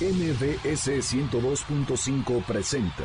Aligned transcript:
MBS 0.00 0.88
102.5 1.12 2.42
presenta 2.46 3.04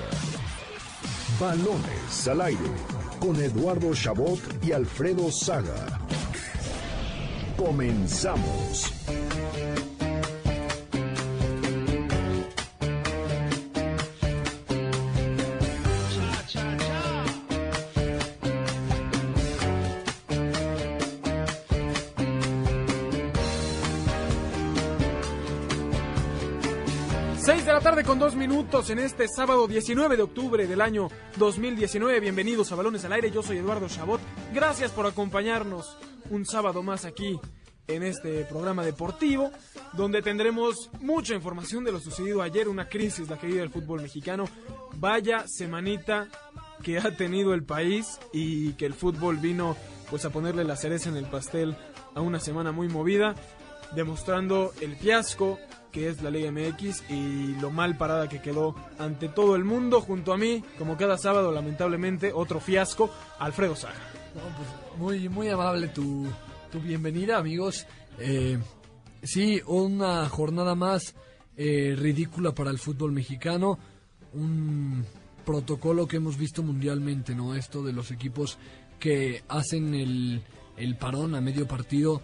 Balones 1.38 2.25
al 2.29 2.40
aire 2.40 2.71
con 3.20 3.36
Eduardo 3.36 3.93
Chabot 3.93 4.40
y 4.64 4.71
Alfredo 4.71 5.29
Saga. 5.29 6.00
Comenzamos. 7.58 8.93
Con 28.15 28.19
dos 28.19 28.36
minutos 28.37 28.89
en 28.92 29.00
este 29.00 29.28
sábado 29.28 29.68
19 29.68 30.15
de 30.15 30.23
octubre 30.23 30.65
del 30.65 30.79
año 30.79 31.10
2019. 31.36 32.21
Bienvenidos 32.21 32.71
a 32.71 32.75
Balones 32.75 33.03
al 33.03 33.11
Aire. 33.11 33.29
Yo 33.29 33.43
soy 33.43 33.57
Eduardo 33.57 33.89
Chabot. 33.89 34.21
Gracias 34.53 34.91
por 34.91 35.05
acompañarnos 35.05 35.97
un 36.29 36.45
sábado 36.45 36.81
más 36.81 37.03
aquí 37.03 37.37
en 37.87 38.03
este 38.03 38.45
programa 38.45 38.85
deportivo, 38.85 39.51
donde 39.91 40.21
tendremos 40.21 40.89
mucha 41.01 41.35
información 41.35 41.83
de 41.83 41.91
lo 41.91 41.99
sucedido 41.99 42.41
ayer, 42.41 42.70
una 42.70 42.87
crisis 42.87 43.29
la 43.29 43.37
querida 43.37 43.59
del 43.59 43.70
fútbol 43.70 44.01
mexicano. 44.01 44.45
Vaya 44.95 45.43
semanita 45.45 46.29
que 46.84 46.99
ha 46.99 47.17
tenido 47.17 47.53
el 47.53 47.65
país 47.65 48.21
y 48.31 48.73
que 48.73 48.85
el 48.85 48.93
fútbol 48.93 49.37
vino 49.37 49.75
pues 50.09 50.23
a 50.23 50.29
ponerle 50.29 50.63
la 50.63 50.77
cereza 50.77 51.09
en 51.09 51.17
el 51.17 51.25
pastel 51.25 51.75
a 52.13 52.21
una 52.21 52.39
semana 52.39 52.71
muy 52.71 52.87
movida, 52.87 53.35
demostrando 53.93 54.71
el 54.79 54.95
fiasco 54.95 55.59
que 55.95 56.09
es 56.09 56.22
la 56.22 56.30
Liga 56.30 56.52
MX 56.52 57.09
y 57.09 57.55
lo 57.62 57.72
mal 57.72 57.98
parada 57.98 58.27
que 58.27 58.41
quedó 58.41 58.76
ante 58.99 59.30
todo 59.30 59.55
el 59.55 59.63
mundo. 59.63 60.02
Junto 60.02 60.34
a 60.34 60.37
mí, 60.37 60.62
como 60.77 60.98
cada 60.98 61.18
sábado, 61.18 61.54
lamentablemente, 61.54 62.34
otro 62.34 62.60
fiasco, 62.60 63.10
Alfredo 63.40 63.77
Saga. 63.77 63.96
No, 64.36 64.42
pues, 64.58 65.00
muy, 65.00 65.30
muy 65.30 65.48
amable 65.48 65.88
tu, 65.88 66.28
tu 66.70 66.82
bienvenida, 66.82 67.38
amigos. 67.38 67.88
Eh, 68.20 68.60
sí, 69.24 69.62
una 69.68 70.28
jornada 70.28 70.76
más 70.76 71.16
eh, 71.56 71.96
ridícula 71.98 72.54
para 72.54 72.72
el 72.72 72.78
fútbol 72.78 73.14
mexicano. 73.14 73.80
Un 74.34 75.06
protocolo 75.46 76.09
que 76.09 76.18
hemos 76.18 76.38
visto 76.38 76.62
mundialmente, 76.62 77.34
¿no? 77.34 77.56
Esto 77.56 77.82
de 77.82 77.94
los 77.94 78.12
equipos 78.12 78.58
que 79.00 79.44
hacen 79.48 79.94
el, 79.94 80.44
el 80.76 80.98
parón 80.98 81.36
a 81.36 81.42
medio 81.42 81.66
partido 81.70 82.22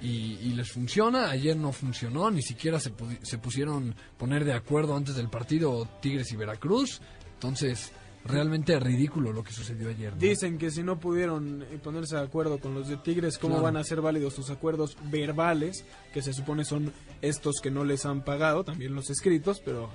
y, 0.00 0.38
y, 0.42 0.54
les 0.54 0.70
funciona. 0.70 1.30
Ayer 1.30 1.56
no 1.56 1.72
funcionó, 1.72 2.30
ni 2.30 2.42
siquiera 2.42 2.78
se, 2.80 2.92
se 3.22 3.38
pusieron 3.38 3.94
poner 4.16 4.44
de 4.44 4.52
acuerdo 4.52 4.96
antes 4.96 5.16
del 5.16 5.28
partido 5.28 5.88
Tigres 6.00 6.32
y 6.32 6.36
Veracruz. 6.36 7.00
Entonces, 7.34 7.92
realmente 8.24 8.78
ridículo 8.80 9.32
lo 9.32 9.44
que 9.44 9.52
sucedió 9.52 9.88
ayer. 9.88 10.12
¿no? 10.12 10.18
Dicen 10.18 10.58
que 10.58 10.70
si 10.70 10.82
no 10.82 10.98
pudieron 10.98 11.64
ponerse 11.82 12.16
de 12.16 12.22
acuerdo 12.22 12.58
con 12.58 12.74
los 12.74 12.88
de 12.88 12.96
Tigres, 12.96 13.38
¿cómo 13.38 13.54
claro. 13.54 13.64
van 13.64 13.76
a 13.76 13.84
ser 13.84 14.00
válidos 14.00 14.34
sus 14.34 14.50
acuerdos 14.50 14.96
verbales? 15.10 15.84
Que 16.12 16.22
se 16.22 16.32
supone 16.32 16.64
son 16.64 16.92
estos 17.22 17.56
que 17.62 17.70
no 17.70 17.84
les 17.84 18.06
han 18.06 18.24
pagado, 18.24 18.64
también 18.64 18.94
los 18.94 19.10
escritos, 19.10 19.60
pero 19.64 19.90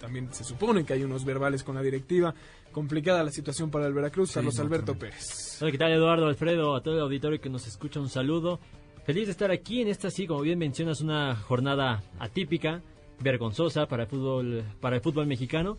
también 0.00 0.32
se 0.32 0.44
supone 0.44 0.84
que 0.84 0.94
hay 0.94 1.04
unos 1.04 1.24
verbales 1.24 1.62
con 1.62 1.74
la 1.74 1.82
directiva. 1.82 2.34
Complicada 2.72 3.22
la 3.22 3.30
situación 3.30 3.70
para 3.70 3.86
el 3.86 3.92
Veracruz, 3.92 4.30
sí, 4.30 4.34
Carlos 4.34 4.56
no, 4.56 4.62
Alberto 4.62 4.92
también. 4.92 5.12
Pérez. 5.12 5.58
Hola, 5.60 5.70
¿qué 5.72 5.78
tal 5.78 5.92
Eduardo, 5.92 6.26
Alfredo? 6.26 6.74
A 6.74 6.82
todo 6.82 6.94
el 6.94 7.00
auditorio 7.00 7.40
que 7.40 7.50
nos 7.50 7.66
escucha, 7.66 8.00
un 8.00 8.08
saludo. 8.08 8.60
Feliz 9.04 9.26
de 9.26 9.32
estar 9.32 9.50
aquí 9.50 9.80
en 9.80 9.88
esta, 9.88 10.10
sí, 10.10 10.26
como 10.26 10.42
bien 10.42 10.58
mencionas, 10.58 11.00
una 11.00 11.34
jornada 11.36 12.02
atípica, 12.18 12.82
vergonzosa 13.20 13.86
para 13.86 14.04
el 14.04 14.08
fútbol, 14.08 14.64
para 14.80 14.96
el 14.96 15.02
fútbol 15.02 15.26
mexicano. 15.26 15.76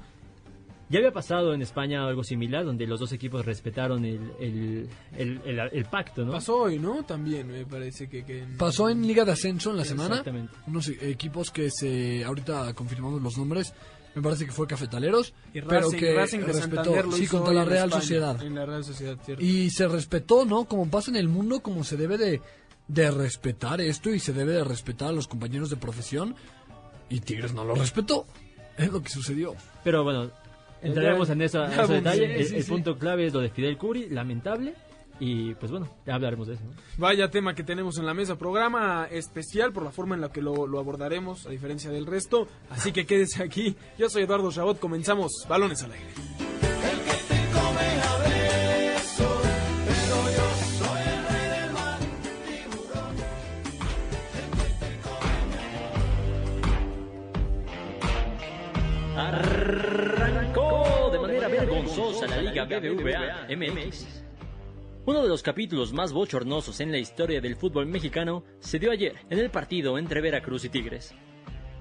Ya 0.90 1.00
había 1.00 1.14
pasado 1.14 1.54
en 1.54 1.62
España 1.62 2.06
algo 2.06 2.22
similar, 2.22 2.66
donde 2.66 2.86
los 2.86 3.00
dos 3.00 3.14
equipos 3.14 3.46
respetaron 3.46 4.04
el, 4.04 4.20
el, 4.42 4.90
el, 5.18 5.42
el, 5.46 5.60
el 5.72 5.86
pacto, 5.86 6.26
¿no? 6.26 6.34
Pasó 6.34 6.64
hoy, 6.64 6.80
¿no? 6.80 7.04
También 7.04 7.48
me 7.48 7.66
parece 7.66 8.10
que... 8.10 8.26
que... 8.26 8.44
Pasó 8.58 8.90
en 8.90 9.08
Liga 9.08 9.24
de 9.24 9.32
Ascenso 9.32 9.72
en 9.72 9.78
la 9.78 9.86
semana. 9.86 10.16
Exactamente. 10.16 10.54
Unos 10.68 10.90
equipos 10.90 11.50
que 11.50 11.72
se... 11.72 12.26
Ahorita 12.26 12.74
confirmamos 12.74 13.22
los 13.22 13.38
nombres. 13.38 13.74
Me 14.14 14.22
parece 14.22 14.46
que 14.46 14.52
fue 14.52 14.68
Cafetaleros, 14.68 15.34
y 15.54 15.62
pero 15.62 15.84
Racing, 15.84 15.98
que 15.98 16.14
Racing 16.14 16.40
respetó, 16.40 17.12
sí, 17.14 17.28
contra 17.28 17.54
la 17.54 17.64
Real 17.64 17.86
España, 17.86 18.02
Sociedad. 18.02 18.44
En 18.44 18.56
la 18.56 18.66
Real 18.66 18.84
Sociedad, 18.84 19.18
cierto. 19.24 19.42
Y 19.42 19.70
se 19.70 19.88
respetó, 19.88 20.44
¿no? 20.44 20.66
Como 20.66 20.90
pasa 20.90 21.12
en 21.12 21.16
el 21.16 21.30
mundo, 21.30 21.62
como 21.62 21.86
se 21.86 21.96
debe 21.96 22.18
de, 22.18 22.42
de 22.94 23.10
respetar 23.10 23.80
esto 23.80 24.10
y 24.10 24.20
se 24.20 24.34
debe 24.34 24.54
de 24.54 24.64
respetar 24.64 25.10
a 25.10 25.12
los 25.14 25.28
compañeros 25.28 25.70
de 25.70 25.78
profesión. 25.78 26.36
Y 27.10 27.22
Tigres 27.22 27.54
no 27.54 27.64
lo 27.64 27.76
respetó. 27.76 28.26
Es 28.78 28.92
lo 28.92 29.02
que 29.02 29.10
sucedió. 29.10 29.56
Pero 29.84 30.04
bueno, 30.04 30.32
entraremos 30.82 31.30
en, 31.30 31.42
esa, 31.42 31.74
en 31.74 31.80
ese 31.80 31.94
detalle. 31.94 32.42
el, 32.42 32.54
el 32.54 32.66
punto 32.66 32.98
clave 32.98 33.28
es 33.28 33.34
lo 33.34 33.40
de 33.40 33.50
Fidel 33.50 33.78
Curi, 33.78 34.10
lamentable. 34.10 34.74
Y 35.20 35.54
pues 35.56 35.72
bueno, 35.72 35.88
ya 36.06 36.16
hablaremos 36.16 36.48
de 36.48 36.56
eso. 36.56 36.64
¿no? 36.64 36.72
Vaya 36.98 37.30
tema 37.30 37.54
que 37.54 37.64
tenemos 37.64 37.98
en 38.00 38.06
la 38.08 38.14
mesa. 38.14 38.38
Programa 38.38 39.08
especial 39.12 39.72
por 39.72 39.84
la 39.84 39.92
forma 39.92 40.16
en 40.16 40.22
la 40.22 40.32
que 40.32 40.42
lo, 40.42 40.66
lo, 40.66 40.80
abordaremos, 40.80 41.46
a 41.46 41.50
diferencia 41.52 41.92
del 41.92 42.08
resto. 42.08 42.48
Así 42.72 42.92
que 42.92 43.06
quédese 43.06 43.44
aquí. 43.44 43.76
Yo 44.00 44.10
soy 44.10 44.24
Eduardo 44.24 44.52
Chabot. 44.52 44.80
Comenzamos 44.80 45.46
Balones 45.48 45.84
al 45.84 45.92
aire. 45.92 46.51
Arrancó 59.62 61.10
de 61.12 61.20
manera 61.20 61.48
vergonzosa 61.48 62.26
la 62.26 62.42
Liga 62.42 62.66
BBVA 62.66 63.46
MX. 63.56 64.24
Uno 65.06 65.22
de 65.22 65.30
los 65.30 65.44
capítulos 65.44 65.94
más 65.94 66.14
bochornosos 66.14 66.80
en 66.80 66.92
la 66.92 66.98
historia 66.98 67.40
del 67.42 67.56
fútbol 67.56 67.86
mexicano 67.86 68.44
se 68.60 68.80
dio 68.80 68.90
ayer 68.90 69.14
en 69.30 69.38
el 69.38 69.52
partido 69.52 70.00
entre 70.00 70.20
Veracruz 70.20 70.66
y 70.66 70.70
Tigres. 70.70 71.14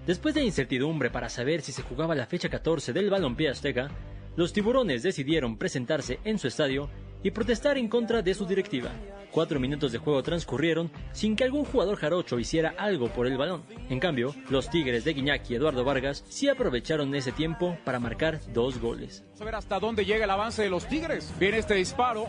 Después 0.06 0.34
de 0.34 0.44
incertidumbre 0.44 1.08
para 1.08 1.30
saber 1.30 1.62
si 1.62 1.72
se 1.72 1.80
jugaba 1.80 2.14
la 2.14 2.26
fecha 2.26 2.50
14 2.50 2.92
del 2.92 3.08
balompié 3.08 3.48
azteca, 3.48 3.88
los 4.36 4.52
tiburones 4.52 5.02
decidieron 5.02 5.56
presentarse 5.56 6.18
en 6.24 6.38
su 6.38 6.48
estadio 6.48 6.90
y 7.22 7.30
protestar 7.30 7.78
en 7.78 7.88
contra 7.88 8.22
de 8.22 8.34
su 8.34 8.46
directiva. 8.46 8.90
Cuatro 9.30 9.60
minutos 9.60 9.92
de 9.92 9.98
juego 9.98 10.22
transcurrieron 10.22 10.90
sin 11.12 11.36
que 11.36 11.44
algún 11.44 11.64
jugador 11.64 11.96
jarocho 11.96 12.38
hiciera 12.40 12.74
algo 12.76 13.08
por 13.08 13.26
el 13.28 13.38
balón. 13.38 13.62
En 13.88 14.00
cambio, 14.00 14.34
los 14.48 14.68
Tigres 14.70 15.04
de 15.04 15.12
Guiñac 15.12 15.48
y 15.48 15.54
Eduardo 15.54 15.84
Vargas 15.84 16.24
sí 16.28 16.48
aprovecharon 16.48 17.14
ese 17.14 17.30
tiempo 17.30 17.78
para 17.84 18.00
marcar 18.00 18.40
dos 18.52 18.80
goles. 18.80 19.22
Vamos 19.26 19.40
a 19.40 19.44
ver 19.44 19.54
hasta 19.54 19.78
dónde 19.78 20.04
llega 20.04 20.24
el 20.24 20.30
avance 20.30 20.62
de 20.62 20.70
los 20.70 20.86
Tigres. 20.88 21.32
Viene 21.38 21.58
este 21.58 21.74
disparo. 21.74 22.26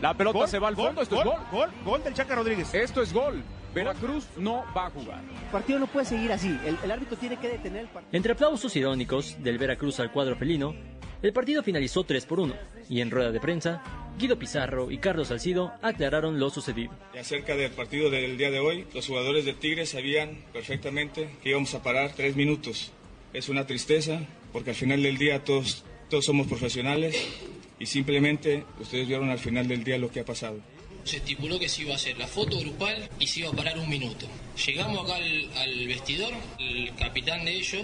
La 0.00 0.14
pelota 0.14 0.38
gol, 0.38 0.48
se 0.48 0.58
va 0.58 0.68
al 0.68 0.76
fondo. 0.76 0.94
Gol, 0.94 1.02
Esto 1.02 1.16
gol, 1.16 1.26
es 1.26 1.32
gol. 1.32 1.42
Gol, 1.52 1.70
gol 1.84 2.04
del 2.04 2.14
Chaca 2.14 2.34
Rodríguez. 2.36 2.72
Esto 2.72 3.02
es 3.02 3.12
gol. 3.12 3.42
Veracruz 3.74 4.26
no 4.38 4.64
va 4.74 4.86
a 4.86 4.90
jugar. 4.90 5.20
El 5.20 5.50
partido 5.52 5.78
no 5.78 5.86
puede 5.88 6.06
seguir 6.06 6.32
así. 6.32 6.58
El, 6.64 6.78
el 6.82 6.90
árbitro 6.90 7.16
tiene 7.18 7.36
que 7.36 7.48
detener 7.48 7.82
el 7.82 7.88
partido. 7.88 8.16
Entre 8.16 8.32
aplausos 8.32 8.74
irónicos 8.76 9.36
del 9.42 9.58
Veracruz 9.58 10.00
al 10.00 10.10
cuadro 10.10 10.36
felino, 10.36 10.74
el 11.22 11.32
partido 11.32 11.62
finalizó 11.62 12.04
3 12.04 12.24
por 12.26 12.40
1 12.40 12.54
y 12.88 13.00
en 13.00 13.10
rueda 13.10 13.32
de 13.32 13.40
prensa, 13.40 13.82
Guido 14.18 14.38
Pizarro 14.38 14.90
y 14.90 14.98
Carlos 14.98 15.28
Salcido 15.28 15.72
aclararon 15.82 16.38
lo 16.38 16.50
sucedido. 16.50 16.92
Y 17.14 17.18
acerca 17.18 17.56
del 17.56 17.70
partido 17.70 18.10
del 18.10 18.36
día 18.38 18.50
de 18.50 18.60
hoy, 18.60 18.86
los 18.94 19.06
jugadores 19.06 19.44
de 19.44 19.52
Tigres 19.52 19.90
sabían 19.90 20.44
perfectamente 20.52 21.30
que 21.42 21.50
íbamos 21.50 21.74
a 21.74 21.82
parar 21.82 22.12
tres 22.14 22.36
minutos. 22.36 22.92
Es 23.32 23.48
una 23.48 23.66
tristeza 23.66 24.20
porque 24.52 24.70
al 24.70 24.76
final 24.76 25.02
del 25.02 25.18
día 25.18 25.44
todos, 25.44 25.84
todos 26.08 26.24
somos 26.24 26.46
profesionales 26.46 27.16
y 27.78 27.86
simplemente 27.86 28.64
ustedes 28.80 29.06
vieron 29.06 29.30
al 29.30 29.38
final 29.38 29.68
del 29.68 29.84
día 29.84 29.98
lo 29.98 30.10
que 30.10 30.20
ha 30.20 30.24
pasado. 30.24 30.58
Se 31.04 31.18
estipuló 31.18 31.58
que 31.58 31.68
se 31.68 31.82
iba 31.82 31.92
a 31.92 31.96
hacer 31.96 32.18
la 32.18 32.26
foto 32.26 32.58
grupal 32.58 33.08
y 33.18 33.26
se 33.26 33.40
iba 33.40 33.50
a 33.50 33.52
parar 33.52 33.78
un 33.78 33.88
minuto. 33.88 34.26
Llegamos 34.66 35.04
acá 35.04 35.16
al, 35.16 35.50
al 35.56 35.86
vestidor, 35.86 36.32
el 36.58 36.94
capitán 36.96 37.44
de 37.44 37.52
ellos 37.52 37.82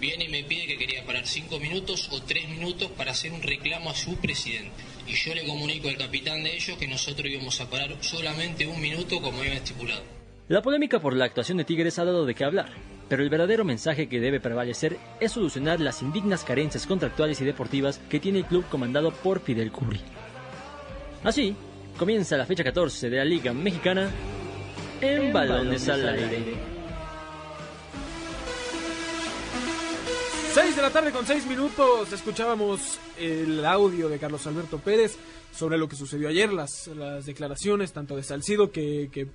viene 0.00 0.24
y 0.24 0.28
me 0.28 0.42
pide 0.42 0.66
que 0.66 0.78
quería 0.78 1.04
parar 1.04 1.26
cinco 1.26 1.60
minutos 1.60 2.08
o 2.10 2.22
tres 2.22 2.48
minutos 2.48 2.90
para 2.96 3.12
hacer 3.12 3.32
un 3.32 3.42
reclamo 3.42 3.90
a 3.90 3.94
su 3.94 4.16
presidente. 4.16 4.82
Y 5.06 5.12
yo 5.12 5.34
le 5.34 5.46
comunico 5.46 5.88
al 5.88 5.96
capitán 5.96 6.42
de 6.42 6.56
ellos 6.56 6.76
que 6.78 6.88
nosotros 6.88 7.28
íbamos 7.28 7.60
a 7.60 7.68
parar 7.68 7.96
solamente 8.00 8.66
un 8.66 8.80
minuto 8.80 9.20
como 9.20 9.44
iba 9.44 9.54
estipulado. 9.54 10.02
La 10.48 10.62
polémica 10.62 10.98
por 10.98 11.14
la 11.14 11.26
actuación 11.26 11.58
de 11.58 11.64
Tigres 11.64 11.98
ha 11.98 12.04
dado 12.04 12.26
de 12.26 12.34
qué 12.34 12.44
hablar, 12.44 12.70
pero 13.08 13.22
el 13.22 13.30
verdadero 13.30 13.64
mensaje 13.64 14.08
que 14.08 14.18
debe 14.18 14.40
prevalecer 14.40 14.96
es 15.20 15.32
solucionar 15.32 15.78
las 15.78 16.02
indignas 16.02 16.42
carencias 16.42 16.86
contractuales 16.86 17.40
y 17.40 17.44
deportivas 17.44 17.98
que 18.08 18.18
tiene 18.18 18.38
el 18.40 18.46
club 18.46 18.64
comandado 18.68 19.12
por 19.12 19.40
Fidel 19.40 19.70
Curi. 19.70 20.00
Así, 21.22 21.54
comienza 21.96 22.36
la 22.36 22.46
fecha 22.46 22.64
14 22.64 23.10
de 23.10 23.16
la 23.18 23.24
Liga 23.24 23.52
Mexicana 23.52 24.10
en, 25.00 25.22
en 25.26 25.32
Balones 25.32 25.88
al 25.88 26.08
Aire. 26.08 26.79
6 30.54 30.76
de 30.76 30.82
la 30.82 30.90
tarde 30.90 31.12
con 31.12 31.26
6 31.26 31.46
minutos 31.46 32.12
escuchábamos 32.12 32.98
el 33.18 33.64
audio 33.64 34.08
de 34.08 34.18
Carlos 34.18 34.46
Alberto 34.46 34.78
Pérez 34.78 35.16
sobre 35.52 35.78
lo 35.78 35.88
que 35.88 35.96
sucedió 35.96 36.28
ayer, 36.28 36.52
las, 36.52 36.88
las 36.88 37.26
declaraciones 37.26 37.92
tanto 37.92 38.16
de 38.16 38.22
Salcido 38.22 38.70
que, 38.70 39.08
que 39.12 39.28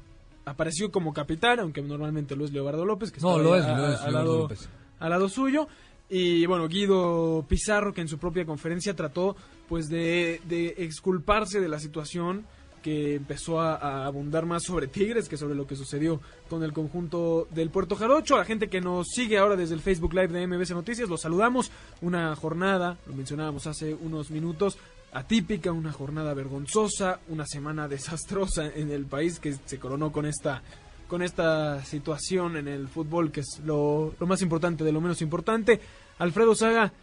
apareció 0.45 0.91
como 0.91 1.13
capitán, 1.13 1.59
aunque 1.59 1.81
normalmente 1.81 2.35
lo 2.35 2.45
es 2.45 2.51
Leobardo 2.51 2.85
López, 2.85 3.11
que 3.11 3.21
no, 3.21 3.31
está 3.31 3.43
lo 3.43 3.55
es, 3.55 3.63
a- 3.65 3.77
lo 3.77 3.93
es, 3.93 3.99
al 3.99 4.11
Leobardo 4.11 4.11
lado, 4.31 4.37
López. 4.43 4.69
al 4.99 5.09
lado 5.09 5.29
suyo. 5.29 5.67
Y 6.09 6.45
bueno, 6.45 6.67
Guido 6.67 7.45
Pizarro, 7.47 7.93
que 7.93 8.01
en 8.01 8.07
su 8.07 8.17
propia 8.19 8.45
conferencia 8.45 8.95
trató 8.95 9.35
pues 9.67 9.87
de, 9.87 10.39
de 10.47 10.75
exculparse 10.77 11.59
de 11.59 11.67
la 11.69 11.79
situación 11.79 12.45
que 12.85 13.15
empezó 13.15 13.59
a, 13.59 14.05
abundar 14.05 14.45
más 14.45 14.61
sobre 14.61 14.85
Tigres 14.85 15.27
que 15.27 15.37
sobre 15.37 15.55
lo 15.55 15.65
que 15.65 15.75
sucedió 15.75 16.21
con 16.47 16.61
el 16.61 16.71
conjunto 16.71 17.47
del 17.49 17.71
Puerto 17.71 17.95
Jarocho. 17.95 18.35
A 18.35 18.37
la 18.37 18.45
gente 18.45 18.67
que 18.67 18.79
nos 18.79 19.07
sigue 19.07 19.39
ahora 19.39 19.55
desde 19.55 19.73
el 19.73 19.81
Facebook 19.81 20.13
Live 20.13 20.27
de 20.27 20.45
MBC 20.45 20.69
Noticias, 20.69 21.09
los 21.09 21.21
saludamos. 21.21 21.71
Una 22.01 22.35
jornada, 22.35 22.99
lo 23.07 23.15
mencionábamos 23.15 23.65
hace 23.65 23.95
unos 23.95 24.29
minutos, 24.29 24.77
atípica, 25.13 25.71
una 25.71 25.91
jornada 25.91 26.35
vergonzosa, 26.35 27.21
una 27.27 27.47
semana 27.47 27.87
desastrosa 27.87 28.67
en 28.67 28.91
el 28.91 29.05
país 29.05 29.39
que 29.39 29.55
se 29.65 29.79
coronó 29.79 30.11
con 30.11 30.27
esta 30.27 30.61
con 31.07 31.23
esta 31.23 31.83
situación 31.85 32.55
en 32.55 32.67
el 32.67 32.87
fútbol 32.87 33.31
que 33.31 33.39
es 33.39 33.61
lo, 33.65 34.13
lo 34.19 34.27
más 34.27 34.43
importante 34.43 34.83
de 34.83 34.91
lo 34.91 35.01
menos 35.01 35.23
importante. 35.23 35.81
Alfredo 36.19 36.53
Saga, 36.53 36.93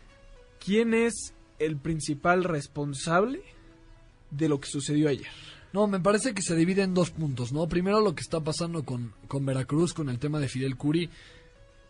¿quién 0.65 0.95
es 0.95 1.35
el 1.59 1.77
principal 1.77 2.45
responsable 2.45 3.43
de 4.31 4.49
lo 4.49 4.61
que 4.61 4.69
sucedió 4.69 5.09
ayer? 5.09 5.27
No, 5.73 5.87
me 5.87 6.01
parece 6.01 6.35
que 6.35 6.43
se 6.43 6.55
divide 6.55 6.83
en 6.83 6.95
dos 6.95 7.11
puntos, 7.11 7.53
¿no? 7.53 7.67
Primero 7.67 8.01
lo 8.01 8.15
que 8.15 8.21
está 8.21 8.41
pasando 8.41 8.85
con, 8.85 9.15
con 9.27 9.47
Veracruz, 9.47 9.95
con 9.95 10.11
el 10.11 10.19
tema 10.19 10.39
de 10.39 10.49
Fidel 10.49 10.77
Curi, 10.77 11.09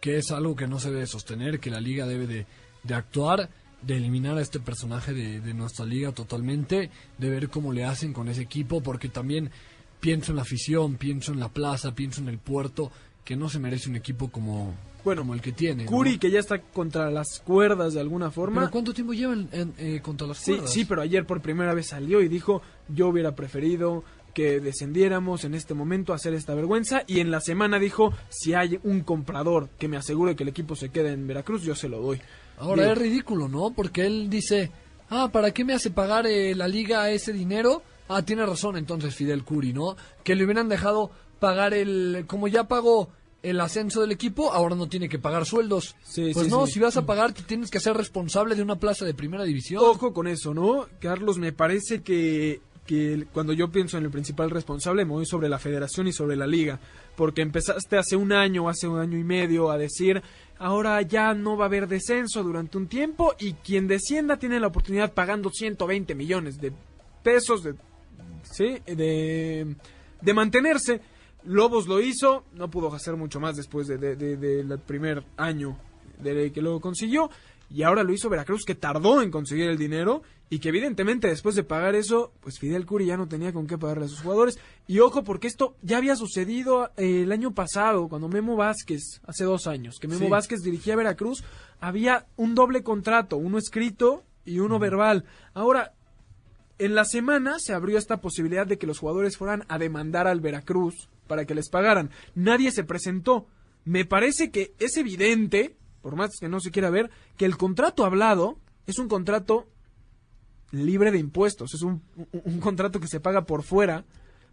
que 0.01 0.19
es 0.19 0.31
algo 0.31 0.55
que 0.55 0.69
no 0.69 0.79
se 0.79 0.91
debe 0.91 1.07
sostener, 1.07 1.59
que 1.59 1.71
la 1.71 1.81
liga 1.81 2.07
debe 2.07 2.27
de, 2.27 2.47
de 2.85 2.95
actuar, 2.95 3.51
de 3.83 3.97
eliminar 3.97 4.39
a 4.39 4.41
este 4.41 4.61
personaje 4.61 5.13
de, 5.13 5.41
de 5.41 5.55
nuestra 5.55 5.85
liga 5.85 6.13
totalmente, 6.13 6.91
de 7.19 7.31
ver 7.31 7.49
cómo 7.49 7.73
le 7.73 7.85
hacen 7.85 8.13
con 8.13 8.29
ese 8.29 8.43
equipo, 8.43 8.83
porque 8.83 9.09
también 9.09 9.51
pienso 9.99 10.31
en 10.31 10.37
la 10.37 10.43
afición, 10.43 10.97
pienso 10.97 11.33
en 11.33 11.41
la 11.41 11.49
plaza, 11.49 11.95
pienso 11.95 12.21
en 12.21 12.29
el 12.29 12.39
puerto, 12.39 12.93
que 13.25 13.37
no 13.37 13.49
se 13.49 13.59
merece 13.59 13.89
un 13.89 13.97
equipo 13.97 14.29
como, 14.31 14.75
Bueno, 15.05 15.23
como 15.23 15.35
el 15.35 15.41
que 15.41 15.53
tiene. 15.53 15.85
¿no? 15.85 15.91
Curi, 15.91 16.19
que 16.19 16.31
ya 16.31 16.41
está 16.41 16.61
contra 16.61 17.11
las 17.11 17.41
cuerdas 17.41 17.95
de 17.95 18.01
alguna 18.01 18.31
forma. 18.31 18.61
¿Pero 18.63 18.71
cuánto 18.73 18.93
tiempo 18.95 19.13
llevan 19.15 19.49
eh, 19.79 20.01
contra 20.03 20.27
las 20.27 20.39
Sí, 20.39 20.53
cuerdas? 20.53 20.73
sí, 20.73 20.85
pero 20.85 21.03
ayer 21.03 21.25
por 21.27 21.41
primera 21.41 21.75
vez 21.75 21.89
salió 21.89 22.21
y 22.21 22.29
dijo, 22.29 22.63
yo 22.89 23.09
hubiera 23.09 23.35
preferido 23.35 24.05
que 24.35 24.61
descendiéramos 24.61 25.45
en 25.45 25.55
este 25.55 25.75
momento 25.75 26.13
a 26.13 26.17
hacer 26.17 26.33
esta 26.35 26.55
vergüenza 26.55 27.03
y 27.07 27.21
en 27.21 27.31
la 27.31 27.41
semana 27.41 27.79
dijo, 27.79 28.13
si 28.31 28.55
hay 28.55 28.81
un 28.83 29.01
comprador 29.03 29.69
que 29.79 29.89
me 29.89 29.99
asegure 29.99 30.35
que 30.37 30.43
el 30.43 30.49
equipo 30.49 30.75
se 30.75 30.89
quede 30.89 31.13
en 31.13 31.27
Veracruz, 31.27 31.63
yo 31.63 31.75
se 31.75 31.89
lo 31.89 32.01
doy. 32.01 32.19
Ahora 32.57 32.83
Digo, 32.83 32.93
es 32.95 32.99
ridículo, 32.99 33.49
¿no? 33.49 33.73
Porque 33.75 34.07
él 34.07 34.31
dice, 34.31 34.71
ah, 35.11 35.29
¿para 35.31 35.51
qué 35.53 35.65
me 35.65 35.75
hace 35.75 35.91
pagar 35.91 36.27
eh, 36.27 36.55
la 36.55 36.67
liga 36.67 37.11
ese 37.11 37.33
dinero? 37.33 37.83
Ah, 38.09 38.23
tiene 38.23 38.45
razón 38.47 38.77
entonces 38.79 39.15
Fidel 39.15 39.45
Curi, 39.45 39.73
¿no? 39.75 39.97
Que 40.25 40.35
le 40.35 40.45
hubieran 40.45 40.69
dejado 40.69 41.11
pagar 41.43 41.75
el... 41.75 42.23
Como 42.29 42.47
ya 42.47 42.69
pagó 42.69 43.11
el 43.43 43.61
ascenso 43.61 44.01
del 44.01 44.13
equipo, 44.13 44.53
ahora 44.53 44.77
no 44.77 44.89
tiene 44.89 45.09
que 45.09 45.19
pagar 45.19 45.45
sueldos. 45.45 45.97
Sí, 46.05 46.31
pues 46.33 46.47
sí, 46.47 46.53
no, 46.53 46.67
sí. 46.67 46.75
si 46.75 46.79
vas 46.79 46.97
a 46.97 47.05
pagar, 47.05 47.33
te 47.33 47.43
tienes 47.43 47.69
que 47.69 47.81
ser 47.81 47.97
responsable 47.97 48.55
de 48.55 48.63
una 48.63 48.77
plaza 48.77 49.05
de 49.05 49.13
primera 49.13 49.43
división. 49.43 49.83
Ojo 49.85 50.13
con 50.13 50.29
eso, 50.29 50.55
¿no? 50.55 50.87
Carlos, 51.01 51.39
me 51.39 51.53
parece 51.53 52.03
que, 52.03 52.61
que 52.87 53.27
cuando 53.33 53.53
yo 53.53 53.73
pienso 53.73 53.99
en 53.99 54.05
el 54.05 54.13
principal 54.13 54.51
responsable 54.51 55.05
me 55.05 55.11
voy 55.11 55.27
sobre 55.27 55.49
la 55.49 55.59
federación 55.59 56.07
y 56.07 56.13
sobre 56.13 56.37
la 56.37 56.47
liga, 56.47 56.79
porque 57.17 57.43
empezaste 57.43 57.99
hace 57.99 58.15
un 58.15 58.33
año, 58.33 58.69
hace 58.69 58.87
un 58.87 59.01
año 59.01 59.19
y 59.19 59.25
medio 59.25 59.73
a 59.73 59.79
decir, 59.79 60.23
ahora 60.59 61.03
ya 61.03 61.35
no 61.35 61.57
va 61.57 61.65
a 61.65 61.67
haber 61.67 61.89
descenso 61.89 62.45
durante 62.45 62.79
un 62.79 62.87
tiempo 62.87 63.35
y 63.41 63.55
quien 63.55 63.89
descienda 63.89 64.37
tiene 64.37 64.61
la 64.61 64.69
oportunidad 64.69 65.13
pagando 65.13 65.51
120 65.51 66.15
millones 66.15 66.61
de 66.61 66.73
pesos 67.25 67.65
de, 67.65 67.75
¿sí? 68.45 68.79
de, 68.87 69.75
de 70.21 70.35
mantenerse. 70.35 71.01
Lobos 71.45 71.87
lo 71.89 72.01
hizo, 72.01 72.45
no 72.55 72.71
pudo 72.71 72.93
hacer 72.95 73.17
mucho 73.17 73.41
más 73.41 73.57
después 73.57 73.87
de- 73.89 73.99
de- 73.99 74.17
de- 74.17 74.37
del 74.37 74.79
primer 74.79 75.25
año 75.37 75.77
de 76.19 76.53
que 76.53 76.63
lo 76.63 76.81
consiguió. 76.81 77.31
Y 77.71 77.85
ahora 77.85 78.03
lo 78.05 78.13
hizo 78.13 78.29
Veracruz, 78.29 78.65
que 78.67 78.75
tardó 78.75 79.23
en 79.23 79.31
conseguir 79.31 79.69
el 79.71 79.79
dinero 79.79 80.23
y 80.51 80.59
que 80.59 80.69
evidentemente 80.69 81.27
después 81.29 81.55
de 81.55 81.65
pagar 81.65 81.95
eso, 81.95 82.33
pues 82.41 82.59
Fidel 82.59 82.85
Curi 82.85 83.07
ya 83.07 83.17
no 83.17 83.29
tenía 83.29 83.53
con 83.55 83.67
qué 83.67 83.79
pagarle 83.79 84.05
a 84.05 84.09
sus 84.09 84.21
jugadores. 84.21 84.59
Y 84.87 84.99
ojo, 84.99 85.25
porque 85.25 85.47
esto 85.47 85.75
ya 85.81 85.97
había 85.97 86.15
sucedido 86.15 86.91
eh, 86.99 87.23
el 87.23 87.33
año 87.33 87.55
pasado, 87.55 88.09
cuando 88.09 88.29
Memo 88.29 88.57
Vázquez, 88.57 89.23
hace 89.27 89.45
dos 89.45 89.67
años, 89.67 89.99
que 89.99 90.07
Memo 90.07 90.27
Sí. 90.27 90.31
Vázquez 90.31 90.61
dirigía 90.63 90.93
a 90.93 90.99
Veracruz, 90.99 91.43
había 91.81 92.27
un 92.37 92.55
doble 92.55 92.83
contrato, 92.83 93.39
uno 93.39 93.57
escrito 93.57 94.23
y 94.45 94.59
uno 94.59 94.79
verbal. 94.79 95.25
Ahora, 95.55 95.95
en 96.85 96.95
la 96.95 97.05
semana 97.05 97.59
se 97.59 97.73
abrió 97.73 97.99
esta 97.99 98.21
posibilidad 98.21 98.67
de 98.67 98.79
que 98.79 98.87
los 98.87 98.99
jugadores 98.99 99.37
fueran 99.37 99.65
a 99.69 99.79
demandar 99.79 100.27
al 100.27 100.41
Veracruz 100.41 101.09
para 101.27 101.45
que 101.45 101.55
les 101.55 101.69
pagaran. 101.69 102.11
Nadie 102.35 102.71
se 102.73 102.85
presentó. 102.85 103.47
Me 103.85 104.05
parece 104.05 104.51
que 104.51 104.75
es 104.79 104.97
evidente, 104.97 105.77
por 106.03 106.17
más 106.17 106.31
que 106.39 106.49
no 106.49 106.61
se 106.61 106.71
quiera 106.71 106.91
ver, 106.91 107.11
que 107.37 107.45
el 107.45 107.57
contrato 107.57 108.05
hablado 108.05 108.59
es 108.87 108.99
un 108.99 109.09
contrato 109.09 109.67
libre 110.71 111.11
de 111.11 111.19
impuestos. 111.19 111.75
Es 111.75 111.83
un, 111.83 112.03
un- 112.33 112.61
contrato 112.61 113.01
que 113.01 113.09
se 113.09 113.21
paga 113.21 113.45
por 113.45 113.63
fuera, 113.63 114.05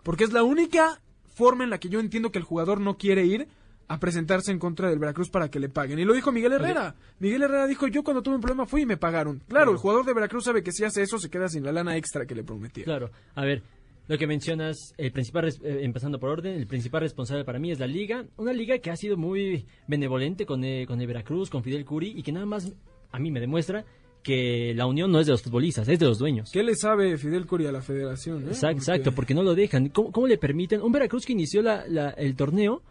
porque 0.04 0.24
es 0.24 0.32
la 0.34 0.44
única 0.44 1.02
forma 1.36 1.64
en 1.64 1.70
la 1.70 1.80
que 1.80 1.90
yo 1.90 2.00
entiendo 2.00 2.32
que 2.32 2.40
el 2.40 2.44
jugador 2.46 2.80
no 2.82 2.98
quiere 2.98 3.26
ir 3.26 3.48
a 3.90 4.00
presentarse 4.00 4.52
en 4.52 4.60
contra 4.60 4.90
del 4.90 5.00
Veracruz 5.00 5.30
para 5.30 5.50
que 5.50 5.60
le 5.60 5.68
paguen. 5.68 6.00
Y 6.00 6.06
lo 6.06 6.14
dijo 6.14 6.32
Miguel 6.32 6.54
Herrera. 6.54 6.96
Miguel 7.20 7.42
Herrera 7.44 7.68
dijo, 7.68 7.88
yo 7.88 8.04
cuando 8.04 8.22
tuve 8.24 8.36
un 8.36 8.42
problema 8.42 8.66
fui 8.66 8.84
y 8.84 8.86
me 8.86 8.98
pagaron. 8.98 9.42
Claro, 9.50 9.72
el 9.72 9.78
jugador 9.78 10.06
de 10.06 10.14
Veracruz 10.14 10.46
sabe 10.46 10.64
que 10.64 10.72
si 10.72 10.84
hace 10.86 11.02
eso 11.02 11.18
se 11.20 11.30
queda 11.30 11.50
sin 11.50 11.64
la 11.64 11.72
lana 11.72 11.98
extra 11.98 12.26
que 12.26 12.36
le 12.36 12.44
prometía. 12.44 12.86
Claro, 12.86 13.10
a 13.36 13.44
ver, 13.44 13.64
lo 14.08 14.18
que 14.18 14.28
mencionas, 14.28 14.94
el 14.98 15.12
principal, 15.12 15.48
eh, 15.64 15.80
empezando 15.82 16.20
por 16.20 16.30
orden, 16.30 16.54
el 16.56 16.68
principal 16.68 17.02
responsable 17.02 17.44
para 17.46 17.60
mí 17.60 17.72
es 17.72 17.80
la 17.80 17.88
liga, 17.88 18.26
una 18.38 18.54
liga 18.54 18.78
que 18.78 18.92
ha 18.92 18.96
sido 18.96 19.18
muy 19.18 19.66
benevolente 19.88 20.46
con, 20.46 20.64
eh, 20.64 20.86
con 20.88 21.02
el 21.02 21.08
Veracruz, 21.08 21.50
con 21.50 21.64
Fidel 21.64 21.84
Curi, 21.84 22.14
y 22.16 22.24
que 22.24 22.32
nada 22.32 22.46
más 22.46 22.72
a 23.12 23.20
mí 23.20 23.32
me 23.32 23.40
demuestra 23.40 23.86
que 24.22 24.74
la 24.76 24.86
unión 24.86 25.12
no 25.12 25.20
es 25.20 25.26
de 25.28 25.32
los 25.32 25.42
futbolistas, 25.42 25.88
es 25.88 25.98
de 25.98 26.06
los 26.06 26.20
dueños. 26.20 26.52
¿Qué 26.52 26.62
le 26.62 26.76
sabe 26.76 27.18
Fidel 27.18 27.46
Curi 27.48 27.66
a 27.66 27.72
la 27.72 27.82
federación? 27.82 28.44
eh? 28.44 28.48
Exacto, 28.50 28.60
Porque- 28.68 28.78
exacto, 28.92 29.12
porque 29.16 29.34
no 29.34 29.44
lo 29.44 29.56
dejan. 29.56 29.90
¿Cómo, 29.90 30.12
cómo 30.12 30.28
le 30.28 30.38
permiten? 30.38 30.82
Un 30.82 30.92
Veracruz 30.92 31.26
que 31.26 31.34
inició 31.34 31.62
la- 31.62 31.88
la- 31.88 32.10
el 32.12 32.36
torneo 32.36 32.82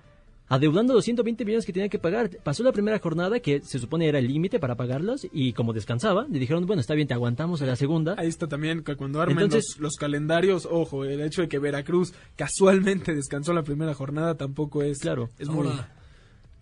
adeudando 0.48 0.94
los 0.94 1.04
120 1.04 1.44
millones 1.44 1.66
que 1.66 1.72
tenía 1.72 1.88
que 1.88 1.98
pagar. 1.98 2.30
Pasó 2.42 2.62
la 2.62 2.72
primera 2.72 2.98
jornada, 2.98 3.40
que 3.40 3.60
se 3.62 3.78
supone 3.78 4.08
era 4.08 4.18
el 4.18 4.26
límite 4.28 4.58
para 4.58 4.76
pagarlos, 4.76 5.26
y 5.32 5.52
como 5.52 5.72
descansaba, 5.72 6.26
le 6.30 6.38
dijeron, 6.38 6.66
bueno, 6.66 6.80
está 6.80 6.94
bien, 6.94 7.06
te 7.08 7.14
aguantamos 7.14 7.60
a 7.62 7.66
la 7.66 7.76
segunda. 7.76 8.14
Ahí 8.18 8.28
está 8.28 8.46
también 8.48 8.82
cuando 8.96 9.20
armen 9.20 9.38
Entonces- 9.38 9.74
los, 9.76 9.80
los 9.80 9.96
calendarios, 9.96 10.66
ojo, 10.70 11.04
el 11.04 11.20
hecho 11.20 11.42
de 11.42 11.48
que 11.48 11.58
Veracruz 11.58 12.12
casualmente 12.36 13.14
descansó 13.14 13.52
la 13.52 13.62
primera 13.62 13.94
jornada 13.94 14.36
tampoco 14.36 14.82
es, 14.82 14.98
Claro. 14.98 15.28
es 15.38 15.48
muy... 15.48 15.68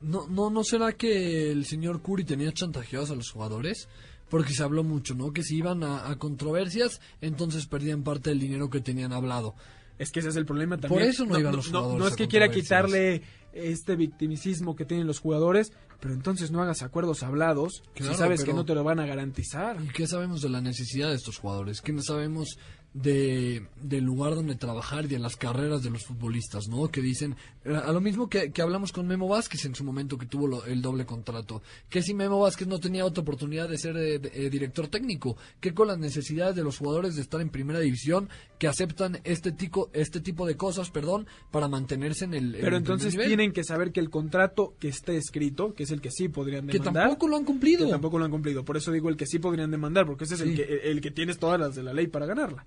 ¿no, 0.01 0.27
no, 0.29 0.51
¿no 0.51 0.63
será 0.65 0.93
que 0.93 1.51
el 1.51 1.65
señor 1.65 2.03
Curi 2.03 2.25
tenía 2.25 2.53
chantajeados 2.53 3.11
a 3.11 3.15
los 3.15 3.31
jugadores? 3.31 3.89
Porque 4.29 4.53
se 4.53 4.63
habló 4.65 4.83
mucho, 4.83 5.15
¿no? 5.15 5.33
Que 5.33 5.43
si 5.45 5.57
iban 5.57 5.85
a, 5.85 6.11
a 6.11 6.17
controversias, 6.19 7.01
entonces 7.21 7.67
perdían 7.67 8.03
parte 8.03 8.31
del 8.31 8.41
dinero 8.41 8.69
que 8.71 8.81
tenían 8.81 9.13
hablado. 9.13 9.55
Es 9.99 10.11
que 10.11 10.21
ese 10.21 10.29
es 10.29 10.37
el 10.37 10.45
problema 10.45 10.77
también. 10.77 11.01
Por 11.01 11.09
eso 11.09 11.25
no 11.25 11.39
iban 11.39 11.57
los 11.57 11.71
no, 11.71 11.79
jugadores 11.79 12.03
no 12.03 12.09
es 12.09 12.17
que 12.17 12.29
quiera 12.29 12.51
quitarle 12.51 13.23
este 13.53 13.97
victimicismo 13.97 14.77
que 14.77 14.85
tienen 14.85 15.07
los 15.07 15.19
jugadores, 15.19 15.73
pero 16.01 16.13
entonces 16.13 16.51
no 16.51 16.63
hagas 16.63 16.83
acuerdos 16.83 17.23
hablados 17.23 17.83
Claro, 17.95 18.13
si 18.13 18.19
sabes 18.19 18.45
que 18.45 18.53
no 18.53 18.65
te 18.65 18.75
lo 18.75 18.85
van 18.85 19.01
a 19.01 19.07
garantizar. 19.07 19.79
¿Y 19.83 19.89
qué 19.89 20.07
sabemos 20.07 20.43
de 20.43 20.51
la 20.51 20.61
necesidad 20.61 21.09
de 21.09 21.17
estos 21.17 21.39
jugadores? 21.39 21.81
¿Qué 21.81 21.95
sabemos 22.03 22.59
de, 23.03 23.67
del 23.83 24.05
lugar 24.05 24.35
donde 24.35 24.55
trabajar 24.55 25.05
y 25.05 25.09
de 25.09 25.19
las 25.19 25.37
carreras 25.37 25.83
de 25.83 25.91
los 25.91 26.05
futbolistas, 26.07 26.67
¿no? 26.69 26.89
Que 26.91 27.03
dicen, 27.03 27.37
eh, 27.65 27.75
a 27.75 27.93
lo 27.93 28.01
mismo 28.01 28.29
que, 28.31 28.53
que 28.53 28.63
hablamos 28.63 28.91
con 28.91 29.07
Memo 29.07 29.29
Vázquez 29.29 29.67
en 29.67 29.75
su 29.75 29.85
momento 29.85 30.17
que 30.17 30.25
tuvo 30.27 30.47
lo- 30.47 30.65
el 30.65 30.81
doble 30.81 31.05
contrato, 31.05 31.63
que 31.91 32.01
si 32.03 32.15
Memo 32.15 32.41
Vázquez 32.41 32.67
no 32.69 32.79
tenía 32.79 33.05
otra 33.05 33.21
oportunidad 33.23 33.69
de 33.69 33.77
ser 33.77 33.97
eh, 33.99 34.19
de- 34.19 34.31
eh, 34.35 34.49
director 34.51 34.89
técnico, 34.89 35.37
que 35.61 35.75
con 35.75 35.89
las 35.89 35.99
necesidades 35.99 36.57
de 36.57 36.65
los 36.65 36.79
jugadores 36.79 37.17
de 37.17 37.23
estar 37.23 37.41
en 37.43 37.51
primera 37.51 37.81
división, 37.81 38.31
que 38.59 38.67
aceptan 38.67 39.21
este, 39.25 39.53
tico, 39.53 39.91
este 39.93 40.21
tipo 40.21 40.47
de 40.47 40.57
cosas, 40.57 40.89
perdón, 40.91 41.27
para 41.51 41.69
mantenerse 41.69 42.25
en 42.25 42.33
el... 42.33 42.57
Pero 42.59 42.79
entonces 42.79 43.15
tienen 43.15 43.53
que 43.53 43.63
saber 43.63 43.93
que 43.93 44.01
el 44.01 44.09
contrato 44.09 44.75
que 44.81 44.89
esté 44.89 45.19
escrito, 45.19 45.75
que 45.75 45.83
es 45.83 45.91
el 45.91 46.01
que 46.01 46.11
sí 46.11 46.29
podrían 46.31 46.67
Que 46.67 46.79
demandar, 46.79 47.09
tampoco 47.09 47.29
lo 47.29 47.37
han 47.37 47.45
cumplido. 47.45 47.85
que 47.85 47.91
tampoco 47.93 48.19
lo 48.19 48.25
han 48.25 48.31
cumplido. 48.31 48.65
Por 48.65 48.79
eso 48.79 48.91
digo 48.91 49.11
el 49.11 49.17
que 49.19 49.27
sí 49.27 49.39
podrían 49.39 49.71
demandar, 49.71 50.07
porque 50.07 50.25
ese 50.25 50.37
es 50.37 50.41
el, 50.41 50.57
que, 50.57 50.63
el 50.85 51.03
que 51.03 51.11
tienes 51.11 51.39
todas 51.39 51.61
las 51.61 51.75
de 51.75 51.83
la 51.83 51.93
ley 51.93 52.07
para 52.07 52.25
ganarla. 52.25 52.65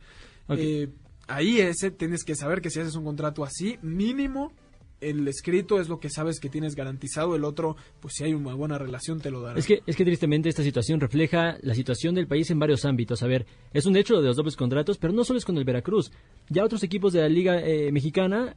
Eh, 0.50 0.90
ahí 1.28 1.60
ese 1.60 1.92
tienes 1.92 2.24
que 2.24 2.36
saber 2.36 2.62
que 2.62 2.70
si 2.70 2.80
haces 2.80 2.96
un 2.96 3.04
contrato 3.04 3.44
así, 3.44 3.78
mínimo 3.82 4.52
el 5.02 5.28
escrito 5.28 5.80
es 5.80 5.88
lo 5.88 6.00
que 6.00 6.10
sabes 6.10 6.40
que 6.40 6.50
tienes 6.50 6.76
garantizado, 6.76 7.36
el 7.36 7.44
otro, 7.44 7.78
pues 8.00 8.16
si 8.16 8.24
hay 8.26 8.34
una 8.34 8.54
buena 8.54 8.78
relación 8.78 9.20
te 9.20 9.32
lo 9.32 9.42
dará. 9.42 9.58
Es 9.58 9.66
que, 9.66 9.82
es 9.86 9.96
que 9.96 10.04
tristemente 10.04 10.50
esta 10.50 10.64
situación 10.64 11.00
refleja 11.00 11.58
la 11.62 11.74
situación 11.74 12.16
del 12.16 12.28
país 12.28 12.50
en 12.52 12.60
varios 12.60 12.86
ámbitos. 12.86 13.24
A 13.24 13.28
ver, 13.28 13.46
es 13.74 13.86
un 13.86 13.96
hecho 13.96 14.20
de 14.20 14.28
los 14.28 14.36
dobles 14.36 14.56
contratos, 14.56 14.98
pero 14.98 15.14
no 15.14 15.24
solo 15.24 15.40
es 15.40 15.46
con 15.46 15.58
el 15.58 15.64
Veracruz. 15.64 16.12
Ya 16.50 16.64
otros 16.64 16.84
equipos 16.84 17.14
de 17.14 17.22
la 17.22 17.30
Liga 17.30 17.62
eh, 17.62 17.92
Mexicana 17.92 18.56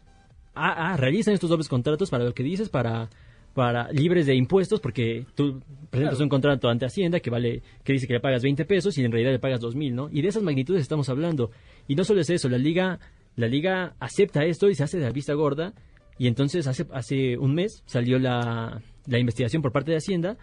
ah, 0.54 0.92
ah, 0.92 0.96
realizan 0.96 1.34
estos 1.34 1.50
dobles 1.50 1.68
contratos 1.68 2.10
para 2.10 2.24
lo 2.24 2.34
que 2.34 2.42
dices, 2.42 2.68
para, 2.68 3.08
para 3.54 3.90
libres 3.92 4.26
de 4.26 4.34
impuestos, 4.34 4.80
porque 4.80 5.26
tú 5.34 5.60
presentas 5.90 6.20
un 6.20 6.28
contrato 6.28 6.68
ante 6.68 6.86
Hacienda 6.86 7.20
que 7.20 7.30
vale, 7.30 7.62
que 7.84 7.92
dice 7.92 8.06
que 8.06 8.14
le 8.14 8.20
pagas 8.20 8.42
20 8.42 8.64
pesos 8.64 8.96
y 8.96 9.04
en 9.04 9.12
realidad 9.12 9.32
le 9.32 9.38
pagas 9.38 9.60
2 9.60 9.74
mil, 9.74 9.94
¿no? 9.94 10.08
Y 10.10 10.22
de 10.22 10.28
esas 10.28 10.42
magnitudes 10.42 10.82
estamos 10.82 11.08
hablando. 11.08 11.50
Y 11.86 11.94
no 11.94 12.04
solo 12.04 12.20
es 12.20 12.30
eso, 12.30 12.48
la 12.48 12.58
Liga, 12.58 12.98
la 13.36 13.48
Liga 13.48 13.94
acepta 14.00 14.44
esto 14.44 14.70
y 14.70 14.74
se 14.74 14.84
hace 14.84 14.98
de 14.98 15.04
la 15.04 15.12
vista 15.12 15.34
gorda 15.34 15.74
Y 16.18 16.28
entonces 16.28 16.66
hace, 16.66 16.86
hace 16.92 17.36
un 17.36 17.54
mes 17.54 17.82
salió 17.86 18.18
la, 18.18 18.80
la 19.06 19.18
investigación 19.18 19.62
por 19.62 19.72
parte 19.72 19.90
de 19.90 19.98
Hacienda 19.98 20.38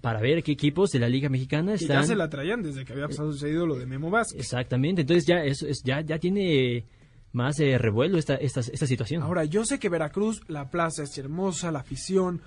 para 0.00 0.20
ver 0.20 0.42
qué 0.42 0.52
equipos 0.52 0.90
de 0.90 1.00
la 1.00 1.08
Liga 1.08 1.28
Mexicana 1.28 1.74
están... 1.74 1.98
Y 1.98 2.00
ya 2.00 2.06
se 2.06 2.16
la 2.16 2.28
traían 2.28 2.62
desde 2.62 2.84
que 2.84 2.92
había 2.92 3.06
pasado, 3.06 3.32
sucedido 3.32 3.66
lo 3.66 3.76
de 3.76 3.86
Memo 3.86 4.10
Vázquez. 4.10 4.40
Exactamente, 4.40 5.02
entonces 5.02 5.26
ya, 5.26 5.42
eso 5.44 5.66
es, 5.66 5.82
ya, 5.82 6.00
ya 6.02 6.18
tiene 6.18 6.84
más 7.32 7.58
eh, 7.60 7.78
revuelo 7.78 8.18
esta, 8.18 8.34
esta, 8.34 8.60
esta 8.60 8.86
situación. 8.86 9.22
Ahora, 9.22 9.44
yo 9.44 9.64
sé 9.64 9.78
que 9.78 9.88
Veracruz, 9.88 10.42
la 10.48 10.70
plaza 10.70 11.02
es 11.02 11.16
hermosa, 11.18 11.70
la 11.70 11.80
afición... 11.80 12.40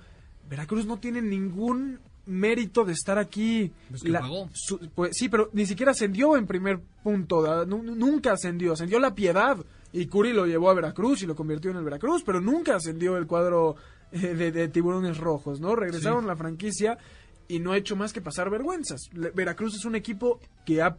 Veracruz 0.48 0.84
no 0.84 0.98
tiene 0.98 1.22
ningún 1.22 2.00
mérito 2.26 2.84
de 2.84 2.92
estar 2.92 3.18
aquí. 3.18 3.72
Pues 3.88 4.02
que 4.02 4.12
pagó. 4.12 4.48
pues, 4.94 5.12
sí, 5.14 5.28
pero 5.28 5.50
ni 5.52 5.66
siquiera 5.66 5.92
ascendió 5.92 6.36
en 6.36 6.46
primer 6.46 6.80
punto. 7.02 7.64
Nunca 7.66 8.32
ascendió. 8.32 8.72
Ascendió 8.72 8.98
la 8.98 9.14
piedad. 9.14 9.56
Y 9.92 10.06
Curi 10.06 10.32
lo 10.32 10.46
llevó 10.46 10.70
a 10.70 10.74
Veracruz 10.74 11.22
y 11.22 11.26
lo 11.26 11.34
convirtió 11.34 11.70
en 11.70 11.76
el 11.76 11.84
Veracruz, 11.84 12.22
pero 12.24 12.40
nunca 12.40 12.76
ascendió 12.76 13.16
el 13.18 13.26
cuadro 13.26 13.76
eh, 14.10 14.34
de, 14.34 14.68
tiburones 14.68 15.18
rojos, 15.18 15.60
¿no? 15.60 15.76
Regresaron 15.76 16.24
a 16.24 16.28
la 16.28 16.36
franquicia 16.36 16.96
y 17.46 17.58
no 17.58 17.72
ha 17.72 17.76
hecho 17.76 17.94
más 17.94 18.12
que 18.12 18.22
pasar 18.22 18.48
vergüenzas. 18.48 19.10
Veracruz 19.12 19.74
es 19.74 19.84
un 19.84 19.94
equipo 19.94 20.40
que 20.64 20.80
ha 20.80 20.96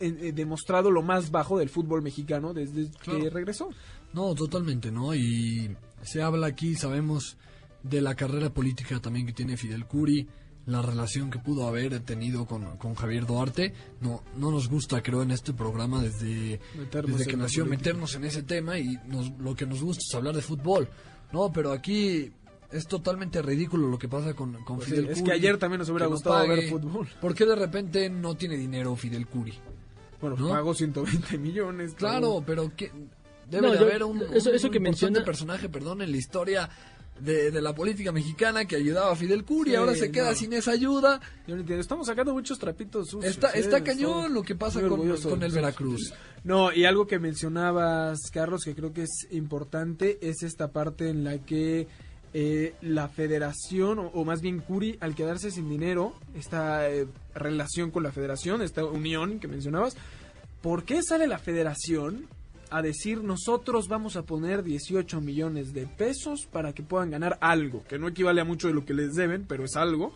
eh, 0.00 0.16
eh, 0.20 0.32
demostrado 0.32 0.90
lo 0.90 1.02
más 1.02 1.30
bajo 1.30 1.58
del 1.58 1.68
fútbol 1.68 2.02
mexicano 2.02 2.52
desde 2.52 2.90
que 3.02 3.30
regresó. 3.30 3.70
No, 4.12 4.34
totalmente, 4.34 4.90
¿no? 4.90 5.14
Y 5.14 5.76
se 6.02 6.22
habla 6.22 6.46
aquí, 6.46 6.74
sabemos 6.74 7.36
de 7.82 8.00
la 8.00 8.14
carrera 8.14 8.50
política 8.50 9.00
también 9.00 9.26
que 9.26 9.32
tiene 9.32 9.56
Fidel 9.56 9.86
Curi, 9.86 10.26
la 10.66 10.80
relación 10.80 11.30
que 11.30 11.38
pudo 11.38 11.68
haber 11.68 12.00
tenido 12.00 12.46
con, 12.46 12.76
con 12.78 12.94
Javier 12.94 13.26
Duarte. 13.26 13.74
No, 14.00 14.22
no 14.36 14.50
nos 14.50 14.68
gusta, 14.68 15.02
creo, 15.02 15.22
en 15.22 15.30
este 15.30 15.52
programa 15.52 16.02
desde, 16.02 16.60
desde 17.06 17.26
que 17.26 17.36
nació 17.36 17.66
meternos 17.66 18.14
en 18.14 18.24
ese 18.24 18.42
tema 18.42 18.78
y 18.78 18.98
lo 19.38 19.54
que 19.54 19.66
nos 19.66 19.82
gusta 19.82 20.02
es 20.08 20.14
hablar 20.14 20.34
de 20.34 20.42
fútbol. 20.42 20.88
No, 21.32 21.52
pero 21.52 21.72
aquí 21.72 22.32
es 22.70 22.86
totalmente 22.86 23.42
ridículo 23.42 23.88
lo 23.88 23.98
que 23.98 24.08
pasa 24.08 24.34
con, 24.34 24.54
con 24.64 24.76
pues 24.76 24.88
Fidel 24.88 25.06
Curi. 25.06 25.18
Es 25.18 25.22
que 25.22 25.32
ayer 25.32 25.58
también 25.58 25.80
nos 25.80 25.88
hubiera 25.90 26.06
gustado 26.06 26.48
ver 26.48 26.68
fútbol. 26.68 27.08
¿Por 27.20 27.34
qué 27.34 27.44
de 27.44 27.56
repente 27.56 28.08
no 28.08 28.34
tiene 28.34 28.56
dinero 28.56 28.96
Fidel 28.96 29.26
Curi? 29.26 29.54
Bueno, 30.30 30.48
pagó 30.48 30.74
120 30.74 31.38
millones. 31.38 31.94
Claro, 31.94 32.42
pero 32.46 32.74
que 32.74 32.90
debe 33.50 33.72
de 33.72 33.78
haber 33.78 34.04
un, 34.04 34.22
eso, 34.32 34.70
que 34.70 34.80
menciona 34.80 35.22
personaje, 35.22 35.68
perdón, 35.68 36.00
en 36.00 36.10
la 36.10 36.16
historia 36.16 36.70
de, 37.20 37.60
la 37.60 37.74
política 37.74 38.10
mexicana 38.10 38.64
que 38.64 38.76
ayudaba 38.76 39.12
a 39.12 39.16
Fidel 39.16 39.44
Curi, 39.44 39.74
ahora 39.74 39.94
se 39.94 40.10
queda 40.10 40.34
sin 40.34 40.52
esa 40.54 40.72
ayuda. 40.72 41.20
Yo 41.46 41.54
no 41.54 41.60
entiendo, 41.60 41.82
estamos 41.82 42.06
sacando 42.06 42.32
muchos 42.32 42.58
trapitos 42.58 43.08
sucios. 43.08 43.34
Está, 43.34 43.50
está 43.50 43.84
cañón 43.84 44.32
lo 44.32 44.42
que 44.42 44.54
pasa 44.54 44.80
con, 44.80 45.42
el 45.42 45.52
Veracruz. 45.52 46.14
No, 46.42 46.72
y 46.72 46.84
algo 46.86 47.06
que 47.06 47.18
mencionabas, 47.18 48.18
Carlos, 48.32 48.64
que 48.64 48.74
creo 48.74 48.92
que 48.92 49.02
es 49.02 49.28
importante, 49.30 50.18
es 50.22 50.42
esta 50.42 50.72
parte 50.72 51.10
en 51.10 51.22
la 51.22 51.38
que 51.38 51.86
eh, 52.36 52.74
la 52.82 53.06
federación, 53.06 54.10
o, 54.12 54.24
más 54.24 54.40
bien 54.40 54.58
Curi, 54.58 54.98
al 54.98 55.14
quedarse 55.14 55.52
sin 55.52 55.68
dinero, 55.68 56.14
esta 56.34 56.90
eh, 56.90 57.06
relación 57.32 57.92
con 57.92 58.02
la 58.02 58.10
federación, 58.10 58.60
esta 58.60 58.84
unión 58.84 59.38
que 59.38 59.46
mencionabas, 59.46 59.96
¿por 60.60 60.82
qué 60.82 61.00
sale 61.04 61.28
la 61.28 61.38
federación 61.38 62.26
a 62.70 62.82
decir 62.82 63.22
nosotros 63.22 63.86
vamos 63.86 64.16
a 64.16 64.22
poner 64.22 64.64
18 64.64 65.20
millones 65.20 65.72
de 65.74 65.86
pesos 65.86 66.48
para 66.50 66.72
que 66.72 66.82
puedan 66.82 67.12
ganar 67.12 67.38
algo, 67.40 67.84
que 67.84 68.00
no 68.00 68.08
equivale 68.08 68.40
a 68.40 68.44
mucho 68.44 68.66
de 68.66 68.74
lo 68.74 68.84
que 68.84 68.94
les 68.94 69.14
deben, 69.14 69.44
pero 69.46 69.64
es 69.64 69.76
algo. 69.76 70.12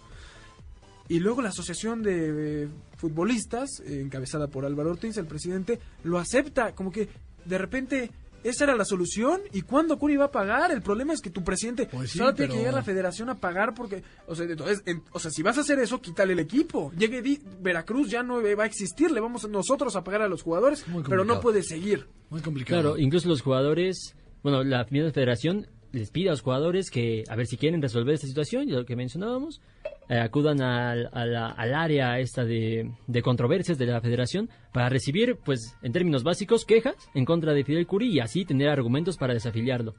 Y 1.06 1.20
luego 1.20 1.40
la 1.40 1.50
Asociación 1.50 2.02
de 2.02 2.68
Futbolistas, 2.96 3.80
encabezada 3.86 4.48
por 4.48 4.64
Álvaro 4.64 4.90
Ortiz, 4.90 5.16
el 5.18 5.26
presidente, 5.26 5.78
lo 6.02 6.18
acepta, 6.18 6.74
como 6.74 6.90
que 6.90 7.08
de 7.44 7.58
repente 7.58 8.10
esa 8.44 8.64
era 8.64 8.76
la 8.76 8.84
solución. 8.84 9.40
¿Y 9.52 9.62
cuándo 9.62 9.98
Curi 9.98 10.16
va 10.16 10.26
a 10.26 10.30
pagar? 10.30 10.70
El 10.70 10.82
problema 10.82 11.12
es 11.12 11.20
que 11.20 11.30
tu 11.30 11.42
presidente 11.42 11.86
pues 11.86 12.10
solo 12.10 12.34
tiene 12.34 12.52
que 12.52 12.58
llegar 12.58 12.74
a 12.74 12.78
la 12.78 12.84
federación 12.84 13.28
a 13.30 13.36
pagar 13.36 13.74
porque. 13.74 14.02
O 14.26 14.34
sea, 14.34 14.46
entonces, 14.46 14.82
o 15.12 15.18
sea, 15.18 15.30
si 15.30 15.42
vas 15.42 15.58
a 15.58 15.62
hacer 15.62 15.78
eso, 15.78 16.00
quítale 16.00 16.32
el 16.32 16.40
equipo. 16.40 16.92
Llegue 16.96 17.40
Veracruz, 17.60 18.10
ya 18.10 18.22
no 18.22 18.42
va 18.42 18.64
a 18.64 18.66
existir. 18.66 19.10
Le 19.10 19.20
vamos 19.20 19.48
nosotros 19.48 19.96
a 19.96 20.04
pagar 20.04 20.22
a 20.22 20.28
los 20.28 20.42
jugadores, 20.42 20.84
pero 21.08 21.24
no 21.24 21.40
puede 21.40 21.62
seguir. 21.62 22.06
Muy 22.30 22.40
complicado. 22.40 22.82
Claro, 22.82 22.98
incluso 22.98 23.28
los 23.28 23.42
jugadores. 23.42 24.14
Bueno, 24.42 24.62
la 24.62 24.84
federación 24.84 25.66
les 25.92 26.10
pide 26.10 26.28
a 26.28 26.32
los 26.32 26.42
jugadores 26.42 26.90
que, 26.90 27.24
a 27.28 27.36
ver 27.36 27.46
si 27.46 27.56
quieren 27.56 27.80
resolver 27.80 28.14
esta 28.14 28.26
situación, 28.26 28.68
y 28.68 28.72
lo 28.72 28.84
que 28.84 28.96
mencionábamos, 28.96 29.60
eh, 30.08 30.18
acudan 30.18 30.60
al, 30.60 31.08
al, 31.12 31.74
área 31.74 32.18
esta 32.18 32.44
de, 32.44 32.90
de, 33.06 33.22
controversias 33.22 33.78
de 33.78 33.86
la 33.86 34.00
federación 34.00 34.48
para 34.72 34.88
recibir, 34.88 35.36
pues, 35.44 35.76
en 35.82 35.92
términos 35.92 36.22
básicos, 36.22 36.64
quejas 36.64 37.10
en 37.14 37.24
contra 37.24 37.52
de 37.52 37.64
Fidel 37.64 37.86
Curi 37.86 38.08
y 38.08 38.20
así 38.20 38.44
tener 38.44 38.68
argumentos 38.68 39.16
para 39.16 39.34
desafiliarlo. 39.34 39.94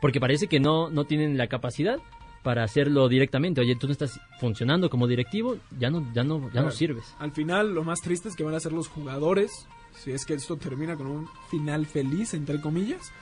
Porque 0.00 0.20
parece 0.20 0.46
que 0.46 0.60
no, 0.60 0.88
no 0.88 1.04
tienen 1.04 1.36
la 1.36 1.48
capacidad 1.48 1.98
para 2.42 2.64
hacerlo 2.64 3.08
directamente. 3.08 3.60
Oye, 3.60 3.76
tú 3.76 3.86
no 3.86 3.92
estás 3.92 4.20
funcionando 4.38 4.88
como 4.88 5.06
directivo, 5.06 5.56
ya 5.78 5.90
no, 5.90 6.10
ya 6.14 6.24
no, 6.24 6.50
ya 6.52 6.62
no 6.62 6.70
sirves. 6.70 7.14
Al 7.18 7.32
final, 7.32 7.74
lo 7.74 7.84
más 7.84 8.00
triste 8.00 8.28
es 8.28 8.36
que 8.36 8.44
van 8.44 8.54
a 8.54 8.60
ser 8.60 8.72
los 8.72 8.88
jugadores, 8.88 9.66
si 9.94 10.12
es 10.12 10.24
que 10.24 10.34
esto 10.34 10.56
termina 10.56 10.96
con 10.96 11.06
un 11.06 11.28
final 11.50 11.86
feliz, 11.86 12.34
entre 12.34 12.60
comillas, 12.60 13.12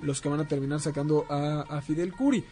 los 0.00 0.20
que 0.20 0.28
van 0.28 0.40
a 0.40 0.48
terminar 0.48 0.80
sacando 0.80 1.26
a, 1.28 1.80
Fidel 1.82 2.12
Curi. 2.12 2.44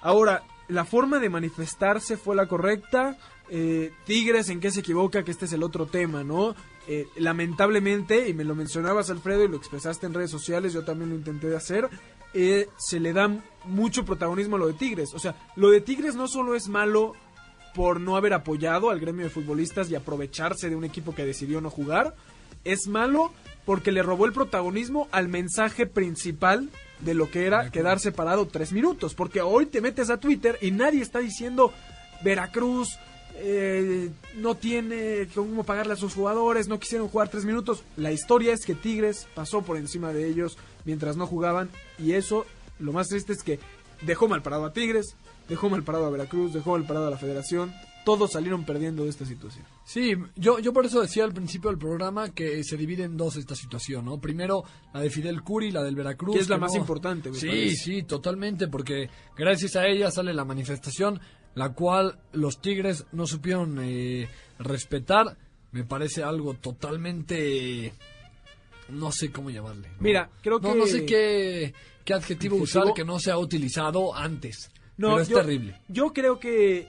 Ahora, 0.00 0.42
la 0.68 0.84
forma 0.84 1.18
de 1.18 1.30
manifestarse 1.30 2.16
fue 2.16 2.36
la 2.36 2.46
correcta. 2.46 3.16
Eh, 3.50 3.92
Tigres, 4.04 4.50
¿en 4.50 4.60
qué 4.60 4.70
se 4.70 4.80
equivoca? 4.80 5.24
Que 5.24 5.30
este 5.30 5.46
es 5.46 5.52
el 5.52 5.62
otro 5.62 5.86
tema, 5.86 6.22
¿no? 6.22 6.54
Eh, 6.86 7.06
lamentablemente, 7.16 8.28
y 8.28 8.34
me 8.34 8.44
lo 8.44 8.54
mencionabas 8.54 9.10
Alfredo 9.10 9.44
y 9.44 9.48
lo 9.48 9.56
expresaste 9.56 10.06
en 10.06 10.14
redes 10.14 10.30
sociales, 10.30 10.72
yo 10.72 10.84
también 10.84 11.10
lo 11.10 11.16
intenté 11.16 11.54
hacer, 11.54 11.88
eh, 12.34 12.68
se 12.78 13.00
le 13.00 13.12
da 13.12 13.28
mucho 13.64 14.04
protagonismo 14.04 14.56
a 14.56 14.58
lo 14.58 14.66
de 14.68 14.74
Tigres. 14.74 15.12
O 15.14 15.18
sea, 15.18 15.34
lo 15.56 15.70
de 15.70 15.80
Tigres 15.80 16.14
no 16.14 16.28
solo 16.28 16.54
es 16.54 16.68
malo 16.68 17.14
por 17.74 18.00
no 18.00 18.16
haber 18.16 18.32
apoyado 18.32 18.90
al 18.90 19.00
gremio 19.00 19.24
de 19.24 19.30
futbolistas 19.30 19.90
y 19.90 19.94
aprovecharse 19.94 20.68
de 20.68 20.76
un 20.76 20.84
equipo 20.84 21.14
que 21.14 21.24
decidió 21.24 21.60
no 21.60 21.70
jugar, 21.70 22.14
es 22.64 22.88
malo 22.88 23.32
porque 23.64 23.92
le 23.92 24.02
robó 24.02 24.26
el 24.26 24.32
protagonismo 24.32 25.08
al 25.12 25.28
mensaje 25.28 25.86
principal 25.86 26.70
de 27.00 27.14
lo 27.14 27.30
que 27.30 27.46
era 27.46 27.70
quedar 27.70 28.00
separado 28.00 28.46
tres 28.46 28.72
minutos. 28.72 29.14
Porque 29.14 29.40
hoy 29.40 29.66
te 29.66 29.80
metes 29.80 30.10
a 30.10 30.18
Twitter 30.18 30.58
y 30.60 30.70
nadie 30.70 31.02
está 31.02 31.20
diciendo 31.20 31.72
Veracruz 32.22 32.98
eh, 33.40 34.10
no 34.34 34.56
tiene 34.56 35.28
cómo 35.32 35.62
pagarle 35.62 35.92
a 35.92 35.96
sus 35.96 36.14
jugadores, 36.14 36.66
no 36.66 36.80
quisieron 36.80 37.08
jugar 37.08 37.28
tres 37.28 37.44
minutos. 37.44 37.84
La 37.96 38.10
historia 38.10 38.52
es 38.52 38.64
que 38.64 38.74
Tigres 38.74 39.28
pasó 39.34 39.62
por 39.62 39.76
encima 39.76 40.12
de 40.12 40.26
ellos 40.26 40.58
mientras 40.84 41.16
no 41.16 41.26
jugaban 41.26 41.70
y 41.98 42.12
eso, 42.12 42.46
lo 42.80 42.92
más 42.92 43.08
triste 43.08 43.32
es 43.32 43.44
que 43.44 43.60
dejó 44.02 44.26
mal 44.26 44.42
parado 44.42 44.64
a 44.64 44.72
Tigres, 44.72 45.14
dejó 45.48 45.70
mal 45.70 45.84
parado 45.84 46.06
a 46.06 46.10
Veracruz, 46.10 46.52
dejó 46.52 46.72
mal 46.72 46.84
parado 46.84 47.06
a 47.06 47.10
la 47.10 47.16
federación, 47.16 47.72
todos 48.08 48.32
salieron 48.32 48.64
perdiendo 48.64 49.04
de 49.04 49.10
esta 49.10 49.26
situación. 49.26 49.66
Sí, 49.84 50.14
yo, 50.34 50.60
yo 50.60 50.72
por 50.72 50.86
eso 50.86 51.02
decía 51.02 51.24
al 51.24 51.34
principio 51.34 51.68
del 51.68 51.78
programa 51.78 52.30
que 52.30 52.64
se 52.64 52.78
divide 52.78 53.04
en 53.04 53.18
dos 53.18 53.36
esta 53.36 53.54
situación, 53.54 54.06
¿no? 54.06 54.18
Primero 54.18 54.64
la 54.94 55.00
de 55.00 55.10
Fidel 55.10 55.42
Curi, 55.42 55.70
la 55.70 55.82
del 55.82 55.94
Veracruz. 55.94 56.34
Que 56.34 56.40
es 56.40 56.48
la 56.48 56.56
más 56.56 56.74
importante, 56.74 57.34
Sí, 57.34 57.76
sí, 57.76 58.04
totalmente, 58.04 58.66
porque 58.66 59.10
gracias 59.36 59.76
a 59.76 59.86
ella 59.86 60.10
sale 60.10 60.32
la 60.32 60.46
manifestación, 60.46 61.20
la 61.54 61.74
cual 61.74 62.18
los 62.32 62.62
Tigres 62.62 63.04
no 63.12 63.26
supieron 63.26 63.78
eh, 63.82 64.26
respetar. 64.58 65.36
Me 65.72 65.84
parece 65.84 66.22
algo 66.22 66.54
totalmente... 66.54 67.92
No 68.88 69.12
sé 69.12 69.30
cómo 69.30 69.50
llamarle. 69.50 69.90
Mira, 70.00 70.30
creo 70.40 70.60
que... 70.60 70.74
No, 70.74 70.86
sé 70.86 71.04
qué, 71.04 71.74
qué 72.06 72.14
adjetivo, 72.14 72.56
usar 72.56 72.94
que 72.94 73.04
no 73.04 73.18
se 73.18 73.30
ha 73.30 73.36
utilizado 73.36 74.16
antes. 74.16 74.70
No, 74.96 75.08
pero 75.08 75.20
es 75.20 75.28
terrible. 75.28 75.78
Yo 75.88 76.14
creo 76.14 76.40
que 76.40 76.88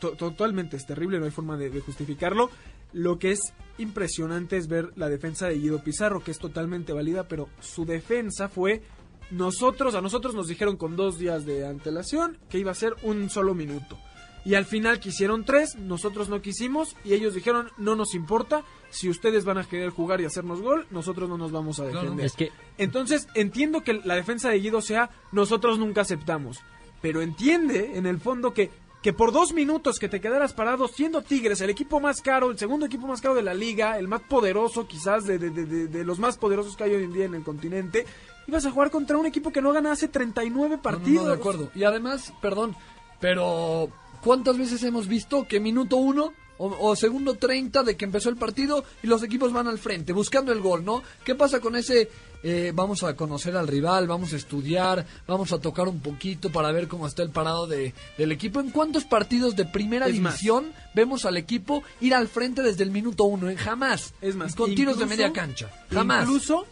totalmente 0.00 0.76
es 0.76 0.86
terrible, 0.86 1.18
no 1.18 1.24
hay 1.24 1.30
forma 1.30 1.56
de, 1.56 1.80
justificarlo. 1.80 2.50
Lo 2.92 3.18
que 3.18 3.32
es 3.32 3.52
impresionante 3.78 4.56
es 4.56 4.68
ver 4.68 4.92
la 4.96 5.08
defensa 5.08 5.48
de 5.48 5.58
Guido 5.58 5.82
Pizarro, 5.82 6.22
que 6.22 6.30
es 6.30 6.38
totalmente 6.38 6.92
válida, 6.92 7.28
pero 7.28 7.48
su 7.60 7.84
defensa 7.84 8.48
fue 8.48 8.82
nosotros, 9.30 9.94
a 9.94 10.00
nosotros 10.00 10.34
nos 10.34 10.48
dijeron 10.48 10.76
con 10.76 10.96
dos 10.96 11.18
días 11.18 11.44
de 11.44 11.66
antelación 11.66 12.38
que 12.48 12.58
iba 12.58 12.70
a 12.70 12.74
ser 12.74 12.94
un 13.02 13.28
solo 13.28 13.54
minuto. 13.54 13.98
Y 14.46 14.54
al 14.54 14.64
final 14.64 15.00
quisieron 15.00 15.44
tres, 15.44 15.74
nosotros 15.74 16.28
no 16.28 16.40
quisimos 16.40 16.94
y 17.04 17.14
ellos 17.14 17.34
dijeron 17.34 17.68
no 17.78 17.96
nos 17.96 18.14
importa, 18.14 18.62
si 18.90 19.08
ustedes 19.08 19.44
van 19.44 19.58
a 19.58 19.64
querer 19.64 19.90
jugar 19.90 20.20
y 20.20 20.24
hacernos 20.24 20.62
gol, 20.62 20.86
nosotros 20.92 21.28
no 21.28 21.36
nos 21.36 21.50
vamos 21.50 21.80
a 21.80 21.86
defender. 21.86 22.24
es 22.24 22.34
que... 22.34 22.52
Entonces 22.78 23.26
entiendo 23.34 23.82
que 23.82 23.94
la 23.94 24.14
defensa 24.14 24.48
de 24.48 24.60
Guido 24.60 24.80
sea 24.82 25.10
nosotros 25.32 25.80
nunca 25.80 26.02
aceptamos, 26.02 26.60
pero 27.02 27.22
entiende 27.22 27.96
en 27.96 28.06
el 28.06 28.20
fondo 28.20 28.54
que 28.54 28.70
que 29.06 29.12
por 29.12 29.30
dos 29.30 29.52
minutos 29.52 30.00
que 30.00 30.08
te 30.08 30.20
quedaras 30.20 30.52
parado 30.52 30.88
siendo 30.88 31.22
Tigres, 31.22 31.60
el 31.60 31.70
equipo 31.70 32.00
más 32.00 32.20
caro, 32.20 32.50
el 32.50 32.58
segundo 32.58 32.86
equipo 32.86 33.06
más 33.06 33.20
caro 33.20 33.36
de 33.36 33.42
la 33.42 33.54
liga, 33.54 34.00
el 34.00 34.08
más 34.08 34.22
poderoso 34.22 34.88
quizás 34.88 35.24
de, 35.24 35.38
de, 35.38 36.04
los 36.04 36.18
más 36.18 36.36
poderosos 36.36 36.76
que 36.76 36.82
hay 36.82 36.94
hoy 36.96 37.04
en 37.04 37.12
día 37.12 37.26
en 37.26 37.36
el 37.36 37.44
continente, 37.44 38.04
ibas 38.48 38.66
a 38.66 38.72
jugar 38.72 38.90
contra 38.90 39.16
un 39.16 39.24
equipo 39.24 39.52
que 39.52 39.62
no 39.62 39.72
gana 39.72 39.92
hace 39.92 40.08
39 40.08 40.78
partidos. 40.78 41.22
No, 41.22 41.30
de 41.30 41.36
acuerdo. 41.36 41.70
Y 41.76 41.84
además, 41.84 42.32
perdón, 42.42 42.74
pero 43.20 43.90
¿cuántas 44.24 44.58
veces 44.58 44.82
hemos 44.82 45.06
visto 45.06 45.46
que 45.46 45.60
minuto 45.60 45.98
uno 45.98 46.32
o, 46.58 46.96
segundo 46.96 47.34
30 47.34 47.82
de 47.82 47.96
que 47.96 48.06
empezó 48.06 48.28
el 48.28 48.36
partido 48.36 48.84
y 49.02 49.06
los 49.06 49.22
equipos 49.22 49.52
van 49.52 49.68
al 49.68 49.78
frente 49.78 50.12
buscando 50.12 50.52
el 50.52 50.60
gol, 50.60 50.84
¿no? 50.84 51.02
¿Qué 51.24 51.34
pasa 51.34 51.60
con 51.60 51.76
ese 51.76 52.08
eh, 52.48 52.70
vamos 52.72 53.02
a 53.02 53.16
conocer 53.16 53.56
al 53.56 53.66
rival, 53.66 54.06
vamos 54.06 54.32
a 54.32 54.36
estudiar, 54.36 55.04
vamos 55.26 55.50
a 55.50 55.58
tocar 55.58 55.88
un 55.88 55.98
poquito 55.98 56.52
para 56.52 56.70
ver 56.70 56.86
cómo 56.86 57.08
está 57.08 57.24
el 57.24 57.30
parado 57.30 57.66
de, 57.66 57.92
del 58.16 58.30
equipo. 58.30 58.60
¿En 58.60 58.70
cuántos 58.70 59.02
partidos 59.02 59.56
de 59.56 59.64
primera 59.64 60.06
división 60.06 60.72
vemos 60.94 61.24
al 61.24 61.38
equipo 61.38 61.82
ir 62.00 62.14
al 62.14 62.28
frente 62.28 62.62
desde 62.62 62.84
el 62.84 62.92
minuto 62.92 63.24
uno? 63.24 63.50
En 63.50 63.56
jamás. 63.56 64.14
Es 64.20 64.36
más, 64.36 64.54
con 64.54 64.72
tiros 64.76 64.96
de 64.96 65.06
media 65.06 65.32
cancha. 65.32 65.68
Jamás. 65.90 66.22
Incluso 66.22 66.66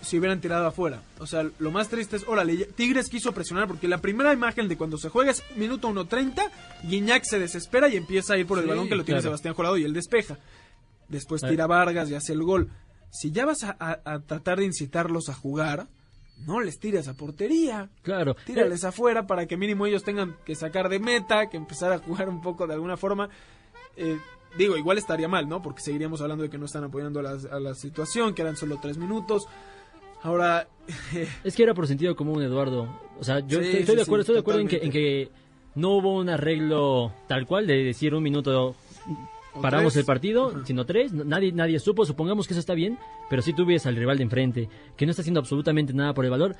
si 0.00 0.18
hubieran 0.18 0.40
tirado 0.40 0.66
afuera. 0.66 1.02
O 1.18 1.26
sea, 1.26 1.46
lo 1.58 1.70
más 1.70 1.90
triste 1.90 2.16
es, 2.16 2.26
órale, 2.26 2.56
Tigres 2.74 3.10
quiso 3.10 3.32
presionar 3.32 3.68
porque 3.68 3.88
la 3.88 3.98
primera 3.98 4.32
imagen 4.32 4.68
de 4.68 4.78
cuando 4.78 4.96
se 4.96 5.10
juega 5.10 5.32
es 5.32 5.42
minuto 5.54 5.90
1.30, 5.90 6.50
Guiñac 6.84 7.24
se 7.24 7.38
desespera 7.38 7.90
y 7.90 7.98
empieza 7.98 8.32
a 8.32 8.38
ir 8.38 8.46
por 8.46 8.58
el 8.58 8.66
balón 8.66 8.88
que 8.88 8.96
lo 8.96 9.04
tiene 9.04 9.20
Sebastián 9.20 9.52
Jurado 9.52 9.76
y 9.76 9.84
él 9.84 9.92
despeja. 9.92 10.38
Después 11.08 11.42
tira 11.42 11.66
Vargas 11.66 12.08
y 12.08 12.14
hace 12.14 12.32
el 12.32 12.42
gol. 12.42 12.70
Si 13.10 13.30
ya 13.30 13.46
vas 13.46 13.64
a, 13.64 14.20
tratar 14.26 14.58
de 14.58 14.66
incitarlos 14.66 15.28
a 15.28 15.34
jugar, 15.34 15.88
no 16.46 16.60
les 16.60 16.78
tires 16.78 17.08
a 17.08 17.14
portería. 17.14 17.88
Claro. 18.02 18.36
Tírales 18.44 18.84
afuera 18.84 19.26
para 19.26 19.46
que 19.46 19.56
mínimo 19.56 19.86
ellos 19.86 20.04
tengan 20.04 20.36
que 20.44 20.54
sacar 20.54 20.88
de 20.88 20.98
meta, 20.98 21.48
que 21.48 21.56
empezar 21.56 21.92
a 21.92 21.98
jugar 21.98 22.28
un 22.28 22.40
poco 22.42 22.66
de 22.66 22.74
alguna 22.74 22.96
forma. 22.96 23.28
Eh, 23.96 24.18
digo, 24.56 24.76
igual 24.76 24.98
estaría 24.98 25.28
mal, 25.28 25.48
¿no? 25.48 25.62
Porque 25.62 25.80
seguiríamos 25.80 26.20
hablando 26.20 26.44
de 26.44 26.50
que 26.50 26.58
no 26.58 26.66
están 26.66 26.84
apoyando 26.84 27.20
a 27.20 27.22
la, 27.22 27.30
a 27.50 27.60
la 27.60 27.74
situación, 27.74 28.34
que 28.34 28.42
eran 28.42 28.56
solo 28.56 28.78
tres 28.80 28.98
minutos. 28.98 29.46
Ahora. 30.22 30.68
es 31.44 31.54
que 31.54 31.62
era 31.62 31.74
por 31.74 31.86
sentido 31.86 32.14
común, 32.14 32.42
Eduardo. 32.42 32.88
O 33.18 33.24
sea, 33.24 33.40
yo 33.40 33.60
estoy, 33.60 33.96
de 33.96 34.02
acuerdo, 34.02 34.20
estoy 34.20 34.34
de 34.34 34.40
acuerdo 34.40 34.60
en 34.60 34.68
que 34.68 35.30
no 35.74 35.92
hubo 35.92 36.16
un 36.16 36.28
arreglo 36.28 37.12
tal 37.26 37.46
cual 37.46 37.66
de 37.66 37.84
decir 37.84 38.14
un 38.14 38.22
minuto 38.22 38.74
paramos 39.60 39.96
el 39.96 40.04
partido, 40.04 40.64
sino 40.64 40.84
tres, 40.84 41.12
nadie, 41.12 41.52
nadie 41.52 41.78
supo, 41.78 42.04
supongamos 42.04 42.46
que 42.46 42.54
eso 42.54 42.60
está 42.60 42.74
bien, 42.74 42.98
pero 43.28 43.42
si 43.42 43.52
tú 43.52 43.66
ves 43.66 43.86
al 43.86 43.96
rival 43.96 44.18
de 44.18 44.24
enfrente 44.24 44.68
que 44.96 45.06
no 45.06 45.10
está 45.10 45.22
haciendo 45.22 45.40
absolutamente 45.40 45.92
nada 45.92 46.14
por 46.14 46.24
el 46.24 46.30
valor, 46.30 46.56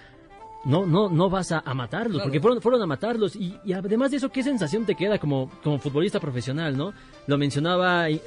no, 0.65 0.85
no, 0.85 1.09
no 1.09 1.31
vas 1.31 1.53
a, 1.53 1.63
matarlos, 1.75 2.23
porque 2.23 2.41
fueron, 2.41 2.61
fueron 2.61 2.83
a 2.83 2.87
matarlos. 2.87 3.37
Y, 3.37 3.59
además 3.73 4.11
de 4.11 4.19
eso, 4.19 4.29
¿qué 4.31 4.43
sensación 4.43 4.85
te 4.85 4.95
queda 4.95 5.19
como, 5.19 5.51
como 5.63 5.79
futbolista 5.79 6.19
profesional, 6.21 6.77
no? 6.77 6.93
Lo 7.27 7.39
mencionaba 7.39 8.11
y, 8.11 8.21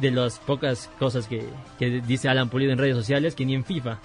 de 0.00 0.10
las 0.10 0.38
pocas 0.40 0.90
cosas 0.98 1.26
que, 1.26 1.44
que, 1.78 2.02
dice 2.02 2.28
Alan 2.28 2.50
Pulido 2.50 2.72
en 2.72 2.78
redes 2.78 2.96
sociales, 2.96 3.34
que 3.34 3.46
ni 3.46 3.54
en 3.54 3.64
FIFA, 3.64 4.00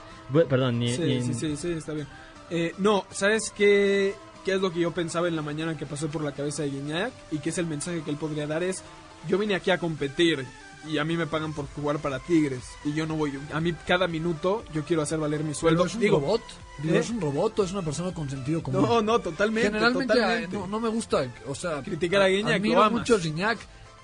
perdón, 0.47 0.79
ni, 0.79 0.93
sí, 0.93 1.11
en... 1.11 1.23
Sí, 1.25 1.33
sí, 1.33 1.57
sí, 1.57 1.71
está 1.71 1.93
bien. 1.93 2.07
Eh, 2.49 2.73
no, 2.77 3.05
¿sabes 3.09 3.51
qué, 3.55 4.13
qué 4.45 4.53
es 4.53 4.61
lo 4.61 4.71
que 4.71 4.81
yo 4.81 4.91
pensaba 4.91 5.27
en 5.27 5.35
la 5.35 5.41
mañana 5.41 5.75
que 5.75 5.85
pasó 5.85 6.07
por 6.07 6.23
la 6.23 6.33
cabeza 6.33 6.63
de 6.63 6.69
Guiñac? 6.69 7.11
Y 7.31 7.39
qué 7.39 7.49
es 7.49 7.57
el 7.57 7.65
mensaje 7.65 8.01
que 8.03 8.11
él 8.11 8.17
podría 8.17 8.45
dar 8.45 8.61
es, 8.61 8.83
yo 9.27 9.37
vine 9.37 9.55
aquí 9.55 9.71
a 9.71 9.77
competir 9.77 10.45
y 10.87 10.97
a 10.97 11.03
mí 11.03 11.15
me 11.15 11.27
pagan 11.27 11.53
por 11.53 11.67
jugar 11.67 11.99
para 11.99 12.19
Tigres 12.19 12.63
y 12.83 12.93
yo 12.93 13.05
no 13.05 13.15
voy 13.15 13.39
a 13.53 13.59
mí 13.59 13.73
cada 13.85 14.07
minuto 14.07 14.63
yo 14.73 14.83
quiero 14.83 15.01
hacer 15.01 15.19
valer 15.19 15.43
mi 15.43 15.53
sueldo. 15.53 15.85
Es 15.85 15.95
un 15.95 16.07
robot 16.07 16.41
¿eh? 16.85 16.97
es 16.97 17.09
un 17.09 17.21
robot 17.21 17.59
o 17.59 17.63
es 17.63 17.71
una 17.71 17.83
persona 17.83 18.13
con 18.13 18.29
sentido 18.29 18.63
común. 18.63 18.81
No 18.81 19.01
no 19.01 19.19
totalmente 19.19 19.69
generalmente 19.69 20.43
eh, 20.43 20.47
No, 20.51 20.79
me 20.79 20.89
gusta 20.89 21.25
o 21.47 21.55
sea 21.55 21.83
criticar 21.83 22.23
a 22.23 22.27
Guiñac 22.27 22.55
admiro 22.55 22.89
mucho 22.89 23.15
a 23.15 23.55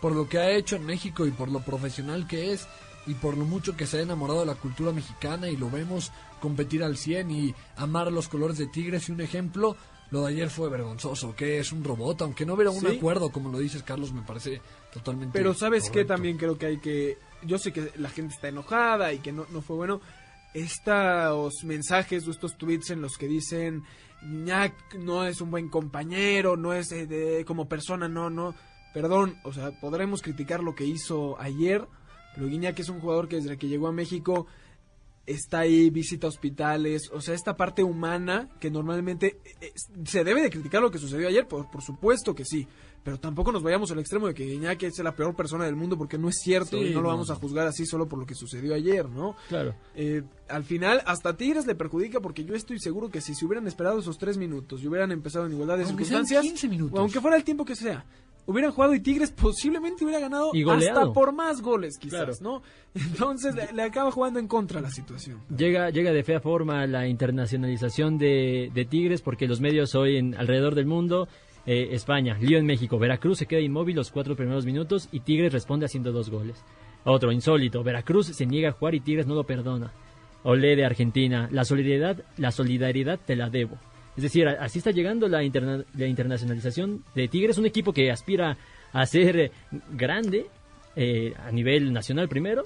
por 0.02 0.12
lo 0.14 0.30
que 0.30 0.38
ha 0.38 0.52
hecho 0.52 0.76
en 0.76 0.86
México 0.86 1.26
y 1.26 1.32
por 1.32 1.50
lo 1.50 1.62
profesional 1.62 2.28
que 2.28 2.54
es 2.54 2.68
y 3.08 3.14
por 3.16 3.38
lo 3.38 3.46
mucho 3.46 3.76
que 3.76 3.88
se 3.88 4.00
ha 4.00 4.02
enamorado 4.02 4.42
de 4.42 4.46
la 4.46 4.56
cultura 4.56 4.92
mexicana 4.92 5.50
y 5.50 5.58
lo 5.58 5.70
vemos 5.72 6.12
competir 6.42 6.84
al 6.84 6.98
100 6.98 7.32
y 7.32 7.56
amar 7.78 8.12
los 8.12 8.28
colores 8.28 8.58
de 8.58 8.68
Tigres. 8.68 9.10
Y 9.10 9.14
un 9.14 9.22
ejemplo 9.22 9.76
lo 10.12 10.22
de 10.22 10.34
ayer 10.34 10.50
fue 10.50 10.70
vergonzoso, 10.70 11.36
que 11.36 11.60
es 11.60 11.72
un 11.72 11.84
robot, 11.84 12.22
aunque 12.22 12.46
no 12.46 12.54
hubiera 12.54 12.72
un 12.72 12.86
acuerdo, 12.88 13.30
como 13.30 13.50
lo 13.50 13.60
dices 13.60 13.84
Carlos, 13.84 14.14
me 14.14 14.22
parece 14.22 14.62
totalmente. 14.94 15.38
Pero 15.38 15.54
sabes 15.54 15.90
que 15.90 16.06
también 16.06 16.38
creo 16.38 16.58
que 16.58 16.66
hay 16.66 16.78
que, 16.78 17.18
yo 17.44 17.58
sé 17.58 17.74
que 17.74 17.92
la 17.98 18.10
gente 18.10 18.34
está 18.34 18.48
enojada 18.48 19.12
y 19.14 19.20
que 19.20 19.32
no, 19.32 19.46
no 19.52 19.62
fue 19.62 19.76
bueno, 19.76 20.02
estos 20.54 21.64
mensajes 21.64 22.28
o 22.28 22.32
estos 22.32 22.58
tweets 22.58 22.92
en 22.92 23.02
los 23.02 23.18
que 23.18 23.28
dicen, 23.28 23.84
Ñac 24.24 24.96
no 24.96 25.26
es 25.26 25.42
un 25.42 25.52
buen 25.52 25.70
compañero, 25.70 26.56
no 26.56 26.74
es 26.74 26.92
eh, 26.92 27.06
de, 27.06 27.44
como 27.46 27.68
persona, 27.68 28.08
no, 28.08 28.30
no, 28.30 28.56
perdón, 28.94 29.38
o 29.44 29.54
sea, 29.54 29.72
podremos 29.80 30.22
criticar 30.22 30.64
lo 30.64 30.74
que 30.74 30.86
hizo 30.86 31.40
ayer, 31.40 31.86
pero 32.34 32.48
Guiñac 32.48 32.80
es 32.80 32.90
un 32.90 33.00
jugador 33.00 33.28
que 33.28 33.38
desde 33.38 33.58
que 33.58 33.68
llegó 33.68 33.88
a 33.88 33.92
México 33.92 34.48
está 35.28 35.60
ahí, 35.60 35.90
visita 35.90 36.26
hospitales, 36.28 37.12
o 37.12 37.22
sea, 37.22 37.36
esta 37.36 37.56
parte 37.56 37.84
humana 37.84 38.50
que 38.60 38.72
normalmente 38.72 39.40
eh, 39.62 39.74
se 40.06 40.24
debe 40.24 40.42
de 40.42 40.50
criticar 40.50 40.82
lo 40.82 40.90
que 40.90 40.98
sucedió 40.98 41.28
ayer, 41.28 41.48
por, 41.48 41.70
por 41.70 41.84
supuesto 41.84 42.34
que 42.34 42.46
sí, 42.46 42.66
pero 43.04 43.20
tampoco 43.20 43.52
nos 43.52 43.64
vayamos 43.64 43.92
al 43.92 44.00
extremo 44.00 44.28
de 44.28 44.34
que 44.34 44.46
Iñaki 44.46 44.86
es 44.86 45.00
la 45.00 45.16
peor 45.16 45.36
persona 45.36 45.66
del 45.66 45.76
mundo 45.76 45.98
porque 45.98 46.18
no 46.18 46.28
es 46.28 46.40
cierto 46.42 46.78
y 46.78 46.94
no 46.94 47.02
lo 47.02 47.10
vamos 47.10 47.30
a 47.30 47.36
juzgar 47.36 47.68
así 47.68 47.86
solo 47.86 48.08
por 48.08 48.20
lo 48.20 48.26
que 48.26 48.36
sucedió 48.36 48.74
ayer, 48.74 49.08
¿no? 49.08 49.36
Claro. 49.48 49.76
Eh, 49.96 50.24
al 50.50 50.64
final, 50.66 51.02
hasta 51.06 51.38
Tigres 51.38 51.66
le 51.66 51.76
perjudica 51.76 52.20
porque 52.20 52.44
yo 52.44 52.54
estoy 52.54 52.80
seguro 52.80 53.10
que 53.10 53.22
si 53.22 53.34
se 53.34 53.46
hubieran 53.46 53.68
esperado 53.68 54.00
esos 54.00 54.18
tres 54.18 54.38
minutos 54.38 54.82
y 54.82 54.88
hubieran 54.88 55.14
empezado 55.14 55.46
en 55.46 55.54
igualdad 55.54 55.78
de 55.78 55.86
circunstancias, 55.86 56.46
o 56.92 57.00
aunque 57.00 57.22
fuera 57.22 57.38
el 57.38 57.46
tiempo 57.46 57.64
que 57.64 57.78
sea, 57.78 58.06
hubieran 58.48 58.72
jugado 58.72 58.96
y 58.96 59.02
Tigres 59.02 59.32
posiblemente 59.32 60.04
hubiera 60.04 60.20
ganado 60.20 60.52
hasta 60.72 61.14
por 61.14 61.34
más 61.34 61.62
goles 61.62 61.98
quizás, 62.00 62.42
¿no? 62.42 62.64
Entonces 62.96 63.54
le, 63.74 63.84
acaba 63.84 64.10
jugando 64.12 64.40
en 64.40 64.48
contra 64.48 64.82
la 64.82 64.90
situación. 64.90 65.42
Llega, 65.56 65.90
llega 65.92 66.12
de 66.12 66.24
fea 66.24 66.40
forma 66.40 66.88
la 66.88 67.08
internacionalización 67.08 68.18
de, 68.18 68.72
de 68.74 68.86
Tigres 68.86 69.22
porque 69.22 69.48
los 69.48 69.62
medios 69.62 69.94
hoy 69.94 70.18
en 70.18 70.34
alrededor 70.34 70.74
del 70.74 70.88
mundo, 70.88 71.28
eh, 71.66 71.90
España, 71.92 72.38
lío 72.40 72.58
en 72.58 72.66
México, 72.66 72.98
Veracruz 72.98 73.40
se 73.40 73.46
queda 73.46 73.60
inmóvil 73.60 73.98
los 73.98 74.10
cuatro 74.10 74.36
primeros 74.36 74.66
minutos 74.66 75.10
y 75.12 75.20
Tigres 75.20 75.54
responde 75.54 75.86
haciendo 75.86 76.12
dos 76.12 76.30
goles. 76.30 76.64
Otro 77.04 77.32
insólito, 77.32 77.84
Veracruz 77.84 78.28
se 78.28 78.46
niega 78.46 78.70
a 78.70 78.74
jugar 78.74 78.96
y 78.96 79.02
Tigres 79.02 79.28
no 79.28 79.36
lo 79.36 79.44
perdona. 79.44 79.92
Olé 80.44 80.78
de 80.78 80.86
Argentina, 80.86 81.50
la 81.52 81.66
solidaridad, 81.66 82.24
la 82.38 82.52
solidaridad 82.52 83.20
te 83.20 83.36
la 83.36 83.50
debo. 83.50 83.78
Es 84.18 84.24
decir, 84.24 84.48
así 84.48 84.80
está 84.80 84.90
llegando 84.92 85.28
la, 85.28 85.38
la 85.40 86.08
internacionalización 86.08 87.04
de 87.14 87.28
Tigres, 87.28 87.60
un 87.60 87.68
equipo 87.68 87.94
que 87.94 88.12
aspira 88.12 88.58
a 88.92 89.06
ser 89.06 89.52
grande 89.92 90.48
eh, 90.96 91.34
a 91.38 91.52
nivel 91.52 91.94
nacional 91.94 92.28
primero 92.28 92.64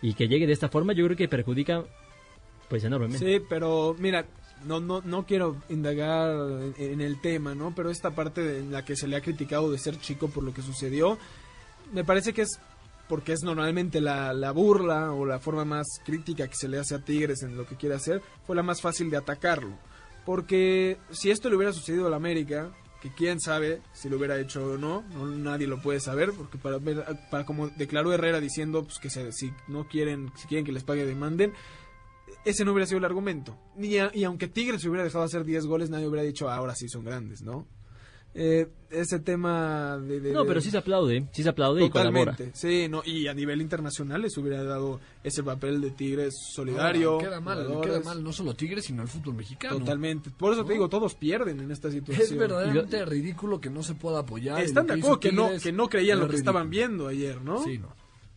y 0.00 0.14
que 0.14 0.26
llegue 0.26 0.46
de 0.46 0.54
esta 0.54 0.70
forma 0.70 0.94
yo 0.94 1.04
creo 1.04 1.16
que 1.16 1.28
perjudica 1.28 1.84
pues 2.70 2.82
enormemente. 2.84 3.18
Sí, 3.18 3.44
pero 3.46 3.94
mira, 3.98 4.24
no, 4.64 4.80
no, 4.80 5.02
no 5.02 5.26
quiero 5.26 5.56
indagar 5.68 6.34
en 6.78 7.00
el 7.02 7.20
tema, 7.20 7.54
¿no? 7.54 7.74
Pero 7.74 7.90
esta 7.90 8.12
parte 8.12 8.58
en 8.58 8.72
la 8.72 8.84
que 8.84 8.96
se 8.96 9.06
le 9.06 9.16
ha 9.16 9.20
criticado 9.20 9.70
de 9.70 9.78
ser 9.78 9.98
chico 10.00 10.28
por 10.28 10.42
lo 10.42 10.54
que 10.54 10.62
sucedió, 10.62 11.18
me 11.92 12.04
parece 12.04 12.32
que 12.32 12.42
es 12.42 12.58
porque 13.08 13.34
es 13.34 13.42
normalmente 13.42 14.00
la, 14.00 14.32
la, 14.32 14.50
burla 14.50 15.12
o 15.12 15.24
la 15.26 15.38
forma 15.38 15.64
más 15.64 15.86
crítica 16.04 16.48
que 16.48 16.56
se 16.56 16.68
le 16.68 16.78
hace 16.78 16.94
a 16.94 17.04
Tigres 17.04 17.42
en 17.42 17.56
lo 17.56 17.66
que 17.66 17.76
quiere 17.76 17.94
hacer, 17.94 18.20
fue 18.46 18.56
la 18.56 18.62
más 18.62 18.80
fácil 18.80 19.10
de 19.10 19.16
atacarlo. 19.16 19.76
Porque 20.26 20.98
si 21.10 21.30
esto 21.30 21.48
le 21.48 21.56
hubiera 21.56 21.72
sucedido 21.72 22.06
a 22.08 22.10
la 22.10 22.16
América, 22.16 22.72
que 23.00 23.10
quién 23.10 23.40
sabe 23.40 23.80
si 23.92 24.08
lo 24.08 24.16
hubiera 24.16 24.38
hecho 24.38 24.72
o 24.72 24.76
no, 24.76 25.02
nadie 25.02 25.66
lo 25.66 25.80
puede 25.80 26.00
saber, 26.00 26.32
porque 26.32 26.58
para, 26.58 26.80
para 27.30 27.46
como 27.46 27.68
declaró 27.68 28.12
Herrera 28.12 28.40
diciendo 28.40 28.82
pues, 28.82 28.98
que 28.98 29.08
se, 29.08 29.32
si 29.32 29.52
no 29.68 29.86
quieren, 29.86 30.32
si 30.36 30.48
quieren 30.48 30.66
que 30.66 30.72
les 30.72 30.84
pague, 30.84 31.06
demanden, 31.06 31.52
ese 32.44 32.64
no 32.64 32.72
hubiera 32.72 32.86
sido 32.86 32.98
el 32.98 33.04
argumento. 33.04 33.56
Y, 33.78 34.24
aunque 34.24 34.48
Tigres 34.48 34.84
hubiera 34.84 35.04
dejado 35.04 35.24
hacer 35.24 35.44
10 35.44 35.66
goles, 35.66 35.90
nadie 35.90 36.08
hubiera 36.08 36.24
dicho, 36.24 36.50
ahora 36.50 36.74
sí 36.74 36.88
son 36.88 37.04
grandes, 37.04 37.42
¿no? 37.42 37.66
Eh, 38.38 38.68
ese 38.90 39.18
tema 39.18 39.96
de, 39.98 40.32
No, 40.32 40.44
pero 40.44 40.60
sí 40.60 40.70
se 40.70 40.76
aplaude, 40.76 41.26
sí 41.32 41.42
se 41.42 41.48
aplaude 41.48 41.84
y 41.84 41.90
colabora. 41.90 42.36
Sí, 42.52 42.86
no, 42.86 43.02
y 43.04 43.28
a 43.28 43.34
nivel 43.34 43.62
internacional 43.62 44.20
les 44.20 44.36
hubiera 44.36 44.62
dado 44.62 45.00
ese 45.24 45.42
papel 45.42 45.80
de 45.80 45.90
Tigres 45.90 46.36
solidario. 46.38 47.12
No, 47.12 47.18
queda 47.18 47.40
mal, 47.40 47.80
queda 47.82 48.00
mal 48.00 48.22
no 48.22 48.32
solo 48.32 48.54
Tigres, 48.54 48.84
sino 48.84 49.02
el 49.02 49.08
fútbol 49.08 49.34
mexicano. 49.34 49.78
Totalmente. 49.78 50.30
Por 50.30 50.52
eso 50.52 50.64
te 50.66 50.74
digo, 50.74 50.88
todos 50.88 51.14
pierden 51.14 51.60
en 51.60 51.70
esta 51.70 51.90
situación. 51.90 52.22
Es 52.22 52.36
verdaderamente 52.36 53.04
ridículo 53.06 53.58
que 53.58 53.70
no 53.70 53.82
se 53.82 53.94
pueda 53.94 54.20
apoyar. 54.20 54.60
Están 54.60 54.86
de 54.86 54.94
acuerdo 54.94 55.18
que 55.18 55.32
no, 55.32 55.50
que 55.62 55.72
no 55.72 55.88
creían 55.88 56.20
lo 56.20 56.28
que 56.28 56.36
estaban 56.36 56.68
viendo 56.68 57.08
ayer, 57.08 57.40
¿no? 57.40 57.64
Sí, 57.64 57.78
no. 57.78 57.88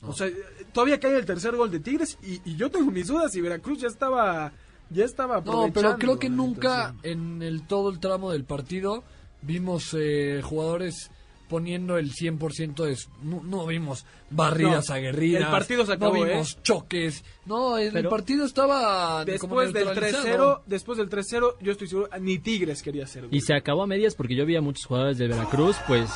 O 0.01 0.13
sea, 0.13 0.29
todavía 0.71 0.97
cae 0.97 1.17
el 1.17 1.25
tercer 1.25 1.57
gol 1.57 1.69
de 1.71 1.81
Tigres 1.81 2.17
y, 2.23 2.39
y 2.49 2.55
yo 2.55 2.71
tengo 2.71 2.89
mis 2.89 3.07
dudas 3.07 3.33
si 3.33 3.41
Veracruz 3.41 3.81
ya 3.81 3.89
estaba 3.89 4.53
ya 4.89 5.05
estaba 5.05 5.41
No, 5.41 5.71
pero 5.73 5.97
creo 5.97 6.17
que 6.17 6.29
nunca 6.29 6.95
en 7.03 7.41
el 7.41 7.67
todo 7.67 7.89
el 7.89 7.99
tramo 7.99 8.31
del 8.31 8.43
partido 8.43 9.03
vimos 9.41 9.95
eh, 9.97 10.41
jugadores 10.43 11.11
poniendo 11.49 11.97
el 11.97 12.13
100% 12.13 12.85
de... 12.85 12.95
No, 13.23 13.41
no 13.43 13.65
vimos 13.65 14.05
barridas 14.29 14.91
aguerridas. 14.91 15.41
El 15.41 15.49
partido 15.49 15.85
se 15.85 15.93
acabó, 15.93 16.17
No 16.17 16.23
vimos 16.23 16.53
¿eh? 16.53 16.59
choques. 16.61 17.23
No, 17.45 17.77
el, 17.77 18.07
partido 18.07 18.45
estaba... 18.45 19.25
Después 19.25 19.73
del 19.73 19.87
3-0, 19.89 20.61
después 20.67 20.97
del 20.99 21.09
3-0, 21.09 21.55
yo 21.59 21.71
estoy 21.71 21.87
seguro, 21.87 22.09
ni 22.21 22.37
Tigres 22.37 22.83
quería 22.83 23.05
hacer. 23.05 23.27
Y 23.31 23.41
se 23.41 23.55
acabó 23.55 23.83
a 23.83 23.87
medias 23.87 24.13
porque 24.15 24.35
yo 24.35 24.45
vi 24.45 24.55
a 24.55 24.61
muchos 24.61 24.85
jugadores 24.85 25.17
de 25.17 25.27
Veracruz, 25.27 25.75
pues... 25.87 26.09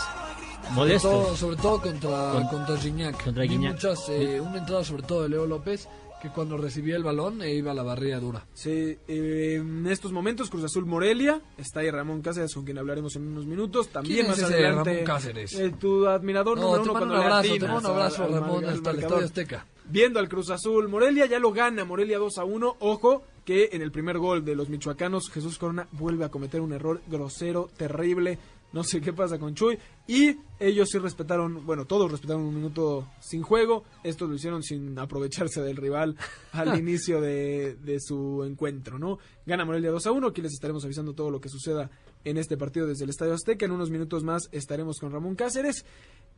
Modestos. 0.71 1.37
Sobre 1.37 1.57
todo, 1.57 1.81
contra, 1.81 2.47
contra 2.49 2.77
Gignac. 2.77 3.21
Contra 3.21 3.45
Muchas, 3.45 4.07
eh, 4.07 4.39
una 4.39 4.59
entrada 4.59 4.81
sobre 4.85 5.03
todo 5.03 5.23
de 5.23 5.29
Leo 5.29 5.45
López 5.45 5.89
que 6.23 6.29
cuando 6.29 6.55
recibía 6.55 6.95
el 6.95 7.03
balón 7.03 7.41
e 7.41 7.53
iba 7.53 7.71
a 7.71 7.73
la 7.73 7.83
barrilla 7.83 8.17
dura. 8.17 8.45
Sí, 8.53 8.97
eh, 9.09 9.55
en 9.59 9.85
estos 9.87 10.13
momentos 10.13 10.49
Cruz 10.49 10.63
Azul 10.63 10.85
Morelia, 10.85 11.41
está 11.57 11.81
ahí 11.81 11.91
Ramón 11.91 12.21
Cáceres 12.21 12.53
con 12.53 12.63
quien 12.63 12.77
hablaremos 12.77 13.13
en 13.17 13.27
unos 13.27 13.45
minutos, 13.45 13.89
también 13.89 14.29
más 14.29 14.41
adelante 14.41 14.91
Ramón 14.91 15.03
Cáceres? 15.03 15.53
Eh, 15.53 15.73
tu 15.77 16.07
admirador 16.07 16.57
no, 16.57 16.77
número 16.77 16.93
uno 16.93 17.03
un 17.03 17.11
abrazo, 17.11 17.57
te 17.57 17.65
un 17.65 17.85
abrazo 17.85 18.27
Ramón 18.29 18.63
hasta 18.63 18.91
el 18.91 18.99
Estadio 18.99 19.25
Azteca. 19.25 19.65
viendo 19.89 20.17
al 20.17 20.29
Cruz 20.29 20.49
Azul. 20.49 20.87
Morelia 20.87 21.25
ya 21.25 21.39
lo 21.39 21.51
gana, 21.51 21.83
Morelia 21.83 22.19
2 22.19 22.37
a 22.37 22.45
1. 22.45 22.77
Ojo 22.79 23.23
que 23.43 23.71
en 23.73 23.81
el 23.81 23.91
primer 23.91 24.17
gol 24.17 24.45
de 24.45 24.55
los 24.55 24.69
michoacanos, 24.69 25.29
Jesús 25.29 25.57
Corona 25.57 25.89
vuelve 25.91 26.23
a 26.23 26.29
cometer 26.29 26.61
un 26.61 26.71
error 26.71 27.01
grosero, 27.05 27.69
terrible. 27.75 28.39
No 28.73 28.83
sé 28.83 28.99
qué 29.01 29.13
pasa 29.13 29.37
con 29.37 29.53
Chuy. 29.53 29.77
Y 30.07 30.35
ellos 30.59 30.89
sí 30.91 30.97
respetaron, 30.97 31.63
bueno, 31.63 31.85
todos 31.85 32.11
respetaron 32.11 32.43
un 32.43 32.55
minuto 32.55 33.07
sin 33.19 33.43
juego. 33.43 33.83
Estos 34.03 34.27
lo 34.27 34.35
hicieron 34.35 34.63
sin 34.63 34.97
aprovecharse 34.97 35.61
del 35.61 35.77
rival 35.77 36.17
al 36.51 36.77
inicio 36.77 37.21
de, 37.21 37.75
de, 37.75 37.99
su 37.99 38.43
encuentro, 38.43 38.97
¿no? 38.97 39.19
Gana 39.45 39.63
Morelia 39.63 39.91
2 39.91 40.07
a 40.07 40.11
1. 40.11 40.27
Aquí 40.27 40.41
les 40.41 40.53
estaremos 40.53 40.83
avisando 40.83 41.13
todo 41.13 41.29
lo 41.29 41.39
que 41.39 41.49
suceda 41.49 41.91
en 42.25 42.37
este 42.37 42.57
partido 42.57 42.87
desde 42.87 43.03
el 43.03 43.11
Estadio 43.11 43.35
Azteca. 43.35 43.65
En 43.65 43.71
unos 43.71 43.91
minutos 43.91 44.23
más 44.23 44.49
estaremos 44.51 44.97
con 44.99 45.11
Ramón 45.11 45.35
Cáceres. 45.35 45.85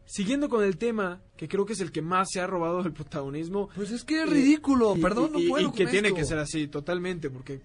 Siguiendo 0.06 0.50
con 0.50 0.64
el 0.64 0.78
tema, 0.78 1.22
que 1.38 1.48
creo 1.48 1.66
que 1.66 1.74
es 1.74 1.80
el 1.80 1.92
que 1.92 2.02
más 2.02 2.28
se 2.32 2.42
ha 2.42 2.46
robado 2.46 2.82
el 2.82 2.92
protagonismo. 2.92 3.70
Pues 3.76 3.92
es 3.92 4.04
que 4.04 4.22
es 4.22 4.30
ridículo, 4.30 4.96
perdón, 5.02 5.32
no 5.32 5.40
puedo. 5.50 5.70
Y, 5.70 5.72
que 5.72 5.88
tiene 5.88 6.14
que 6.14 6.26
ser 6.26 6.38
así, 6.38 6.68
totalmente, 6.68 7.32
porque 7.32 7.62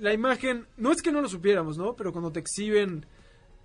la 0.00 0.12
imagen, 0.12 0.66
no 0.76 0.92
es 0.92 1.02
que 1.02 1.12
no 1.12 1.20
lo 1.20 1.28
supiéramos, 1.28 1.78
¿no? 1.78 1.94
Pero 1.94 2.12
cuando 2.12 2.30
te 2.30 2.40
exhiben 2.40 3.06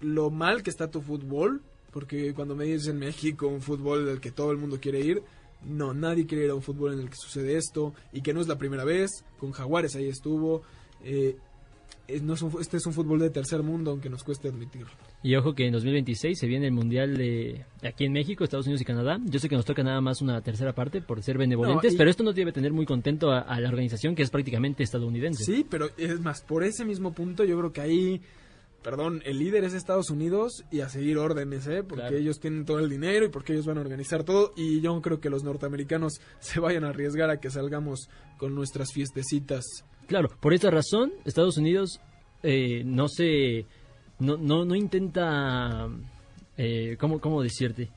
lo 0.04 0.30
mal 0.30 0.63
que 0.63 0.70
está 0.70 0.89
tu 0.89 1.02
fútbol, 1.02 1.62
porque 1.92 2.34
cuando 2.34 2.56
me 2.56 2.66
dices 2.66 2.88
en 2.88 3.00
México 3.00 3.48
un 3.48 3.62
fútbol 3.62 4.06
del 4.06 4.20
que 4.20 4.32
todo 4.32 4.52
el 4.52 4.58
mundo 4.58 4.80
quiere 4.80 5.00
ir, 5.00 5.24
no, 5.66 5.94
nadie 5.94 6.26
quiere 6.26 6.46
ir 6.46 6.52
a 6.52 6.56
un 6.56 6.62
fútbol 6.62 6.94
en 6.94 7.00
el 7.00 7.10
que 7.10 7.16
sucede 7.16 7.58
esto, 7.58 7.94
y 8.12 8.22
que 8.22 8.34
no 8.34 8.42
es 8.42 8.48
la 8.48 8.58
primera 8.58 8.84
vez, 8.84 9.24
con 9.39 9.52
Jaguares 9.52 9.96
ahí 9.96 10.08
estuvo. 10.08 10.62
Eh, 11.04 11.38
no 12.22 12.34
este 12.60 12.78
es 12.78 12.86
un 12.86 12.94
fútbol 12.94 13.20
de 13.20 13.30
tercer 13.30 13.63
mundo, 13.63 13.92
aunque 13.92 14.10
nos 14.10 14.24
cueste 14.24 14.50
admitirlo. 14.50 14.89
Y 15.24 15.36
ojo 15.36 15.54
que 15.54 15.66
en 15.66 15.72
2026 15.72 16.38
se 16.38 16.48
viene 16.48 16.68
el 16.68 16.74
Mundial 16.74 17.16
de 17.16 17.66
aquí 17.82 18.06
en 18.06 18.12
México, 18.12 18.44
Estados 18.44 18.66
Unidos 18.66 18.82
y 18.82 18.86
Canadá. 18.86 19.20
Yo 19.24 19.39
sé 19.39 19.48
que 19.48 19.56
nos 19.56 19.66
toca 19.66 19.84
nada 19.84 20.02
más 20.02 20.22
una 20.22 20.42
tercera 20.42 20.74
parte 20.74 21.02
por 21.02 21.24
ser 21.24 21.38
benevolentes, 21.38 21.96
pero 21.96 22.10
esto 22.10 22.24
no 22.24 22.34
debe 22.34 22.52
tener 22.52 22.74
muy 22.74 22.86
contento 22.86 23.32
a, 23.32 23.60
la 23.60 23.70
organización 23.70 24.16
que 24.16 24.24
es 24.24 24.30
prácticamente 24.30 24.84
estadounidense. 24.84 25.46
Sí, 25.46 25.66
pero 25.68 25.89
es 25.98 26.20
más, 26.20 26.42
por 26.42 26.63
ese 26.63 26.84
mismo 26.84 27.13
punto 27.13 27.46
yo 27.46 27.58
creo 27.58 27.72
que 27.72 27.82
ahí, 27.82 28.22
perdón, 28.84 29.22
el 29.26 29.39
líder 29.39 29.63
es 29.63 29.74
Estados 29.74 30.10
Unidos 30.10 30.63
y 30.69 30.82
a 30.82 30.89
seguir 30.89 31.17
órdenes, 31.17 31.65
¿eh? 31.67 31.84
Porque 31.84 32.17
ellos 32.17 32.39
tienen 32.39 32.65
todo 32.65 32.80
el 32.80 32.89
dinero 32.89 33.26
y 33.26 33.30
porque 33.30 33.54
ellos 33.54 33.65
van 33.65 33.78
a 33.78 33.82
organizar 33.82 34.24
todo 34.24 34.52
y 34.56 34.82
yo 34.82 35.02
creo 35.02 35.19
que 35.19 35.30
los 35.30 35.43
norteamericanos 35.43 36.19
se 36.39 36.60
vayan 36.60 36.84
a 36.84 36.89
arriesgar 36.89 37.30
a 37.30 37.39
que 37.39 37.50
salgamos 37.50 38.10
con 38.38 38.54
nuestras 38.54 38.89
fiestecitas. 38.93 39.63
Claro, 40.08 40.30
por 40.39 40.54
esa 40.54 40.69
razón 40.69 41.13
Estados 41.26 41.58
Unidos 41.58 42.02
eh, 42.43 42.84
no 42.84 43.08
se 43.08 43.65
no, 44.19 44.38
no, 44.38 44.65
no 44.65 44.76
intenta, 44.76 45.89
eh, 46.58 46.98
¿cómo, 47.00 47.19
¿cómo 47.19 47.41
decirte? 47.41 47.89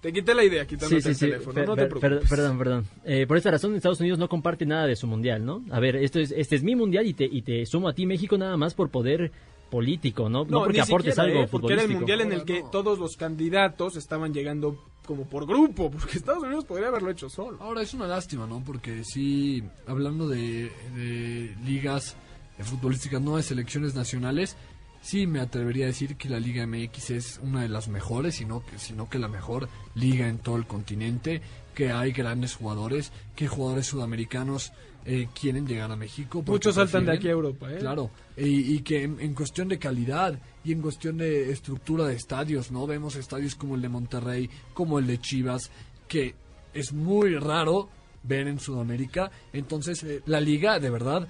Te 0.00 0.12
quité 0.12 0.34
la 0.34 0.44
idea 0.44 0.66
quitándote 0.66 1.10
el 1.10 1.18
teléfono, 1.18 1.64
no 1.64 1.76
te 1.76 1.86
preocupes. 1.86 2.28
perdón, 2.28 2.58
perdón. 2.58 2.86
Eh, 3.04 3.26
por 3.26 3.36
esta 3.36 3.50
razón, 3.50 3.74
Estados 3.74 4.00
Unidos 4.00 4.18
no 4.18 4.28
comparte 4.28 4.64
nada 4.64 4.86
de 4.86 4.96
su 4.96 5.06
mundial, 5.06 5.44
¿no? 5.44 5.62
A 5.70 5.78
ver, 5.78 5.96
esto 5.96 6.18
es, 6.18 6.32
este 6.32 6.56
es 6.56 6.62
mi 6.62 6.74
mundial 6.74 7.06
y 7.06 7.14
te, 7.14 7.24
y 7.24 7.42
te 7.42 7.66
sumo 7.66 7.88
a 7.88 7.92
ti, 7.92 8.06
México, 8.06 8.38
nada 8.38 8.56
más 8.56 8.74
por 8.74 8.90
poder 8.90 9.30
político, 9.70 10.28
¿no? 10.28 10.44
No, 10.44 10.64
porque 10.64 10.80
aportes 10.80 11.18
algo 11.18 11.42
eh, 11.42 11.48
Porque 11.50 11.74
era 11.74 11.82
el 11.82 11.90
mundial 11.90 12.22
en 12.22 12.32
el 12.32 12.44
que 12.44 12.64
todos 12.72 12.98
los 12.98 13.16
candidatos 13.16 13.96
estaban 13.96 14.32
llegando 14.32 14.82
como 15.06 15.28
por 15.28 15.46
grupo, 15.46 15.90
porque 15.90 16.18
Estados 16.18 16.42
Unidos 16.42 16.64
podría 16.64 16.88
haberlo 16.88 17.10
hecho 17.10 17.28
solo. 17.28 17.58
Ahora 17.60 17.82
es 17.82 17.92
una 17.92 18.06
lástima, 18.06 18.46
¿no? 18.46 18.62
Porque 18.64 19.04
sí, 19.04 19.62
hablando 19.86 20.28
de, 20.28 20.72
de 20.96 21.54
ligas 21.64 22.16
futbolística, 22.64 23.20
no 23.20 23.36
de 23.36 23.42
selecciones 23.42 23.94
nacionales, 23.94 24.56
sí 25.00 25.26
me 25.26 25.40
atrevería 25.40 25.84
a 25.84 25.88
decir 25.88 26.16
que 26.16 26.28
la 26.28 26.40
Liga 26.40 26.66
MX 26.66 27.10
es 27.10 27.40
una 27.42 27.62
de 27.62 27.68
las 27.68 27.88
mejores, 27.88 28.36
sino 28.36 28.64
que, 28.64 28.78
sino 28.78 29.08
que 29.08 29.18
la 29.18 29.28
mejor 29.28 29.68
liga 29.94 30.28
en 30.28 30.38
todo 30.38 30.56
el 30.56 30.66
continente, 30.66 31.40
que 31.74 31.92
hay 31.92 32.12
grandes 32.12 32.54
jugadores, 32.54 33.12
que 33.34 33.48
jugadores 33.48 33.86
sudamericanos 33.86 34.72
eh, 35.06 35.28
quieren 35.38 35.66
llegar 35.66 35.90
a 35.90 35.96
México. 35.96 36.42
Muchos 36.46 36.74
saltan 36.74 37.06
de 37.06 37.12
aquí 37.12 37.28
a 37.28 37.32
Europa, 37.32 37.72
¿eh? 37.72 37.78
Claro, 37.78 38.10
y, 38.36 38.80
que 38.80 39.04
en, 39.04 39.34
cuestión 39.34 39.68
de 39.68 39.78
calidad 39.78 40.38
y 40.62 40.72
en 40.72 40.82
cuestión 40.82 41.16
de 41.16 41.50
estructura 41.50 42.06
de 42.06 42.14
estadios, 42.14 42.70
¿no? 42.70 42.86
Vemos 42.86 43.16
estadios 43.16 43.54
como 43.54 43.76
el 43.76 43.82
de 43.82 43.88
Monterrey, 43.88 44.50
como 44.74 44.98
el 44.98 45.06
de 45.06 45.18
Chivas, 45.18 45.70
que 46.06 46.34
es 46.74 46.92
muy 46.92 47.34
raro 47.36 47.88
ver 48.22 48.46
en 48.46 48.60
Sudamérica. 48.60 49.30
Entonces, 49.54 50.04
la 50.26 50.40
liga, 50.40 50.78
de 50.78 50.90
verdad, 50.90 51.28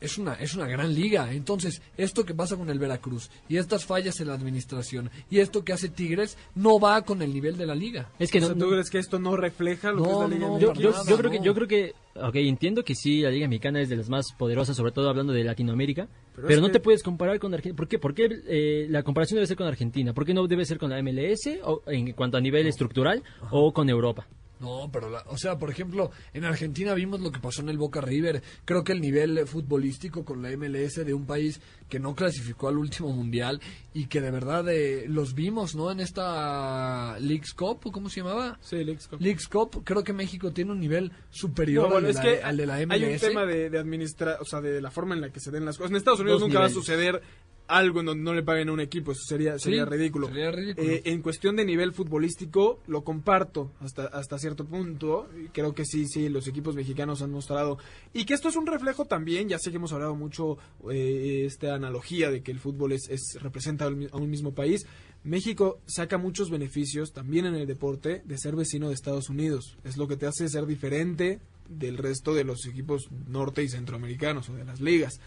es 0.00 0.18
una, 0.18 0.34
es 0.34 0.54
una 0.54 0.66
gran 0.66 0.94
liga. 0.94 1.32
Entonces, 1.32 1.82
esto 1.96 2.24
que 2.24 2.34
pasa 2.34 2.56
con 2.56 2.70
el 2.70 2.78
Veracruz 2.78 3.30
y 3.48 3.56
estas 3.56 3.84
fallas 3.84 4.20
en 4.20 4.28
la 4.28 4.34
administración 4.34 5.10
y 5.30 5.40
esto 5.40 5.64
que 5.64 5.72
hace 5.72 5.88
Tigres 5.88 6.36
no 6.54 6.78
va 6.78 7.02
con 7.02 7.22
el 7.22 7.32
nivel 7.32 7.56
de 7.56 7.66
la 7.66 7.74
liga. 7.74 8.10
Es 8.18 8.30
que 8.30 8.40
no, 8.40 8.54
¿tú 8.54 8.70
crees 8.70 8.90
que 8.90 8.98
esto 8.98 9.18
no 9.18 9.36
refleja 9.36 9.92
lo 9.92 10.02
que 10.02 10.10
es 10.10 10.18
la 10.18 10.28
liga 10.28 10.58
yo, 10.58 10.74
yo, 10.74 11.16
creo 11.16 11.30
que 11.30 11.40
yo 11.40 11.54
creo 11.54 11.68
que 11.68 11.94
ok, 12.16 12.36
entiendo 12.36 12.84
que 12.84 12.94
sí 12.94 13.20
la 13.20 13.30
liga 13.30 13.48
mexicana 13.48 13.80
es 13.80 13.88
de 13.88 13.96
las 13.96 14.08
más 14.08 14.32
poderosas, 14.38 14.76
sobre 14.76 14.92
todo 14.92 15.08
hablando 15.08 15.32
de 15.32 15.44
Latinoamérica, 15.44 16.08
pero, 16.46 16.60
no 16.60 16.70
te 16.70 16.80
puedes 16.80 17.02
comparar 17.02 17.38
con 17.38 17.54
Argentina. 17.54 17.76
¿Por 17.76 17.88
qué? 17.88 17.98
¿Por 17.98 18.14
qué 18.14 18.28
eh, 18.46 18.86
la 18.90 19.02
comparación 19.02 19.36
debe 19.36 19.46
ser 19.46 19.56
con 19.56 19.66
Argentina? 19.66 20.12
¿Por 20.12 20.24
qué 20.24 20.34
no 20.34 20.46
debe 20.46 20.64
ser 20.64 20.78
con 20.78 20.90
la 20.90 21.02
MLS 21.02 21.48
o 21.62 21.82
en 21.86 22.12
cuanto 22.12 22.36
a 22.36 22.40
nivel 22.40 22.66
estructural 22.66 23.22
o 23.50 23.72
con 23.72 23.88
Europa? 23.88 24.26
No, 24.64 24.90
pero, 24.90 25.12
o 25.26 25.36
sea, 25.36 25.58
por 25.58 25.70
ejemplo, 25.70 26.10
en 26.32 26.44
Argentina 26.44 26.94
vimos 26.94 27.20
lo 27.20 27.30
que 27.30 27.38
pasó 27.38 27.60
en 27.60 27.68
el 27.68 27.76
Boca 27.76 28.00
River. 28.00 28.42
Creo 28.64 28.82
que 28.82 28.92
el 28.92 29.00
nivel 29.02 29.46
futbolístico 29.46 30.24
con 30.24 30.42
la 30.42 30.50
MLS 30.56 31.04
de 31.04 31.12
un 31.12 31.26
país 31.26 31.60
que 31.90 32.00
no 32.00 32.14
clasificó 32.14 32.68
al 32.68 32.78
último 32.78 33.10
mundial 33.10 33.60
y 33.92 34.06
que 34.06 34.22
de 34.22 34.30
verdad 34.30 34.66
eh, 34.70 35.04
los 35.06 35.34
vimos, 35.34 35.74
¿no? 35.74 35.90
En 35.90 36.00
esta 36.00 37.18
Leagues 37.20 37.52
Cup, 37.52 37.92
¿cómo 37.92 38.08
se 38.08 38.22
llamaba? 38.22 38.58
Sí, 38.62 38.82
Leagues 38.82 39.06
Cup. 39.06 39.20
Leagues 39.20 39.48
Cup, 39.48 39.82
creo 39.84 40.02
que 40.02 40.14
México 40.14 40.50
tiene 40.50 40.72
un 40.72 40.80
nivel 40.80 41.12
superior 41.30 41.94
al, 41.94 42.04
de 42.04 42.12
la, 42.14 42.48
al, 42.48 42.56
de 42.56 42.66
la, 42.66 42.86
MLS. 42.86 42.90
Hay 42.92 43.04
un 43.04 43.18
tema 43.18 43.44
de, 43.44 43.68
de 43.68 43.78
administrar, 43.78 44.38
o 44.40 44.46
sea, 44.46 44.62
de 44.62 44.80
la 44.80 44.90
forma 44.90 45.14
en 45.14 45.20
la 45.20 45.30
que 45.30 45.40
se 45.40 45.50
den 45.50 45.66
las 45.66 45.76
cosas. 45.76 45.90
En 45.90 45.96
Estados 45.98 46.20
Unidos 46.20 46.40
nunca 46.40 46.60
va 46.60 46.66
a 46.66 46.70
suceder 46.70 47.20
algo 47.66 48.00
en 48.00 48.06
donde 48.06 48.22
no 48.22 48.34
le 48.34 48.42
paguen 48.42 48.68
a 48.68 48.72
un 48.72 48.80
equipo, 48.80 49.12
eso 49.12 49.22
sería, 49.26 49.58
sería 49.58 49.84
ridículo. 49.84 50.28
Eh, 50.34 51.02
en 51.04 51.22
cuestión 51.22 51.56
de 51.56 51.64
nivel 51.64 51.92
futbolístico, 51.92 52.80
lo 52.86 53.04
comparto 53.04 53.72
hasta, 53.80 54.06
hasta 54.06 54.38
cierto 54.38 54.64
punto. 54.64 55.28
Creo 55.52 55.74
que 55.74 55.84
sí, 55.84 56.06
sí, 56.06 56.28
los 56.28 56.46
equipos 56.46 56.74
mexicanos 56.74 57.22
han 57.22 57.30
mostrado. 57.30 57.78
Y 58.12 58.24
que 58.24 58.34
esto 58.34 58.48
es 58.48 58.56
un 58.56 58.66
reflejo 58.66 59.06
también, 59.06 59.48
ya 59.48 59.58
sé 59.58 59.70
que 59.70 59.76
hemos 59.76 59.92
hablado 59.92 60.14
mucho 60.14 60.58
eh, 60.90 61.44
esta 61.46 61.74
analogía 61.74 62.30
de 62.30 62.42
que 62.42 62.50
el 62.50 62.58
fútbol 62.58 62.92
es, 62.92 63.08
es 63.08 63.38
representa 63.40 63.86
a 63.86 63.88
un 63.88 64.30
mismo 64.30 64.54
país. 64.54 64.86
México 65.24 65.80
saca 65.86 66.18
muchos 66.18 66.50
beneficios 66.50 67.12
también 67.12 67.46
en 67.46 67.54
el 67.54 67.66
deporte 67.66 68.22
de 68.26 68.36
ser 68.36 68.56
vecino 68.56 68.88
de 68.88 68.94
Estados 68.94 69.30
Unidos. 69.30 69.78
Es 69.82 69.96
lo 69.96 70.06
que 70.06 70.16
te 70.16 70.26
hace 70.26 70.48
ser 70.50 70.66
diferente 70.66 71.40
del 71.68 71.96
resto 71.96 72.34
de 72.34 72.44
los 72.44 72.66
equipos 72.66 73.08
norte 73.26 73.62
y 73.62 73.68
centroamericanos 73.68 74.50
o 74.50 74.54
de 74.54 74.64
las 74.64 74.82
ligas. 74.82 75.20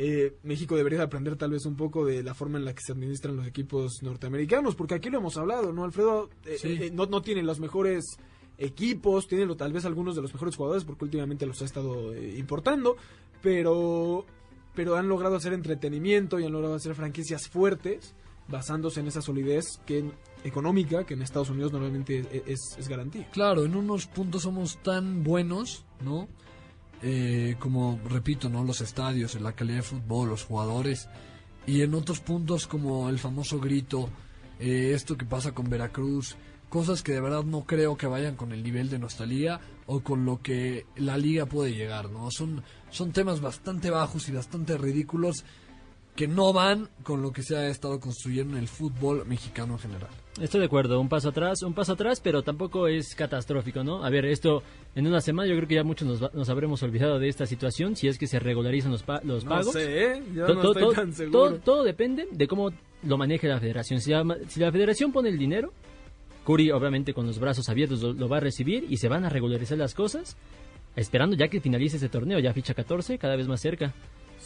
Eh, 0.00 0.36
México 0.44 0.76
debería 0.76 1.02
aprender 1.02 1.34
tal 1.34 1.50
vez 1.50 1.66
un 1.66 1.74
poco 1.74 2.04
de 2.04 2.22
la 2.22 2.32
forma 2.32 2.56
en 2.56 2.64
la 2.64 2.72
que 2.72 2.82
se 2.82 2.92
administran 2.92 3.36
los 3.36 3.48
equipos 3.48 4.00
norteamericanos, 4.00 4.76
porque 4.76 4.94
aquí 4.94 5.10
lo 5.10 5.18
hemos 5.18 5.36
hablado, 5.36 5.72
¿no? 5.72 5.82
Alfredo 5.82 6.30
eh, 6.46 6.56
eh, 6.62 6.90
no, 6.94 7.06
no 7.06 7.20
tiene 7.20 7.42
los 7.42 7.58
mejores 7.58 8.04
equipos, 8.58 9.26
tiene 9.26 9.52
tal 9.56 9.72
vez 9.72 9.84
algunos 9.86 10.14
de 10.14 10.22
los 10.22 10.32
mejores 10.32 10.54
jugadores, 10.54 10.84
porque 10.84 11.04
últimamente 11.04 11.46
los 11.46 11.60
ha 11.62 11.64
estado 11.64 12.16
importando, 12.16 12.96
pero, 13.42 14.24
pero 14.72 14.94
han 14.94 15.08
logrado 15.08 15.34
hacer 15.34 15.52
entretenimiento 15.52 16.38
y 16.38 16.44
han 16.44 16.52
logrado 16.52 16.76
hacer 16.76 16.94
franquicias 16.94 17.48
fuertes, 17.48 18.14
basándose 18.46 19.00
en 19.00 19.08
esa 19.08 19.20
solidez 19.20 19.80
que 19.84 20.04
económica 20.44 21.06
que 21.06 21.14
en 21.14 21.22
Estados 21.22 21.50
Unidos 21.50 21.72
normalmente 21.72 22.24
es, 22.46 22.76
es 22.78 22.88
garantía. 22.88 23.28
Claro, 23.32 23.64
en 23.64 23.74
unos 23.74 24.06
puntos 24.06 24.42
somos 24.42 24.80
tan 24.80 25.24
buenos, 25.24 25.84
¿no? 26.04 26.28
Eh, 27.02 27.56
como 27.58 28.00
repito, 28.08 28.48
¿no? 28.48 28.64
Los 28.64 28.80
estadios, 28.80 29.40
la 29.40 29.52
calidad 29.52 29.78
de 29.78 29.82
fútbol, 29.82 30.30
los 30.30 30.44
jugadores. 30.44 31.08
Y 31.66 31.82
en 31.82 31.94
otros 31.94 32.20
puntos 32.20 32.66
como 32.66 33.08
el 33.08 33.18
famoso 33.18 33.60
grito, 33.60 34.08
eh, 34.58 34.92
esto 34.94 35.16
que 35.16 35.26
pasa 35.26 35.52
con 35.52 35.68
Veracruz, 35.68 36.36
cosas 36.68 37.02
que 37.02 37.12
de 37.12 37.20
verdad 37.20 37.44
no 37.44 37.64
creo 37.64 37.96
que 37.96 38.06
vayan 38.06 38.36
con 38.36 38.52
el 38.52 38.62
nivel 38.62 38.90
de 38.90 38.98
nuestra 38.98 39.26
liga 39.26 39.60
o 39.86 40.00
con 40.00 40.24
lo 40.24 40.42
que 40.42 40.86
la 40.96 41.16
liga 41.16 41.46
puede 41.46 41.74
llegar, 41.74 42.10
¿no? 42.10 42.30
Son, 42.30 42.62
son 42.90 43.12
temas 43.12 43.40
bastante 43.40 43.90
bajos 43.90 44.28
y 44.28 44.32
bastante 44.32 44.76
ridículos 44.76 45.44
que 46.18 46.26
no 46.26 46.52
van 46.52 46.88
con 47.04 47.22
lo 47.22 47.30
que 47.30 47.44
se 47.44 47.56
ha 47.56 47.68
estado 47.68 48.00
construyendo 48.00 48.56
en 48.56 48.62
el 48.62 48.66
fútbol 48.66 49.24
mexicano 49.24 49.74
en 49.74 49.78
general. 49.78 50.10
Estoy 50.40 50.58
de 50.58 50.66
acuerdo, 50.66 51.00
un 51.00 51.08
paso 51.08 51.28
atrás, 51.28 51.62
un 51.62 51.74
paso 51.74 51.92
atrás, 51.92 52.20
pero 52.20 52.42
tampoco 52.42 52.88
es 52.88 53.14
catastrófico, 53.14 53.84
¿no? 53.84 54.04
A 54.04 54.10
ver, 54.10 54.24
esto 54.24 54.64
en 54.96 55.06
una 55.06 55.20
semana 55.20 55.48
yo 55.48 55.54
creo 55.54 55.68
que 55.68 55.76
ya 55.76 55.84
muchos 55.84 56.20
nos, 56.34 56.48
habremos 56.48 56.82
olvidado 56.82 57.20
de 57.20 57.28
esta 57.28 57.46
situación, 57.46 57.94
si 57.94 58.08
es 58.08 58.18
que 58.18 58.26
se 58.26 58.40
regularizan 58.40 58.90
los, 58.90 59.04
los 59.22 59.44
pagos. 59.44 59.66
No 59.66 59.72
sé, 59.72 60.06
¿eh? 60.06 60.22
Yo 60.34 60.48
no 60.48 60.72
estoy 60.72 60.92
tan 60.92 61.12
seguro. 61.12 61.60
Todo, 61.60 61.84
depende 61.84 62.26
de 62.32 62.48
cómo 62.48 62.70
lo 63.04 63.16
maneje 63.16 63.46
la 63.46 63.60
federación. 63.60 64.00
Si 64.00 64.10
la, 64.10 64.24
si 64.48 64.58
la 64.58 64.72
federación 64.72 65.12
pone 65.12 65.28
el 65.28 65.38
dinero, 65.38 65.72
Curi 66.42 66.72
obviamente 66.72 67.14
con 67.14 67.28
los 67.28 67.38
brazos 67.38 67.68
abiertos 67.68 68.02
lo, 68.02 68.28
va 68.28 68.38
a 68.38 68.40
recibir 68.40 68.86
y 68.90 68.96
se 68.96 69.06
van 69.06 69.24
a 69.24 69.28
regularizar 69.28 69.78
las 69.78 69.94
cosas, 69.94 70.36
esperando 70.96 71.36
ya 71.36 71.46
que 71.46 71.60
finalice 71.60 71.98
ese 71.98 72.08
torneo, 72.08 72.40
ya 72.40 72.52
ficha 72.52 72.74
14, 72.74 73.18
cada 73.18 73.36
vez 73.36 73.46
más 73.46 73.60
cerca 73.60 73.94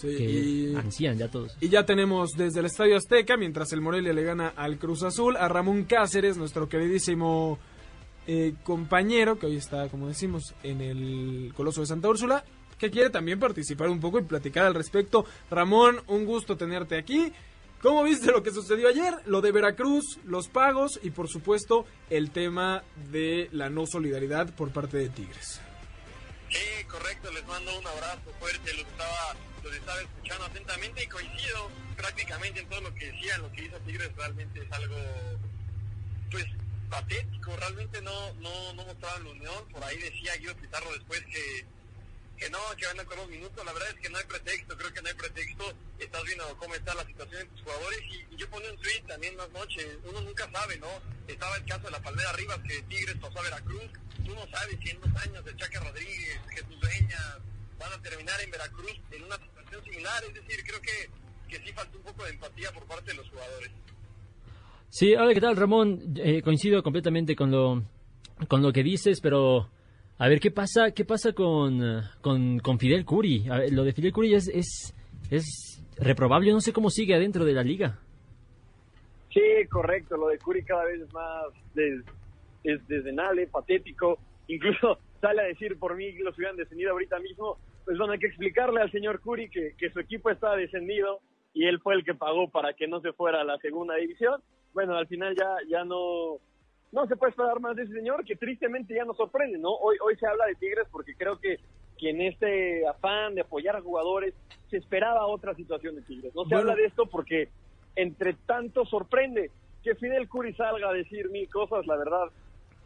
y, 0.08 0.72
ya 0.98 1.28
todos. 1.28 1.56
Y 1.60 1.68
ya 1.68 1.84
tenemos 1.84 2.32
desde 2.36 2.60
el 2.60 2.66
Estadio 2.66 2.96
Azteca, 2.96 3.36
mientras 3.36 3.72
el 3.72 3.80
Morelia 3.80 4.12
le 4.12 4.22
gana 4.22 4.52
al 4.56 4.78
Cruz 4.78 5.02
Azul, 5.02 5.36
a 5.36 5.48
Ramón 5.48 5.84
Cáceres, 5.84 6.36
nuestro 6.36 6.68
queridísimo 6.68 7.58
eh, 8.26 8.54
compañero 8.62 9.38
que 9.38 9.46
hoy 9.46 9.56
está, 9.56 9.88
como 9.88 10.08
decimos, 10.08 10.54
en 10.62 10.80
el 10.80 11.52
Coloso 11.56 11.80
de 11.80 11.86
Santa 11.86 12.08
Úrsula, 12.08 12.44
que 12.78 12.90
quiere 12.90 13.10
también 13.10 13.38
participar 13.38 13.88
un 13.88 14.00
poco 14.00 14.18
y 14.18 14.24
platicar 14.24 14.66
al 14.66 14.74
respecto. 14.74 15.24
Ramón, 15.50 16.00
un 16.08 16.24
gusto 16.24 16.56
tenerte 16.56 16.96
aquí. 16.96 17.32
¿Cómo 17.80 18.04
viste 18.04 18.30
lo 18.30 18.44
que 18.44 18.52
sucedió 18.52 18.88
ayer? 18.88 19.14
Lo 19.26 19.40
de 19.40 19.50
Veracruz, 19.50 20.20
los 20.24 20.48
pagos 20.48 21.00
y 21.02 21.10
por 21.10 21.28
supuesto 21.28 21.84
el 22.10 22.30
tema 22.30 22.84
de 23.10 23.48
la 23.50 23.70
no 23.70 23.86
solidaridad 23.86 24.54
por 24.54 24.70
parte 24.70 24.98
de 24.98 25.08
Tigres. 25.08 25.60
Sí, 26.52 26.84
correcto, 26.84 27.30
les 27.32 27.46
mando 27.46 27.78
un 27.78 27.86
abrazo 27.86 28.30
fuerte, 28.38 28.74
los 28.74 28.86
estaba, 28.86 29.34
los 29.62 29.74
estaba 29.74 30.00
escuchando 30.02 30.44
atentamente 30.44 31.02
y 31.02 31.06
coincido 31.06 31.70
prácticamente 31.96 32.60
en 32.60 32.68
todo 32.68 32.82
lo 32.82 32.94
que 32.94 33.10
decían, 33.10 33.40
lo 33.40 33.52
que 33.52 33.64
hizo 33.64 33.78
Tigres 33.80 34.10
realmente 34.16 34.60
es 34.60 34.72
algo, 34.72 34.96
pues, 36.30 36.44
patético, 36.90 37.56
realmente 37.56 38.02
no, 38.02 38.34
no, 38.34 38.74
no 38.74 38.84
mostraban 38.84 39.24
la 39.24 39.30
unión, 39.30 39.68
por 39.72 39.82
ahí 39.84 39.96
decía 39.98 40.36
Guido 40.36 40.54
Pizarro 40.56 40.92
después 40.92 41.24
que 41.24 41.64
que 42.42 42.50
no, 42.50 42.58
que 42.76 42.86
van 42.86 43.06
con 43.06 43.18
unos 43.18 43.30
minutos. 43.30 43.64
La 43.64 43.72
verdad 43.72 43.88
es 43.90 44.00
que 44.02 44.10
no 44.10 44.18
hay 44.18 44.24
pretexto, 44.24 44.76
creo 44.76 44.92
que 44.92 45.02
no 45.02 45.08
hay 45.08 45.14
pretexto. 45.14 45.64
Estás 45.98 46.22
viendo 46.24 46.56
cómo 46.58 46.74
está 46.74 46.94
la 46.94 47.06
situación 47.06 47.38
de 47.42 47.48
tus 47.54 47.62
jugadores 47.62 48.00
y, 48.10 48.36
yo 48.36 48.50
ponía 48.50 48.72
un 48.72 48.78
tweet 48.78 49.02
también 49.06 49.36
más 49.36 49.50
noche. 49.50 49.86
Uno 50.04 50.20
nunca 50.22 50.50
sabe, 50.50 50.76
¿no? 50.78 50.90
Estaba 51.28 51.56
el 51.56 51.64
caso 51.64 51.82
de 51.86 51.92
la 51.92 52.02
Palmera 52.02 52.32
Rivas 52.32 52.58
que 52.66 52.82
Tigres 52.82 53.16
pasó 53.20 53.38
a 53.38 53.42
Veracruz. 53.42 53.90
Tú 54.24 54.34
no 54.34 54.44
sabes 54.50 54.76
si 54.82 54.90
en 54.90 55.00
dos 55.00 55.14
años 55.22 55.44
de 55.44 55.56
Chaca 55.56 55.80
Rodríguez, 55.80 56.40
Jesús 56.50 56.80
Dueña 56.80 57.38
van 57.78 57.92
a 57.92 58.02
terminar 58.02 58.40
en 58.40 58.50
Veracruz 58.50 59.00
en 59.12 59.22
una 59.22 59.36
situación 59.36 59.84
similar. 59.84 60.24
Es 60.24 60.34
decir, 60.34 60.64
creo 60.66 60.80
que, 60.82 61.10
que 61.48 61.64
sí 61.64 61.72
falta 61.72 61.96
un 61.96 62.02
poco 62.02 62.24
de 62.24 62.30
empatía 62.30 62.72
por 62.72 62.84
parte 62.86 63.12
de 63.12 63.18
los 63.18 63.28
jugadores. 63.28 63.70
Sí, 64.88 65.14
hola, 65.14 65.32
¿qué 65.32 65.40
tal, 65.40 65.56
Ramón? 65.56 66.14
Eh, 66.16 66.42
coincido 66.42 66.82
completamente 66.82 67.36
con 67.36 67.50
lo, 67.52 67.84
con 68.48 68.62
lo 68.62 68.72
que 68.72 68.82
dices, 68.82 69.20
pero 69.20 69.70
a 70.22 70.28
ver, 70.28 70.38
¿qué 70.38 70.52
pasa, 70.52 70.92
qué 70.92 71.04
pasa 71.04 71.32
con, 71.32 71.80
con, 72.20 72.78
Fidel 72.78 73.04
Curi? 73.04 73.44
lo 73.72 73.82
de 73.82 73.92
Fidel 73.92 74.12
Curi 74.12 74.34
es, 74.34 74.46
es, 74.46 74.94
es 75.32 75.84
reprobable, 75.98 76.52
no 76.52 76.60
sé 76.60 76.72
cómo 76.72 76.90
sigue 76.90 77.16
adentro 77.16 77.44
de 77.44 77.52
la 77.52 77.64
liga. 77.64 77.98
Sí, 79.34 79.42
correcto, 79.68 80.16
lo 80.16 80.28
de 80.28 80.38
Curi 80.38 80.62
cada 80.62 80.84
vez 80.84 81.00
es 81.00 81.12
más 81.12 81.46
des, 81.74 82.04
es 82.62 82.86
desdenable, 82.86 83.48
patético, 83.48 84.16
incluso 84.46 85.00
sale 85.20 85.42
a 85.42 85.46
decir 85.46 85.76
por 85.76 85.96
mí 85.96 86.14
que 86.14 86.22
los 86.22 86.38
hubieran 86.38 86.56
descendido 86.56 86.92
ahorita 86.92 87.18
mismo, 87.18 87.58
pues 87.84 87.98
bueno, 87.98 88.12
hay 88.12 88.20
que 88.20 88.28
explicarle 88.28 88.80
al 88.80 88.92
señor 88.92 89.18
Curi 89.22 89.50
que, 89.50 89.74
que 89.76 89.90
su 89.90 89.98
equipo 89.98 90.30
está 90.30 90.54
descendido 90.54 91.18
y 91.52 91.66
él 91.66 91.80
fue 91.80 91.94
el 91.94 92.04
que 92.04 92.14
pagó 92.14 92.48
para 92.48 92.74
que 92.74 92.86
no 92.86 93.00
se 93.00 93.12
fuera 93.12 93.40
a 93.40 93.44
la 93.44 93.58
segunda 93.58 93.96
división. 93.96 94.40
Bueno, 94.72 94.94
al 94.94 95.08
final 95.08 95.34
ya, 95.36 95.56
ya 95.68 95.84
no, 95.84 96.38
no 96.92 97.06
se 97.06 97.16
puede 97.16 97.30
esperar 97.30 97.58
más 97.60 97.74
de 97.74 97.84
ese 97.84 97.94
señor 97.94 98.24
que 98.24 98.36
tristemente 98.36 98.94
ya 98.94 99.04
nos 99.04 99.16
sorprende, 99.16 99.58
¿no? 99.58 99.70
Hoy, 99.70 99.96
hoy 100.04 100.14
se 100.16 100.26
habla 100.26 100.46
de 100.46 100.54
Tigres 100.56 100.86
porque 100.92 101.14
creo 101.14 101.38
que, 101.38 101.58
que 101.98 102.10
en 102.10 102.20
este 102.20 102.86
afán 102.86 103.34
de 103.34 103.40
apoyar 103.40 103.76
a 103.76 103.80
jugadores 103.80 104.34
se 104.70 104.76
esperaba 104.76 105.26
otra 105.26 105.54
situación 105.54 105.96
de 105.96 106.02
Tigres. 106.02 106.34
No 106.34 106.44
se 106.44 106.54
habla 106.54 106.74
de 106.74 106.84
esto 106.84 107.06
porque 107.06 107.48
entre 107.96 108.34
tanto 108.46 108.84
sorprende 108.84 109.50
que 109.82 109.94
Fidel 109.94 110.28
Curi 110.28 110.54
salga 110.54 110.90
a 110.90 110.92
decir 110.92 111.30
mil 111.30 111.48
cosas, 111.50 111.86
la 111.86 111.96
verdad 111.96 112.30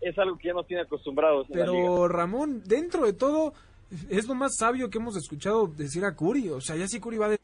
es 0.00 0.16
algo 0.18 0.38
que 0.38 0.48
ya 0.48 0.54
nos 0.54 0.66
tiene 0.66 0.82
acostumbrados. 0.82 1.46
Pero 1.52 2.06
Ramón, 2.08 2.62
dentro 2.64 3.06
de 3.06 3.12
todo 3.12 3.54
es 4.08 4.26
lo 4.26 4.34
más 4.34 4.56
sabio 4.56 4.88
que 4.88 4.98
hemos 4.98 5.16
escuchado 5.16 5.66
decir 5.66 6.04
a 6.04 6.14
Curi, 6.14 6.50
o 6.50 6.60
sea, 6.60 6.76
ya 6.76 6.86
si 6.86 7.00
Curi 7.00 7.18
va 7.18 7.28
de 7.28 7.38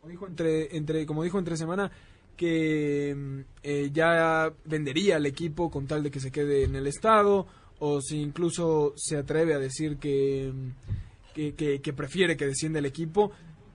como 0.00 0.10
dijo 0.10 0.26
entre 0.26 0.76
entre 0.76 1.06
como 1.06 1.22
dijo 1.22 1.38
entre 1.38 1.56
semana 1.56 1.90
que 2.36 3.14
mm, 3.16 3.40
eh, 3.62 3.90
ya 3.92 4.52
vendería 4.64 5.16
el 5.16 5.26
equipo 5.26 5.70
con 5.70 5.86
tal 5.86 6.02
de 6.02 6.10
que 6.10 6.20
se 6.20 6.30
quede 6.30 6.64
en 6.64 6.76
el 6.76 6.86
estado 6.86 7.46
o 7.78 8.00
si 8.00 8.20
incluso 8.20 8.92
se 8.96 9.16
atreve 9.16 9.54
a 9.54 9.58
decir 9.58 9.96
que, 9.98 10.52
mm, 10.52 11.54
que, 11.54 11.92
prefiere 11.96 12.36
que 12.36 12.46
descienda 12.46 12.78
el 12.78 12.86
equipo 12.86 13.32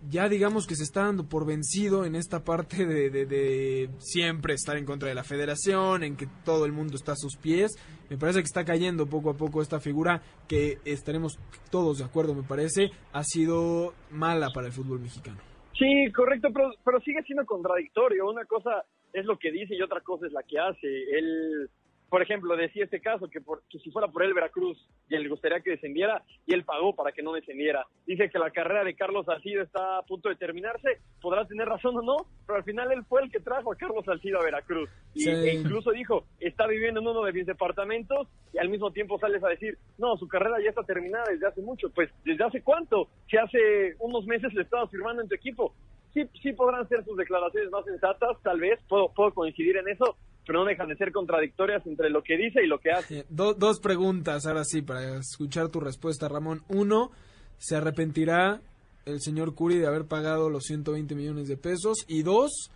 ya 0.09 0.29
digamos 0.29 0.65
que 0.65 0.75
se 0.75 0.83
está 0.83 1.03
dando 1.03 1.27
por 1.27 1.45
vencido 1.45 2.05
en 2.05 2.15
esta 2.15 2.43
parte 2.43 2.85
de, 2.85 3.09
de, 3.09 3.89
siempre 3.99 4.53
estar 4.53 4.77
en 4.77 4.85
contra 4.85 5.09
de 5.09 5.15
la 5.15 5.25
federación, 5.25 6.03
en 6.03 6.15
que 6.15 6.25
todo 6.45 6.65
el 6.65 6.71
mundo 6.71 6.95
está 6.95 7.11
a 7.11 7.17
sus 7.17 7.35
pies. 7.35 7.73
Me 8.09 8.17
parece 8.17 8.39
que 8.39 8.45
está 8.45 8.63
cayendo 8.63 9.07
poco 9.07 9.29
a 9.29 9.33
poco 9.35 9.61
esta 9.61 9.81
figura 9.81 10.21
que 10.47 10.77
estaremos 10.85 11.37
todos 11.69 11.97
de 11.97 12.05
acuerdo, 12.05 12.33
me 12.33 12.43
parece, 12.43 12.91
ha 13.11 13.25
sido 13.25 13.93
mala 14.09 14.51
para 14.53 14.67
el 14.67 14.73
fútbol 14.73 15.01
mexicano. 15.01 15.48
Sí, 15.79 16.11
correcto, 16.11 16.49
pero, 16.53 16.71
pero 16.83 16.99
sigue 16.99 17.23
siendo 17.23 17.45
contradictorio. 17.45 18.29
Una 18.29 18.43
cosa 18.43 18.83
es 19.13 19.25
lo 19.25 19.39
que 19.39 19.51
dice 19.51 19.75
y 19.75 19.81
otra 19.81 20.01
cosa 20.01 20.27
es 20.27 20.33
la 20.33 20.43
que 20.43 20.59
hace. 20.59 20.87
Él 21.17 21.69
por 22.09 22.21
ejemplo, 22.21 22.55
decía 22.55 22.83
este 22.83 23.01
caso 23.01 23.29
que, 23.29 23.41
por, 23.41 23.61
que 23.69 23.79
si 23.79 23.91
fuera 23.91 24.07
por 24.07 24.23
él 24.23 24.33
Veracruz 24.33 24.77
y 25.07 25.15
él 25.15 25.23
le 25.23 25.29
gustaría 25.29 25.61
que 25.61 25.71
descendiera 25.71 26.23
y 26.45 26.53
él 26.53 26.65
pagó 26.65 26.95
para 26.95 27.11
que 27.11 27.21
no 27.21 27.33
descendiera. 27.33 27.85
Dice 28.05 28.29
que 28.29 28.39
la 28.39 28.51
carrera 28.51 28.83
de 28.83 28.95
Carlos 28.95 29.25
Salcido 29.25 29.63
está 29.63 29.99
a 29.99 30.03
punto 30.03 30.29
de 30.29 30.35
terminarse, 30.35 30.99
podrá 31.21 31.45
tener 31.45 31.67
razón 31.67 31.97
o 31.97 32.01
no, 32.01 32.17
pero 32.45 32.57
al 32.57 32.63
final 32.63 32.91
él 32.91 33.03
fue 33.07 33.21
el 33.23 33.31
que 33.31 33.39
trajo 33.39 33.71
a 33.71 33.75
Carlos 33.75 34.05
Salcido 34.05 34.39
a 34.39 34.43
Veracruz. 34.43 34.89
Y, 35.13 35.29
E 35.29 35.53
incluso 35.53 35.91
dijo, 35.91 36.25
está 36.39 36.67
viviendo 36.67 36.99
en 36.99 37.07
uno 37.07 37.23
de 37.23 37.33
mis 37.33 37.45
departamentos 37.45 38.27
y 38.53 38.57
al 38.57 38.69
mismo 38.69 38.91
tiempo 38.91 39.19
sales 39.19 39.43
a 39.43 39.49
decir, 39.49 39.77
no, 39.97 40.17
su 40.17 40.27
carrera 40.27 40.57
ya 40.63 40.69
está 40.69 40.83
terminada 40.83 41.25
desde 41.29 41.47
hace 41.47 41.61
mucho. 41.61 41.89
Pues, 41.91 42.09
¿desde 42.25 42.43
hace 42.43 42.61
cuánto? 42.61 43.09
Si 43.29 43.37
hace 43.37 43.95
unos 43.99 44.25
meses 44.25 44.53
le 44.53 44.63
estaba 44.63 44.87
firmando 44.87 45.21
en 45.21 45.29
tu 45.29 45.35
equipo. 45.35 45.73
Sí, 46.13 46.23
sí 46.41 46.53
podrán 46.53 46.87
ser 46.87 47.03
sus 47.05 47.17
declaraciones 47.17 47.69
más 47.71 47.85
sensatas, 47.85 48.37
tal 48.43 48.59
vez, 48.59 48.79
puedo, 48.87 49.11
puedo 49.13 49.33
coincidir 49.33 49.77
en 49.77 49.87
eso, 49.89 50.17
pero 50.45 50.59
no 50.59 50.65
dejan 50.65 50.89
de 50.89 50.95
ser 50.95 51.11
contradictorias 51.11 51.85
entre 51.85 52.09
lo 52.09 52.23
que 52.23 52.35
dice 52.35 52.63
y 52.63 52.67
lo 52.67 52.79
que 52.79 52.91
hace. 52.91 53.25
dos 53.29 53.79
preguntas, 53.79 54.45
ahora 54.45 54.63
sí, 54.63 54.81
para 54.81 55.17
escuchar 55.17 55.69
tu 55.69 55.79
respuesta, 55.79 56.27
Ramón. 56.27 56.63
Uno, 56.67 57.11
¿se 57.57 57.75
arrepentirá 57.75 58.61
el 59.05 59.21
señor 59.21 59.53
Curi 59.53 59.77
de 59.77 59.87
haber 59.87 60.05
pagado 60.05 60.49
los 60.49 60.63
120 60.63 61.13
millones 61.13 61.47
de 61.47 61.57
pesos? 61.57 62.05
Y 62.07 62.23
dos, 62.23 62.71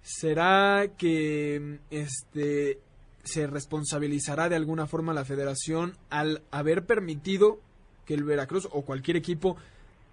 ¿será 0.00 0.86
que 0.96 1.80
este 1.90 2.78
se 3.22 3.46
responsabilizará 3.46 4.48
de 4.48 4.56
alguna 4.56 4.86
forma 4.86 5.12
la 5.12 5.24
federación 5.24 5.92
al 6.08 6.42
haber 6.50 6.86
permitido 6.86 7.60
que 8.06 8.14
el 8.14 8.24
Veracruz 8.24 8.66
o 8.72 8.82
cualquier 8.82 9.16
equipo 9.16 9.56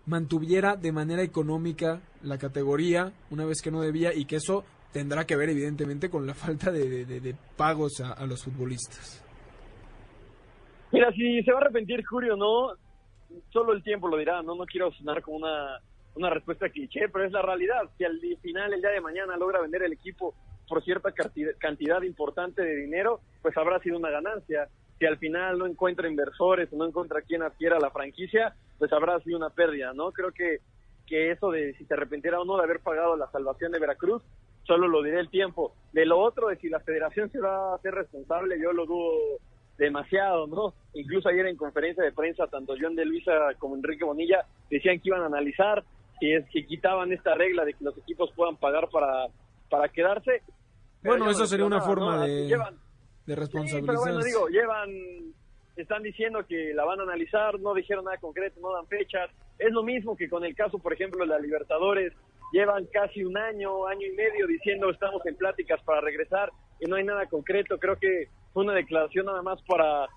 mantuviera 0.08 0.76
de 0.76 0.92
manera 0.92 1.22
económica 1.22 2.02
la 2.24 2.38
categoría 2.38 3.12
una 3.30 3.46
vez 3.46 3.62
que 3.62 3.72
no 3.72 3.82
debía 3.82 4.14
y 4.14 4.26
que 4.26 4.38
eso 4.38 4.64
tendrá 4.92 5.26
que 5.26 5.36
ver 5.36 5.50
evidentemente 5.50 6.10
con 6.10 6.26
la 6.26 6.34
falta 6.34 6.72
de, 6.72 7.36
pagos 7.56 8.02
a, 8.02 8.26
los 8.26 8.44
futbolistas. 8.44 9.24
Mira, 10.92 11.12
si 11.12 11.44
se 11.44 11.52
va 11.52 11.60
a 11.60 11.62
arrepentir 11.62 12.04
Julio 12.06 12.36
no, 12.36 12.72
solo 13.50 13.74
el 13.74 13.84
tiempo 13.84 14.08
lo 14.08 14.18
dirá, 14.18 14.42
no 14.42 14.56
no 14.56 14.66
quiero 14.66 14.92
sonar 14.94 15.22
como 15.22 15.38
una, 15.38 15.80
una 16.16 16.30
respuesta 16.30 16.70
cliché, 16.70 17.10
pero 17.10 17.26
es 17.26 17.32
la 17.32 17.42
realidad. 17.42 17.90
Si 17.98 18.06
al 18.06 18.20
final, 18.42 18.74
el 18.74 18.82
día 18.82 18.92
de 18.92 19.02
mañana, 19.02 19.36
logra 19.38 19.62
vender 19.62 19.84
el 19.84 19.94
equipo 19.94 20.34
por 20.68 20.84
cierta 20.84 21.14
cantidad 21.60 22.02
importante 22.02 22.62
de 22.62 22.76
dinero, 22.76 23.22
pues 23.42 23.56
habrá 23.58 23.80
sido 23.80 23.98
una 23.98 24.10
ganancia. 24.10 24.68
Si 25.00 25.06
al 25.06 25.18
final 25.18 25.60
no 25.60 25.66
encuentra 25.66 26.10
inversores 26.10 26.72
o 26.74 26.78
no 26.78 26.86
encuentra 26.86 27.22
quien 27.22 27.44
adquiera 27.44 27.80
la 27.80 27.92
franquicia, 27.92 28.56
pues 28.80 28.92
habrá 28.94 29.20
sido 29.22 29.38
una 29.38 29.50
pérdida, 29.50 29.94
¿no? 29.94 30.12
Creo 30.12 30.32
que, 30.32 30.60
que 31.06 31.32
eso 31.32 31.52
de 31.52 31.74
si 31.74 31.86
se 31.86 31.94
arrepentiera 31.94 32.40
o 32.40 32.46
no 32.46 32.58
de 32.58 32.64
haber 32.64 32.80
pagado 32.80 33.16
la 33.16 33.30
salvación 33.32 33.72
de 33.72 33.80
Veracruz, 33.80 34.24
solo 34.64 34.88
lo 34.88 35.04
diré 35.04 35.20
el 35.20 35.30
tiempo. 35.30 35.74
De 35.94 36.06
lo 36.06 36.20
otro, 36.20 36.48
de 36.48 36.58
si 36.58 36.70
la 36.70 36.80
federación 36.80 37.32
se 37.32 37.40
va 37.40 37.72
a 37.72 37.76
hacer 37.76 37.94
responsable, 37.94 38.60
yo 38.60 38.74
lo 38.74 38.86
dudo 38.86 39.40
demasiado, 39.78 40.48
¿no? 40.48 40.74
Incluso 40.94 41.30
ayer 41.30 41.46
en 41.46 41.56
conferencia 41.56 42.04
de 42.04 42.12
prensa, 42.12 42.48
tanto 42.48 42.74
John 42.80 42.96
de 42.96 43.06
Luisa 43.06 43.32
como 43.60 43.76
Enrique 43.76 44.04
Bonilla 44.04 44.46
decían 44.70 45.00
que 45.00 45.10
iban 45.10 45.22
a 45.22 45.28
analizar 45.28 45.84
si 46.20 46.34
es 46.34 46.46
que 46.52 46.66
quitaban 46.66 47.12
esta 47.14 47.36
regla 47.36 47.64
de 47.64 47.74
que 47.74 47.84
los 47.84 47.98
equipos 47.98 48.32
puedan 48.36 48.58
pagar 48.58 48.90
para, 48.90 49.28
para 49.70 49.88
quedarse. 49.90 50.42
Bueno, 51.04 51.30
eso 51.30 51.46
sería 51.46 51.66
una 51.66 51.82
forma 51.82 52.26
de, 52.26 52.50
de 53.28 53.36
responsabilizar. 53.36 53.86
pero 53.86 54.00
bueno, 54.00 54.24
digo, 54.24 54.48
llevan, 54.48 54.90
están 55.76 56.02
diciendo 56.02 56.46
que 56.48 56.74
la 56.74 56.86
van 56.86 57.00
a 57.02 57.04
analizar, 57.04 57.60
no 57.60 57.74
dijeron 57.74 58.06
nada 58.06 58.18
concreto, 58.18 58.60
no 58.62 58.74
dan 58.74 58.88
fechas. 58.88 59.30
Es 59.60 59.72
lo 59.72 59.84
mismo 59.84 60.16
que 60.16 60.30
con 60.30 60.44
el 60.44 60.56
caso, 60.56 60.80
por 60.80 60.94
ejemplo, 60.94 61.20
de 61.20 61.28
la 61.28 61.40
Libertadores, 61.40 62.14
llevan 62.52 62.86
casi 62.86 63.24
un 63.24 63.38
año, 63.38 63.86
año 63.88 64.08
y 64.08 64.16
medio 64.16 64.48
diciendo 64.48 64.90
estamos 64.90 65.24
en 65.26 65.36
pláticas 65.36 65.82
para 65.84 66.02
regresar 66.02 66.52
y 66.80 66.90
no 66.90 66.96
hay 66.96 67.04
nada 67.04 67.28
concreto. 67.28 67.78
Creo 67.78 67.98
que 67.98 68.30
fue 68.54 68.64
una 68.64 68.74
declaración 68.74 69.26
nada 69.26 69.42
más 69.42 69.62
para 69.64 70.08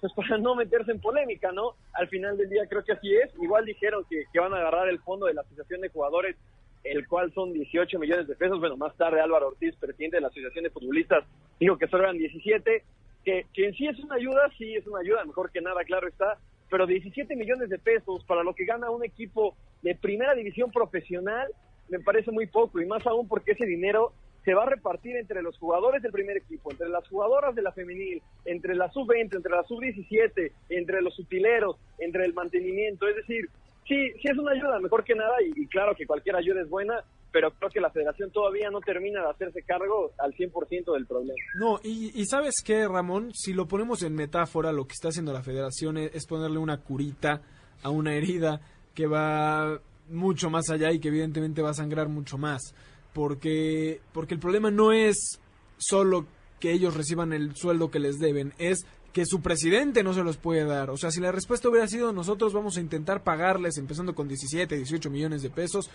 pues 0.00 0.12
para 0.16 0.38
no 0.38 0.54
meterse 0.54 0.92
en 0.92 1.00
polémica, 1.00 1.52
¿no? 1.52 1.76
Al 1.92 2.08
final 2.08 2.36
del 2.36 2.48
día 2.48 2.66
creo 2.68 2.84
que 2.84 2.92
así 2.92 3.14
es. 3.14 3.30
Igual 3.40 3.64
dijeron 3.64 4.04
que, 4.08 4.24
que 4.32 4.40
van 4.40 4.52
a 4.54 4.58
agarrar 4.58 4.88
el 4.88 5.00
fondo 5.00 5.26
de 5.26 5.34
la 5.34 5.42
Asociación 5.42 5.80
de 5.80 5.88
Jugadores, 5.88 6.36
el 6.84 7.08
cual 7.08 7.32
son 7.32 7.52
18 7.52 7.98
millones 7.98 8.28
de 8.28 8.36
pesos. 8.36 8.60
Bueno, 8.60 8.76
más 8.76 8.96
tarde 8.96 9.20
Álvaro 9.20 9.48
Ortiz, 9.48 9.74
presidente 9.76 10.18
de 10.18 10.20
la 10.20 10.28
Asociación 10.28 10.64
de 10.64 10.70
Futbolistas, 10.70 11.24
dijo 11.58 11.76
que 11.78 11.88
solo 11.88 12.04
eran 12.04 12.18
17, 12.18 12.82
que, 13.24 13.46
que 13.52 13.66
en 13.66 13.74
sí 13.74 13.86
es 13.86 13.98
una 14.00 14.16
ayuda, 14.16 14.50
sí 14.58 14.74
es 14.74 14.86
una 14.86 15.00
ayuda, 15.00 15.24
mejor 15.24 15.50
que 15.50 15.60
nada, 15.60 15.82
claro 15.84 16.06
está, 16.06 16.38
pero 16.70 16.86
17 16.86 17.34
millones 17.36 17.70
de 17.70 17.78
pesos 17.78 18.24
para 18.24 18.42
lo 18.42 18.54
que 18.54 18.64
gana 18.64 18.90
un 18.90 19.04
equipo 19.04 19.56
de 19.82 19.94
primera 19.94 20.34
división 20.34 20.70
profesional 20.70 21.48
me 21.88 22.00
parece 22.00 22.30
muy 22.30 22.46
poco 22.46 22.80
y 22.80 22.86
más 22.86 23.06
aún 23.06 23.28
porque 23.28 23.52
ese 23.52 23.66
dinero 23.66 24.12
se 24.44 24.54
va 24.54 24.64
a 24.64 24.70
repartir 24.70 25.16
entre 25.16 25.42
los 25.42 25.56
jugadores 25.58 26.02
del 26.02 26.12
primer 26.12 26.36
equipo, 26.36 26.70
entre 26.70 26.88
las 26.88 27.08
jugadoras 27.08 27.54
de 27.54 27.62
la 27.62 27.72
femenil, 27.72 28.22
entre 28.44 28.74
la 28.74 28.90
sub-20, 28.90 29.36
entre 29.36 29.52
la 29.52 29.64
sub-17, 29.64 30.52
entre 30.68 31.00
los 31.00 31.18
utileros, 31.18 31.76
entre 31.98 32.26
el 32.26 32.34
mantenimiento. 32.34 33.08
Es 33.08 33.16
decir, 33.16 33.48
sí, 33.86 34.10
sí 34.20 34.28
es 34.30 34.38
una 34.38 34.52
ayuda, 34.52 34.78
mejor 34.80 35.04
que 35.04 35.14
nada, 35.14 35.34
y, 35.42 35.66
claro 35.68 35.94
que 35.94 36.06
cualquier 36.06 36.36
ayuda 36.36 36.62
es 36.62 36.68
buena, 36.68 37.02
pero 37.32 37.50
creo 37.52 37.70
que 37.70 37.80
la 37.80 37.90
federación 37.90 38.30
todavía 38.30 38.70
no 38.70 38.80
termina 38.80 39.22
de 39.22 39.30
hacerse 39.30 39.62
cargo 39.62 40.12
al 40.18 40.34
100% 40.34 40.92
del 40.92 41.06
problema. 41.06 41.34
No, 41.58 41.80
y, 41.82 42.12
y, 42.14 42.26
sabes 42.26 42.56
qué, 42.64 42.86
Ramón, 42.86 43.32
si 43.34 43.52
lo 43.52 43.66
ponemos 43.66 44.02
en 44.02 44.14
metáfora, 44.14 44.72
lo 44.72 44.86
que 44.86 44.92
está 44.92 45.08
haciendo 45.08 45.32
la 45.32 45.42
federación 45.42 45.98
es 45.98 46.26
ponerle 46.26 46.58
una 46.58 46.78
curita 46.78 47.42
a 47.82 47.90
una 47.90 48.14
herida 48.14 48.60
que 48.94 49.06
va 49.06 49.80
mucho 50.08 50.50
más 50.50 50.70
allá 50.70 50.92
y 50.92 51.00
que 51.00 51.08
evidentemente 51.08 51.62
va 51.62 51.70
a 51.70 51.74
sangrar 51.74 52.08
mucho 52.08 52.38
más. 52.38 52.74
Porque, 53.12 54.00
porque 54.12 54.34
el 54.34 54.40
problema 54.40 54.70
no 54.70 54.92
es 54.92 55.40
solo 55.76 56.26
que 56.60 56.72
ellos 56.72 56.96
reciban 56.96 57.32
el 57.32 57.54
sueldo 57.54 57.90
que 57.90 57.98
les 57.98 58.18
deben, 58.18 58.54
es 58.58 58.86
que 59.14 59.24
su 59.24 59.40
presidente 59.40 60.02
no 60.02 60.12
se 60.12 60.24
los 60.24 60.36
puede 60.36 60.64
dar. 60.64 60.90
O 60.90 60.96
sea, 60.96 61.12
si 61.12 61.20
la 61.20 61.30
respuesta 61.30 61.68
hubiera 61.68 61.86
sido 61.86 62.12
nosotros 62.12 62.52
vamos 62.52 62.76
a 62.76 62.80
intentar 62.80 63.22
pagarles, 63.22 63.78
empezando 63.78 64.12
con 64.12 64.26
17, 64.26 64.76
18 64.76 65.08
millones 65.08 65.40
de 65.40 65.50
pesos, 65.50 65.88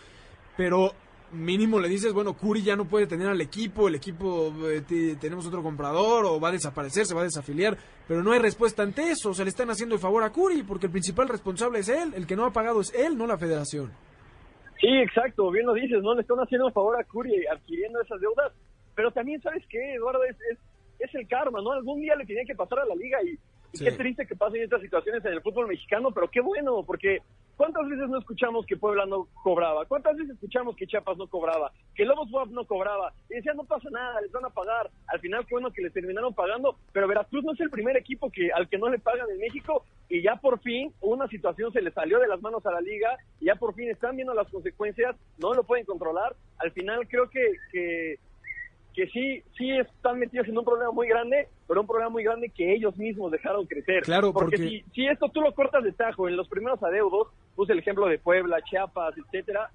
pero 0.55 0.93
mínimo 1.33 1.81
le 1.81 1.89
dices, 1.89 2.13
bueno, 2.13 2.33
Curi 2.33 2.63
ya 2.63 2.77
no 2.77 2.85
puede 2.85 3.07
tener 3.07 3.27
al 3.27 3.41
equipo, 3.41 3.89
el 3.89 3.95
equipo 3.95 4.53
eh, 4.69 4.81
tenemos 5.19 5.45
otro 5.45 5.61
comprador 5.61 6.25
o 6.25 6.39
va 6.39 6.47
a 6.47 6.53
desaparecer, 6.53 7.05
se 7.05 7.13
va 7.13 7.21
a 7.21 7.25
desafiliar, 7.25 7.77
pero 8.07 8.23
no 8.23 8.31
hay 8.31 8.39
respuesta 8.39 8.83
ante 8.83 9.11
eso, 9.11 9.31
o 9.31 9.33
sea, 9.33 9.43
le 9.43 9.49
están 9.49 9.69
haciendo 9.69 9.95
el 9.95 10.01
favor 10.01 10.23
a 10.23 10.31
Curi 10.31 10.63
porque 10.63 10.85
el 10.85 10.91
principal 10.93 11.27
responsable 11.27 11.79
es 11.79 11.89
él, 11.89 12.13
el 12.15 12.25
que 12.25 12.37
no 12.37 12.45
ha 12.45 12.53
pagado 12.53 12.79
es 12.79 12.93
él, 12.93 13.17
no 13.17 13.27
la 13.27 13.37
federación. 13.37 13.91
Sí, 14.79 14.87
exacto, 14.87 15.51
bien 15.51 15.65
lo 15.65 15.73
dices, 15.73 16.01
¿no? 16.01 16.15
Le 16.15 16.21
están 16.21 16.39
haciendo 16.39 16.67
el 16.67 16.73
favor 16.73 16.97
a 16.97 17.03
Curi 17.03 17.45
adquiriendo 17.47 17.99
esas 17.99 18.21
deudas, 18.21 18.53
pero 18.95 19.11
también, 19.11 19.41
¿sabes 19.41 19.63
qué, 19.69 19.95
Eduardo? 19.95 20.23
Es, 20.23 20.37
es, 20.51 20.57
es 20.99 21.13
el 21.15 21.27
karma, 21.27 21.61
¿no? 21.61 21.71
Algún 21.71 22.01
día 22.01 22.15
le 22.15 22.25
tenía 22.25 22.45
que 22.45 22.55
pasar 22.55 22.79
a 22.79 22.85
la 22.85 22.95
liga 22.95 23.21
y 23.23 23.37
y 23.71 23.83
qué 23.83 23.91
triste 23.91 24.25
que 24.25 24.35
pasen 24.35 24.63
estas 24.63 24.81
situaciones 24.81 25.23
en 25.25 25.33
el 25.33 25.41
fútbol 25.41 25.67
mexicano, 25.67 26.11
pero 26.11 26.29
qué 26.29 26.41
bueno, 26.41 26.83
porque 26.83 27.19
¿cuántas 27.55 27.87
veces 27.87 28.09
no 28.09 28.17
escuchamos 28.17 28.65
que 28.65 28.77
Puebla 28.77 29.05
no 29.05 29.27
cobraba? 29.43 29.85
¿Cuántas 29.85 30.17
veces 30.17 30.33
escuchamos 30.33 30.75
que 30.75 30.87
Chiapas 30.87 31.17
no 31.17 31.27
cobraba? 31.27 31.71
Que 31.93 32.03
Lobos 32.03 32.31
WAP 32.31 32.49
no 32.49 32.65
cobraba. 32.65 33.13
Y 33.29 33.35
decían, 33.35 33.57
no 33.57 33.65
pasa 33.65 33.89
nada, 33.91 34.21
les 34.21 34.31
van 34.31 34.45
a 34.45 34.49
pagar. 34.49 34.89
Al 35.07 35.19
final 35.19 35.43
fue 35.43 35.61
bueno 35.61 35.71
que 35.71 35.83
les 35.83 35.93
terminaron 35.93 36.33
pagando, 36.33 36.77
pero 36.91 37.07
Veracruz 37.07 37.43
no 37.43 37.53
es 37.53 37.59
el 37.59 37.69
primer 37.69 37.95
equipo 37.95 38.31
que 38.31 38.51
al 38.51 38.67
que 38.67 38.79
no 38.79 38.89
le 38.89 38.97
pagan 38.97 39.29
en 39.29 39.39
México 39.39 39.85
y 40.09 40.23
ya 40.23 40.35
por 40.37 40.59
fin 40.61 40.91
una 41.01 41.27
situación 41.27 41.71
se 41.71 41.81
le 41.81 41.91
salió 41.91 42.19
de 42.19 42.27
las 42.27 42.41
manos 42.41 42.65
a 42.65 42.71
la 42.71 42.81
liga 42.81 43.17
y 43.39 43.45
ya 43.45 43.55
por 43.55 43.75
fin 43.75 43.89
están 43.89 44.15
viendo 44.15 44.33
las 44.33 44.49
consecuencias, 44.49 45.15
no 45.37 45.53
lo 45.53 45.63
pueden 45.63 45.85
controlar. 45.85 46.35
Al 46.57 46.71
final 46.71 47.07
creo 47.07 47.29
que, 47.29 47.53
que 47.71 48.15
que 48.99 49.07
sí, 49.07 49.43
sí 49.57 49.71
están 49.71 50.19
metidos 50.19 50.47
en 50.49 50.57
un 50.57 50.65
problema 50.65 50.91
muy 50.91 51.07
grande, 51.07 51.47
pero 51.67 51.79
un 51.79 51.87
problema 51.87 52.09
muy 52.09 52.23
grande 52.23 52.49
que 52.49 52.73
ellos 52.73 52.97
mismos 52.97 53.31
dejaron 53.31 53.65
crecer. 53.65 54.03
Claro, 54.03 54.33
porque, 54.33 54.57
Si, 54.57 54.83
si 54.93 55.07
esto 55.07 55.29
tú 55.29 55.39
lo 55.39 55.53
cortas 55.53 55.83
de 55.85 55.93
tajo 55.93 56.27
en 56.27 56.35
los 56.35 56.49
primeros 56.49 56.83
adeudos, 56.83 57.29
puse 57.55 57.71
el 57.71 57.79
ejemplo 57.79 58.07
de 58.07 58.19
Puebla, 58.19 58.61
Chiapas, 58.61 59.15
etcétera, 59.17 59.71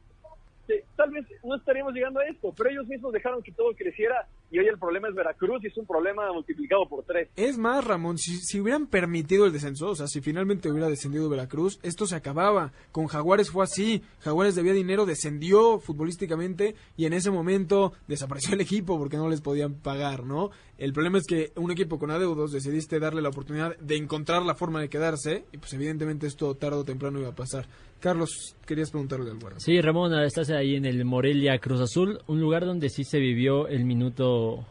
tal 0.97 1.11
vez 1.11 1.25
no 1.43 1.57
estaríamos 1.57 1.93
llegando 1.93 2.21
a 2.21 2.27
esto, 2.27 2.53
pero 2.57 2.71
ellos 2.71 2.87
mismos 2.87 3.13
dejaron 3.13 3.43
que 3.43 3.53
todo 3.53 3.75
creciera 3.75 4.29
y 4.51 4.59
hoy 4.59 4.67
el 4.69 4.79
problema 4.79 5.09
es 5.09 5.15
Veracruz 5.15 5.65
y 5.65 5.67
es 5.67 5.77
un 5.77 5.87
problema 5.87 6.33
multiplicado 6.33 6.89
por 6.89 7.05
tres. 7.05 7.29
Es 7.37 7.59
más, 7.59 7.85
Ramón, 7.85 8.19
si, 8.19 8.37
si 8.37 8.61
hubieran 8.61 8.87
permitido 8.87 9.47
el 9.47 9.53
descenso, 9.53 9.89
o 9.89 9.95
sea, 9.97 10.07
si 10.07 10.21
finalmente 10.21 10.71
hubiera 10.71 10.89
descendido 10.89 11.29
Veracruz, 11.29 11.81
esto 11.83 12.07
se 12.07 12.15
acababa. 12.15 12.73
Con 12.93 13.07
Jaguares 13.07 13.51
fue 13.51 13.65
así, 13.65 14.03
Jaguares 14.21 14.55
debía 14.55 14.73
dinero, 14.73 15.07
descendió 15.07 15.81
futbolísticamente 15.81 16.77
y 16.97 17.07
en 17.07 17.15
ese 17.15 17.31
momento 17.31 17.93
desapareció 18.07 18.55
el 18.55 18.61
equipo 18.61 18.97
porque 18.99 19.17
no 19.17 19.29
les 19.29 19.41
podían 19.41 19.75
pagar, 19.75 20.25
¿no? 20.25 20.51
El 20.79 20.93
problema 20.93 21.19
es 21.19 21.27
que 21.27 21.53
un 21.57 21.71
equipo 21.71 21.99
con 21.99 22.11
adeudos 22.11 22.53
decidiste 22.53 22.99
darle 22.99 23.23
la 23.23 23.29
oportunidad 23.29 23.77
de 23.79 23.97
encontrar 23.97 24.43
la 24.43 24.55
forma 24.55 24.81
de 24.81 24.89
quedarse 24.89 25.45
y 25.53 25.59
pues 25.59 25.73
evidentemente 25.73 26.27
esto 26.27 26.57
tarde 26.57 26.79
o 26.79 26.85
temprano 26.85 27.19
iba 27.21 27.29
a 27.29 27.35
pasar. 27.35 27.67
Carlos, 28.05 28.55
querías 28.67 28.91
preguntarle 28.91 29.31
algo. 29.31 29.49
Sí, 29.57 29.81
Ramón, 29.81 30.13
estás 30.25 30.51
ahí 30.51 30.77
en 30.77 30.85
el 30.85 31.07
Morelia 31.07 31.59
Cruz 31.59 31.81
Azul, 31.81 32.19
un 32.27 32.39
lugar 32.39 32.67
donde 32.67 32.91
sí 32.91 33.03
se 33.03 33.19
vivió 33.19 33.67
el 33.67 33.87
minuto 33.87 34.67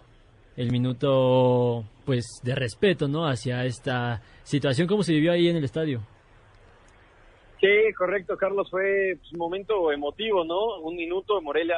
el 0.56 0.72
minuto 0.72 1.84
pues 2.06 2.26
de 2.44 2.54
respeto, 2.54 3.08
¿no? 3.08 3.26
hacia 3.26 3.66
esta 3.66 4.22
situación 4.44 4.88
cómo 4.88 5.02
se 5.02 5.14
vivió 5.14 5.32
ahí 5.32 5.48
en 5.48 5.56
el 5.56 5.64
estadio. 5.64 6.02
Sí, 7.60 7.92
correcto, 7.98 8.38
Carlos, 8.38 8.70
fue 8.70 9.16
pues, 9.18 9.32
un 9.32 9.40
momento 9.40 9.92
emotivo, 9.92 10.46
¿no? 10.46 10.82
Un 10.82 10.96
minuto 10.96 11.42
Morelia 11.42 11.78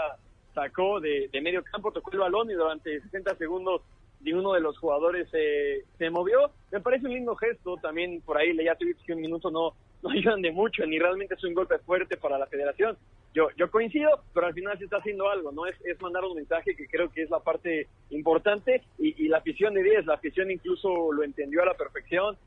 sacó 0.54 1.00
de, 1.00 1.30
medio 1.42 1.64
campo, 1.64 1.90
tocó 1.94 2.12
el 2.12 2.20
balón 2.20 2.52
y 2.52 2.54
durante 2.54 3.00
60 3.00 3.34
segundos 3.38 3.82
de 4.20 4.34
uno 4.34 4.52
de 4.52 4.60
los 4.60 4.78
jugadores 4.78 5.30
se 5.30 6.10
movió. 6.10 6.52
Me 6.74 6.82
parece 6.82 7.06
un 7.06 7.14
lindo 7.14 7.34
gesto, 7.38 7.78
también 7.82 8.20
por 8.26 8.38
ahí 8.38 8.52
leía 8.52 8.76
que 8.76 9.14
un 9.14 9.22
minuto 9.22 9.50
no, 9.50 9.74
no 10.06 10.12
ayudan 10.12 10.42
de 10.42 10.52
mucho, 10.52 10.86
ni 10.86 11.00
realmente 11.00 11.34
es 11.34 11.44
un 11.44 11.54
golpe 11.54 11.80
fuerte 11.80 12.16
para 12.18 12.38
la 12.38 12.46
federación. 12.46 12.96
Yo, 13.34 13.50
yo 13.58 13.70
coincido, 13.70 14.10
pero 14.34 14.48
al 14.48 14.54
final 14.54 14.78
se 14.78 14.86
está 14.86 14.98
haciendo 14.98 15.30
algo, 15.30 15.52
¿no? 15.52 15.66
Es, 15.66 15.76
es 15.84 16.00
mandar 16.00 16.24
un 16.24 16.36
mensaje 16.36 16.76
que 16.76 16.88
creo 16.88 17.12
que 17.12 17.24
es 17.24 17.30
la 17.30 17.40
parte 17.40 17.88
importante 18.12 18.84
y, 18.98 19.28
la 19.28 19.40
afición 19.40 19.74
de 19.74 19.84
10, 19.84 20.06
la 20.06 20.14
afición 20.14 20.52
incluso 20.52 21.12
lo 21.12 21.24
entendió 21.24 21.64
a 21.64 21.66
la 21.66 21.74
perfección. 21.74 22.38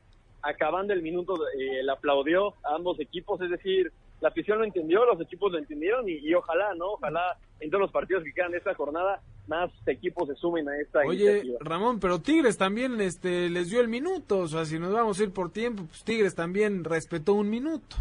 Acabando 0.41 0.93
el 0.93 1.01
minuto, 1.01 1.35
eh, 1.59 1.83
le 1.83 1.91
aplaudió 1.91 2.53
a 2.63 2.75
ambos 2.75 2.99
equipos, 2.99 3.41
es 3.41 3.49
decir, 3.49 3.91
la 4.21 4.29
afición 4.29 4.59
lo 4.59 4.65
entendió, 4.65 5.05
los 5.05 5.21
equipos 5.21 5.51
lo 5.51 5.57
entendieron 5.57 6.05
y, 6.07 6.33
ojalá, 6.33 6.73
¿no? 6.75 6.93
Ojalá 6.93 7.37
en 7.59 7.69
todos 7.69 7.81
los 7.81 7.91
partidos 7.91 8.23
que 8.23 8.33
quedan 8.33 8.51
de 8.51 8.57
esta 8.57 8.73
jornada 8.75 9.21
más 9.47 9.71
equipos 9.87 10.27
se 10.27 10.35
sumen 10.35 10.69
a 10.69 10.79
esta 10.79 10.99
Oye, 10.99 11.57
Ramón, 11.59 11.99
pero 11.99 12.21
Tigres 12.21 12.57
también 12.57 13.01
este, 13.01 13.49
les 13.49 13.69
dio 13.71 13.81
el 13.81 13.87
minuto, 13.87 14.39
o 14.39 14.47
sea, 14.47 14.63
si 14.65 14.77
nos 14.77 14.93
vamos 14.93 15.19
a 15.19 15.23
ir 15.23 15.31
por 15.31 15.51
tiempo, 15.51 15.85
pues 15.85 16.03
Tigres 16.03 16.35
también 16.35 16.83
respetó 16.83 17.33
un 17.33 17.49
minuto. 17.49 17.95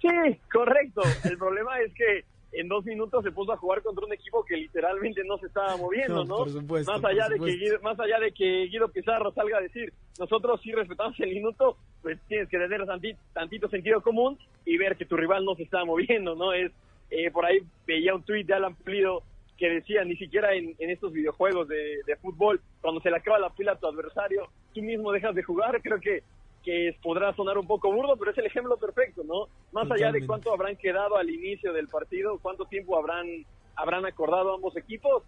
Sí, 0.00 0.08
correcto. 0.50 1.02
El 1.24 1.36
problema 1.36 1.78
es 1.80 1.92
que 1.92 2.24
en 2.58 2.66
dos 2.66 2.84
minutos 2.84 3.22
se 3.22 3.30
puso 3.30 3.52
a 3.52 3.56
jugar 3.56 3.82
contra 3.82 4.04
un 4.04 4.12
equipo 4.12 4.44
que 4.44 4.56
literalmente 4.56 5.22
no 5.24 5.38
se 5.38 5.46
estaba 5.46 5.76
moviendo, 5.76 6.24
¿no? 6.24 6.38
Por 6.38 6.50
supuesto, 6.50 6.92
más 6.92 7.04
allá 7.04 7.28
de 7.28 7.38
que 7.38 7.56
Guido, 7.56 7.80
más 7.82 8.00
allá 8.00 8.18
de 8.18 8.32
que 8.32 8.66
Guido 8.66 8.88
Pizarro 8.88 9.32
salga 9.32 9.58
a 9.58 9.60
decir, 9.60 9.92
nosotros 10.18 10.60
sí 10.60 10.72
respetamos 10.72 11.18
el 11.20 11.30
minuto, 11.30 11.76
pues 12.02 12.18
tienes 12.26 12.48
que 12.48 12.58
tener 12.58 12.84
tantito, 13.32 13.68
sentido 13.68 14.00
común 14.00 14.36
y 14.64 14.76
ver 14.76 14.96
que 14.96 15.06
tu 15.06 15.16
rival 15.16 15.44
no 15.44 15.54
se 15.54 15.62
está 15.62 15.84
moviendo, 15.84 16.34
¿no? 16.34 16.52
Es 16.52 16.72
eh, 17.10 17.30
por 17.30 17.46
ahí 17.46 17.60
veía 17.86 18.14
un 18.14 18.24
tuit 18.24 18.46
de 18.46 18.54
Alan 18.54 18.74
Pulido 18.74 19.22
que 19.56 19.68
decía, 19.70 20.04
ni 20.04 20.16
siquiera 20.16 20.54
en, 20.54 20.74
estos 20.78 21.12
videojuegos 21.12 21.68
de, 21.68 22.00
de, 22.06 22.16
fútbol, 22.16 22.60
cuando 22.80 23.00
se 23.00 23.10
le 23.10 23.16
acaba 23.16 23.38
la 23.38 23.50
pila 23.50 23.72
a 23.72 23.78
tu 23.78 23.88
adversario, 23.88 24.48
tú 24.72 24.82
mismo 24.82 25.10
dejas 25.10 25.34
de 25.34 25.42
jugar. 25.42 25.80
Creo 25.82 26.00
que 26.00 26.22
que 26.68 26.94
podrá 27.02 27.34
sonar 27.34 27.56
un 27.56 27.66
poco 27.66 27.90
burdo, 27.90 28.14
pero 28.18 28.30
es 28.30 28.36
el 28.36 28.44
ejemplo 28.44 28.76
perfecto, 28.76 29.22
¿no? 29.24 29.48
Más 29.72 29.90
allá 29.90 30.12
de 30.12 30.26
cuánto 30.26 30.52
habrán 30.52 30.76
quedado 30.76 31.16
al 31.16 31.30
inicio 31.30 31.72
del 31.72 31.88
partido, 31.88 32.38
cuánto 32.42 32.66
tiempo 32.66 32.98
habrán 32.98 33.26
habrán 33.74 34.04
acordado 34.04 34.52
ambos 34.52 34.76
equipos, 34.76 35.22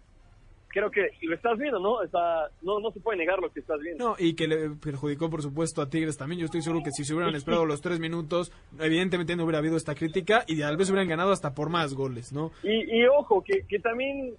creo 0.67 0.91
que 0.91 1.09
lo 1.23 1.33
estás 1.33 1.57
viendo, 1.57 1.79
¿no? 1.79 2.03
Está, 2.03 2.51
no, 2.61 2.79
no 2.79 2.91
se 2.91 2.99
puede 2.99 3.17
negar 3.17 3.39
lo 3.39 3.51
que 3.51 3.61
estás 3.61 3.79
viendo. 3.79 4.09
No, 4.09 4.15
y 4.19 4.35
que 4.35 4.47
le 4.47 4.69
perjudicó, 4.69 5.31
por 5.31 5.41
supuesto, 5.41 5.81
a 5.81 5.89
Tigres 5.89 6.15
también. 6.15 6.39
Yo 6.39 6.45
estoy 6.45 6.61
seguro 6.61 6.83
que 6.83 6.91
si 6.91 7.05
se 7.05 7.15
hubieran 7.15 7.33
esperado 7.33 7.65
los 7.65 7.81
tres 7.81 7.99
minutos, 7.99 8.51
evidentemente 8.79 9.35
no 9.35 9.45
hubiera 9.45 9.57
habido 9.57 9.77
esta 9.77 9.95
crítica 9.95 10.43
y 10.45 10.59
tal 10.59 10.77
vez 10.77 10.91
hubieran 10.91 11.09
ganado 11.09 11.31
hasta 11.31 11.55
por 11.55 11.69
más 11.69 11.95
goles, 11.95 12.31
¿no? 12.31 12.51
Y, 12.61 13.03
ojo, 13.07 13.43
que, 13.43 13.65
que 13.67 13.79
también 13.79 14.35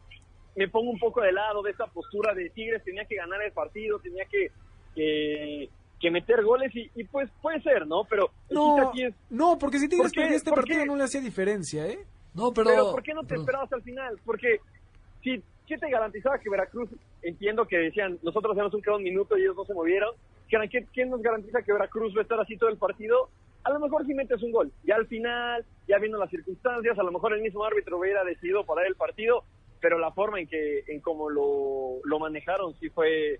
me 0.54 0.68
pongo 0.68 0.92
un 0.92 1.00
poco 1.00 1.20
de 1.20 1.32
lado 1.32 1.62
de 1.62 1.72
esa 1.72 1.86
postura 1.86 2.32
de 2.32 2.48
Tigres, 2.50 2.84
tenía 2.84 3.04
que 3.06 3.16
ganar 3.16 3.42
el 3.42 3.50
partido, 3.50 3.98
tenía 3.98 4.24
que, 4.26 4.52
que 4.94 5.68
que 6.02 6.10
meter 6.10 6.42
goles 6.42 6.72
y, 6.74 7.04
pues 7.04 7.30
puede 7.40 7.62
ser, 7.62 7.86
¿no? 7.86 8.02
Pero 8.10 8.28
no, 8.50 8.92
no 9.30 9.56
porque 9.56 9.78
si 9.78 9.88
Tigres 9.88 10.12
perdía 10.12 10.36
este 10.36 10.50
partido 10.50 10.84
no 10.84 10.96
le 10.96 11.04
hacía 11.04 11.20
diferencia, 11.20 11.86
¿eh? 11.86 12.04
No, 12.34 12.52
pero... 12.52 12.90
¿por 12.90 13.02
qué 13.02 13.14
no 13.14 13.22
te 13.22 13.36
esperabas 13.36 13.72
al 13.72 13.82
final? 13.82 14.18
Porque 14.24 14.58
si, 15.22 15.40
¿qué 15.66 15.78
te 15.78 15.88
garantizaba 15.88 16.38
que 16.38 16.50
Veracruz, 16.50 16.90
entiendo 17.22 17.66
que 17.66 17.78
decían, 17.78 18.18
nosotros 18.22 18.52
hacemos 18.52 18.74
un 18.74 18.80
cada 18.80 18.96
un 18.96 19.04
minuto 19.04 19.38
y 19.38 19.42
ellos 19.42 19.56
no 19.56 19.64
se 19.64 19.74
movieron, 19.74 20.12
¿Qué, 20.48 20.86
¿quién 20.92 21.08
nos 21.08 21.22
garantiza 21.22 21.62
que 21.62 21.72
Veracruz 21.72 22.14
va 22.14 22.18
a 22.18 22.22
estar 22.24 22.38
así 22.38 22.58
todo 22.58 22.68
el 22.68 22.76
partido? 22.76 23.30
A 23.64 23.70
lo 23.70 23.80
mejor 23.80 24.04
si 24.04 24.12
metes 24.12 24.42
un 24.42 24.52
gol, 24.52 24.70
ya 24.84 24.96
al 24.96 25.06
final, 25.06 25.64
ya 25.88 25.98
viendo 25.98 26.18
las 26.18 26.28
circunstancias, 26.28 26.98
a 26.98 27.02
lo 27.02 27.12
mejor 27.12 27.32
el 27.32 27.40
mismo 27.40 27.64
árbitro 27.64 27.98
hubiera 27.98 28.22
decidido 28.24 28.66
parar 28.66 28.86
el 28.86 28.96
partido, 28.96 29.44
pero 29.80 29.98
la 29.98 30.10
forma 30.10 30.40
en 30.40 30.48
que, 30.48 30.80
en 30.88 31.00
cómo 31.00 31.30
lo, 31.30 32.00
lo 32.04 32.18
manejaron 32.18 32.74
sí 32.80 32.90
fue 32.90 33.38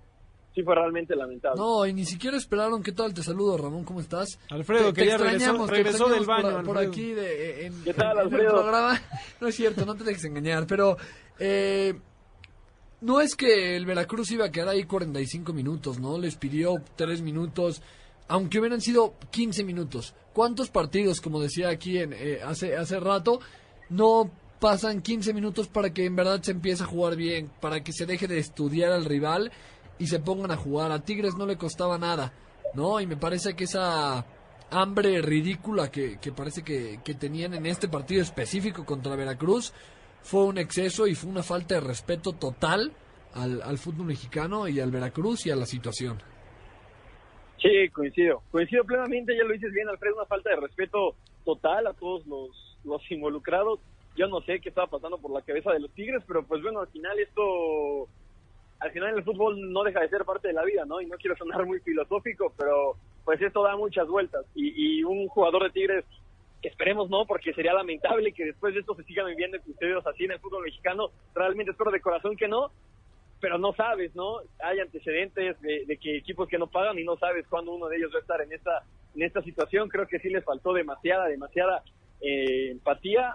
sí 0.55 0.62
fue 0.62 0.74
realmente 0.74 1.16
lamentable. 1.16 1.61
No, 1.61 1.86
y 1.86 1.92
ni 1.92 2.05
siquiera 2.05 2.36
esperaron. 2.36 2.82
¿Qué 2.82 2.92
tal? 2.92 3.14
Te 3.14 3.22
saludo, 3.22 3.57
Ramón, 3.57 3.84
¿cómo 3.84 4.00
estás? 4.00 4.38
Alfredo, 4.50 4.92
que 4.92 5.07
ya 5.07 5.16
regresó, 5.16 6.09
del 6.09 6.24
baño. 6.24 6.62
Por, 6.62 6.78
aquí 6.78 7.12
de, 7.12 7.66
en, 7.66 7.84
¿Qué 7.84 7.94
tal, 7.94 8.18
Alfredo? 8.18 8.70
No 9.40 9.48
es 9.48 9.55
cierto, 9.55 9.84
no 9.84 9.94
te 9.94 10.05
dejes 10.05 10.24
engañar, 10.24 10.66
pero... 10.66 10.96
Eh, 11.38 11.94
no 13.00 13.20
es 13.20 13.34
que 13.34 13.76
el 13.76 13.84
Veracruz 13.84 14.30
iba 14.30 14.46
a 14.46 14.53
quedar 14.53 14.68
ahí 14.68 14.84
45 14.84 15.53
minutos, 15.53 15.98
¿no? 15.98 16.18
Les 16.18 16.36
pidió 16.36 16.80
3 16.94 17.20
minutos, 17.20 17.82
aunque 18.28 18.61
hubieran 18.61 18.80
sido 18.80 19.14
15 19.32 19.64
minutos. 19.64 20.14
¿Cuántos 20.32 20.70
partidos, 20.70 21.20
como 21.20 21.40
decía 21.40 21.68
aquí 21.68 21.98
en, 21.98 22.12
eh, 22.12 22.38
hace, 22.44 22.76
hace 22.76 23.00
rato, 23.00 23.40
no 23.90 24.30
pasan 24.61 25.03
15 25.03 25.34
minutos 25.34 25.66
para 25.66 25.92
que 25.92 26.07
en 26.07 26.14
verdad 26.14 26.40
se 26.42 26.53
empiece 26.53 26.84
a 26.84 26.86
jugar 26.86 27.16
bien, 27.16 27.50
para 27.61 27.82
que 27.82 27.92
se 27.92 28.07
deje 28.07 28.28
de 28.28 28.38
estudiar 28.38 28.92
al 28.92 29.05
rival 29.05 29.50
y 30.03 30.09
se 30.09 30.18
pongan 30.18 30.50
a 30.50 30.57
jugar. 30.57 30.90
A 30.90 31.05
Tigres 31.05 31.36
no 31.36 31.46
le 31.46 31.57
costaba 31.57 31.96
nada, 31.96 32.32
¿no? 32.74 33.00
Y 33.00 33.07
me 33.07 33.16
parece 33.16 33.55
que 33.55 33.64
esa 33.64 34.26
hambre 34.68 35.22
ridícula 35.22 35.92
que, 35.92 36.18
parece 36.36 36.64
que, 36.64 36.98
tenían 37.14 37.55
en 37.55 37.66
este 37.66 37.86
partido 37.88 38.20
específico 38.20 38.84
contra 38.84 39.14
Veracruz 39.14 39.72
fue 40.22 40.42
un 40.44 40.59
exceso 40.59 41.07
y 41.07 41.14
fue 41.14 41.30
una 41.30 41.44
falta 41.44 41.76
de 41.76 41.82
respeto 41.82 42.32
total 42.32 42.92
al, 43.34 43.62
al 43.62 43.78
fútbol 43.78 44.07
mexicano 44.07 44.66
y 44.66 44.80
al 44.80 44.90
Veracruz 44.90 45.46
y 45.46 45.53
a 45.53 45.57
la 45.57 45.66
situación. 45.66 46.18
Sí, 47.61 47.88
coincido. 47.90 48.42
Coincido 48.50 48.82
plenamente, 48.82 49.36
ya 49.36 49.44
lo 49.44 49.53
dices 49.53 49.72
bien, 49.72 49.88
Alfredo, 49.88 50.16
una 50.16 50.26
falta 50.26 50.50
de 50.50 50.57
respeto 50.57 51.14
total 51.44 51.86
a 51.86 51.92
todos 51.92 52.26
los, 52.26 52.50
los 52.82 53.09
involucrados. 53.09 53.78
Yo 54.16 54.26
no 54.26 54.40
sé 54.40 54.59
qué 54.59 54.70
estaba 54.70 54.88
pasando 54.88 55.18
por 55.18 55.30
la 55.30 55.42
cabeza 55.42 55.70
de 55.70 55.78
los 55.78 55.92
Tigres, 55.92 56.24
pero 56.26 56.42
pues 56.44 56.61
bueno, 56.61 56.80
al 56.80 56.88
final 56.88 57.16
esto, 57.20 58.09
al 58.83 58.91
final 58.91 59.16
el 59.16 59.24
fútbol 59.24 59.72
no 59.72 59.85
deja 59.85 60.01
de 60.01 60.09
ser 60.09 60.24
parte 60.24 60.49
de 60.49 60.55
la 60.55 60.64
vida, 60.64 60.85
¿no? 60.85 61.01
Y 61.01 61.07
no 61.07 61.16
quiero 61.16 61.37
sonar 61.37 61.64
muy 61.64 61.78
filosófico, 61.80 62.53
pero 62.59 62.97
pues 63.24 63.41
esto 63.41 63.62
da 63.62 63.76
muchas 63.76 64.09
vueltas. 64.09 64.45
Y, 64.55 64.99
y 64.99 65.05
un 65.05 65.28
jugador 65.28 65.62
de 65.62 65.70
Tigres, 65.70 66.05
esperemos 66.62 67.09
no, 67.09 67.24
porque 67.24 67.53
sería 67.55 67.72
lamentable 67.72 68.33
que 68.33 68.47
después 68.47 68.74
de 68.74 68.80
esto 68.80 68.97
se 68.97 69.05
sigan 69.05 69.26
viviendo 69.26 69.57
episodios 69.57 70.05
así 70.07 70.24
en 70.24 70.33
el 70.33 70.41
fútbol 70.41 70.64
mexicano, 70.64 71.11
realmente 71.35 71.70
espero 71.70 71.93
de 71.93 72.01
corazón 72.01 72.37
que 72.37 72.49
no, 72.49 72.72
pero 73.41 73.59
no 73.59 73.72
sabes, 73.74 74.14
¿no? 74.14 74.39
Hay 74.62 74.78
antecedentes 74.78 75.61
de, 75.61 75.99
que 76.01 76.16
equipos 76.16 76.49
que 76.49 76.59
no 76.59 76.68
pagan 76.68 76.99
y 76.99 77.05
no 77.05 77.16
sabes 77.16 77.47
cuándo 77.49 77.72
uno 77.72 77.89
de 77.89 77.97
ellos 77.97 78.12
va 78.12 78.18
a 78.18 78.22
estar 78.22 78.41
en 78.41 78.53
esta, 78.53 78.85
en 79.16 79.22
esta 79.22 79.43
situación. 79.43 79.89
Creo 79.89 80.07
que 80.07 80.20
sí 80.20 80.28
les 80.28 80.45
faltó 80.45 80.72
demasiada, 80.72 81.26
demasiada 81.26 81.83
eh, 82.20 82.70
empatía. 82.70 83.35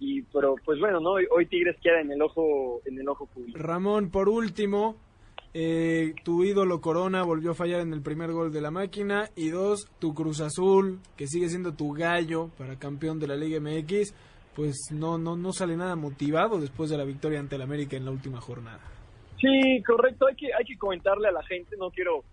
Y, 0.00 0.22
pero 0.22 0.54
pues 0.64 0.78
bueno, 0.78 1.00
¿no? 1.00 1.12
Hoy, 1.12 1.46
Tigres 1.46 1.76
queda 1.82 2.00
en 2.00 2.12
el 2.12 2.22
ojo, 2.22 2.80
en 2.84 2.98
el 2.98 3.08
ojo 3.08 3.26
público. 3.26 3.58
Ramón, 3.58 4.10
por 4.10 4.28
último, 4.28 4.96
eh, 5.54 6.14
tu 6.22 6.44
ídolo 6.44 6.80
Corona 6.80 7.24
volvió 7.24 7.50
a 7.50 7.54
fallar 7.54 7.80
en 7.80 7.92
el 7.92 8.02
primer 8.02 8.32
gol 8.32 8.52
de 8.52 8.60
la 8.60 8.70
máquina. 8.70 9.28
Y 9.34 9.48
dos, 9.48 9.88
tu 9.98 10.14
Cruz 10.14 10.40
Azul, 10.40 11.00
que 11.16 11.26
sigue 11.26 11.48
siendo 11.48 11.74
tu 11.74 11.92
gallo 11.92 12.50
para 12.56 12.78
campeón 12.78 13.18
de 13.18 13.26
la 13.26 13.36
Liga 13.36 13.60
MX, 13.60 14.14
pues 14.54 14.90
no, 14.92 15.18
no, 15.18 15.36
no 15.36 15.52
sale 15.52 15.76
nada 15.76 15.96
motivado 15.96 16.60
después 16.60 16.90
de 16.90 16.98
la 16.98 17.04
victoria 17.04 17.40
ante 17.40 17.56
el 17.56 17.62
América 17.62 17.96
en 17.96 18.04
la 18.04 18.10
última 18.10 18.40
jornada. 18.40 18.80
Sí, 19.40 19.82
correcto. 19.84 20.26
Hay 20.26 20.36
que, 20.36 20.46
hay 20.46 20.64
que 20.64 20.76
comentarle 20.76 21.28
a 21.28 21.32
la 21.32 21.42
gente, 21.44 21.76
no 21.76 21.90
quiero 21.90 22.24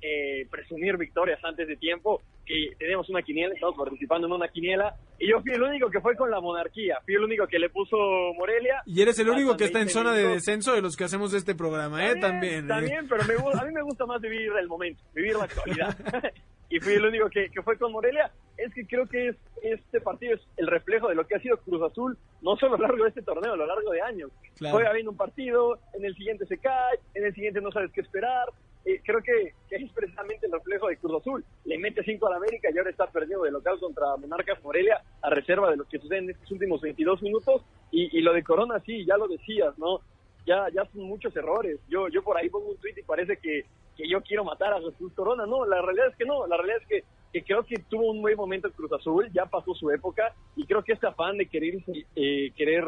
eh, 0.00 0.46
presumir 0.50 0.96
victorias 0.96 1.38
antes 1.44 1.66
de 1.66 1.76
tiempo, 1.76 2.22
que 2.46 2.70
tenemos 2.78 3.08
una 3.10 3.22
quiniela, 3.22 3.54
estamos 3.54 3.76
participando 3.76 4.26
en 4.26 4.32
una 4.32 4.48
quiniela, 4.48 4.94
y 5.18 5.28
yo 5.30 5.40
fui 5.40 5.52
el 5.52 5.62
único 5.62 5.90
que 5.90 6.00
fue 6.00 6.16
con 6.16 6.30
la 6.30 6.40
monarquía, 6.40 6.98
fui 7.04 7.14
el 7.14 7.24
único 7.24 7.46
que 7.46 7.58
le 7.58 7.68
puso 7.68 7.96
Morelia. 8.36 8.82
Y 8.86 9.02
eres 9.02 9.18
el 9.18 9.28
único 9.28 9.56
que 9.56 9.64
está 9.64 9.80
en 9.80 9.88
zona 9.88 10.12
de 10.12 10.28
descenso 10.28 10.74
de 10.74 10.82
los 10.82 10.96
que 10.96 11.04
hacemos 11.04 11.34
este 11.34 11.54
programa, 11.54 12.06
¿eh? 12.06 12.16
También. 12.20 12.66
También, 12.66 13.04
¿eh? 13.04 13.08
pero 13.08 13.22
a 13.22 13.64
mí 13.64 13.72
me 13.72 13.82
gusta 13.82 14.06
más 14.06 14.20
vivir 14.20 14.50
el 14.58 14.68
momento, 14.68 15.02
vivir 15.14 15.36
la 15.36 15.44
actualidad. 15.44 15.96
y 16.70 16.80
fui 16.80 16.94
el 16.94 17.04
único 17.04 17.28
que, 17.30 17.48
que, 17.50 17.62
fue 17.62 17.78
con 17.78 17.92
Morelia, 17.92 18.30
es 18.56 18.72
que 18.74 18.86
creo 18.86 19.06
que 19.06 19.28
es, 19.28 19.36
este 19.62 20.00
partido 20.00 20.34
es 20.34 20.40
el 20.56 20.66
reflejo 20.66 21.08
de 21.08 21.14
lo 21.14 21.26
que 21.26 21.36
ha 21.36 21.40
sido 21.40 21.56
Cruz 21.58 21.82
Azul, 21.82 22.16
no 22.42 22.56
solo 22.56 22.74
a 22.74 22.78
lo 22.78 22.86
largo 22.86 23.02
de 23.04 23.08
este 23.10 23.22
torneo, 23.22 23.54
a 23.54 23.56
lo 23.56 23.66
largo 23.66 23.90
de 23.90 24.02
años. 24.02 24.30
Juega 24.58 24.92
bien 24.92 25.08
un 25.08 25.16
partido, 25.16 25.78
en 25.94 26.04
el 26.04 26.14
siguiente 26.14 26.46
se 26.46 26.58
cae, 26.58 26.98
en 27.14 27.24
el 27.24 27.34
siguiente 27.34 27.60
no 27.60 27.72
sabes 27.72 27.90
qué 27.92 28.00
esperar. 28.00 28.48
Eh, 28.88 29.02
creo 29.04 29.20
que, 29.22 29.52
es 29.70 29.92
precisamente 29.92 30.46
el 30.46 30.52
reflejo 30.52 30.88
de 30.88 30.96
Cruz 30.96 31.20
Azul. 31.20 31.44
Le 31.64 31.76
mete 31.78 32.02
5 32.02 32.26
a 32.26 32.30
la 32.30 32.36
América 32.36 32.68
y 32.72 32.78
ahora 32.78 32.90
está 32.90 33.06
perdiendo 33.06 33.44
de 33.44 33.50
local 33.50 33.78
contra 33.78 34.16
Monarcas 34.16 34.62
Morelia 34.64 35.02
a 35.20 35.28
reserva 35.28 35.70
de 35.70 35.76
lo 35.76 35.84
que 35.84 35.98
sucede 35.98 36.20
en 36.20 36.30
estos 36.30 36.50
últimos 36.52 36.80
22 36.80 37.22
minutos. 37.22 37.62
Y, 37.90 38.16
y 38.16 38.22
lo 38.22 38.32
de 38.32 38.42
Corona, 38.42 38.80
sí, 38.86 39.04
ya 39.04 39.18
lo 39.18 39.28
decías, 39.28 39.76
¿no? 39.78 40.00
Ya, 40.46 40.68
ya 40.74 40.86
son 40.86 41.02
muchos 41.02 41.36
errores. 41.36 41.78
Yo, 41.90 42.08
yo 42.08 42.22
por 42.22 42.38
ahí 42.38 42.48
pongo 42.48 42.70
un 42.70 42.78
tweet 42.78 42.94
y 42.96 43.02
parece 43.02 43.36
que 43.36 43.66
que 43.98 44.08
yo 44.08 44.22
quiero 44.22 44.44
matar 44.44 44.72
a 44.72 44.80
Jesús 44.80 45.12
Corona. 45.12 45.44
No, 45.44 45.66
la 45.66 45.82
realidad 45.82 46.06
es 46.06 46.16
que 46.16 46.24
no. 46.24 46.46
La 46.46 46.56
realidad 46.56 46.78
es 46.80 46.86
que, 46.86 47.04
que 47.32 47.42
creo 47.42 47.64
que 47.64 47.74
tuvo 47.90 48.12
un 48.12 48.22
buen 48.22 48.36
momento 48.36 48.68
el 48.68 48.72
Cruz 48.72 48.92
Azul, 48.92 49.28
ya 49.34 49.44
pasó 49.46 49.74
su 49.74 49.90
época 49.90 50.32
y 50.56 50.64
creo 50.64 50.84
que 50.84 50.92
este 50.92 51.08
afán 51.08 51.36
de 51.36 51.46
querer, 51.46 51.82
eh, 52.14 52.52
querer 52.56 52.86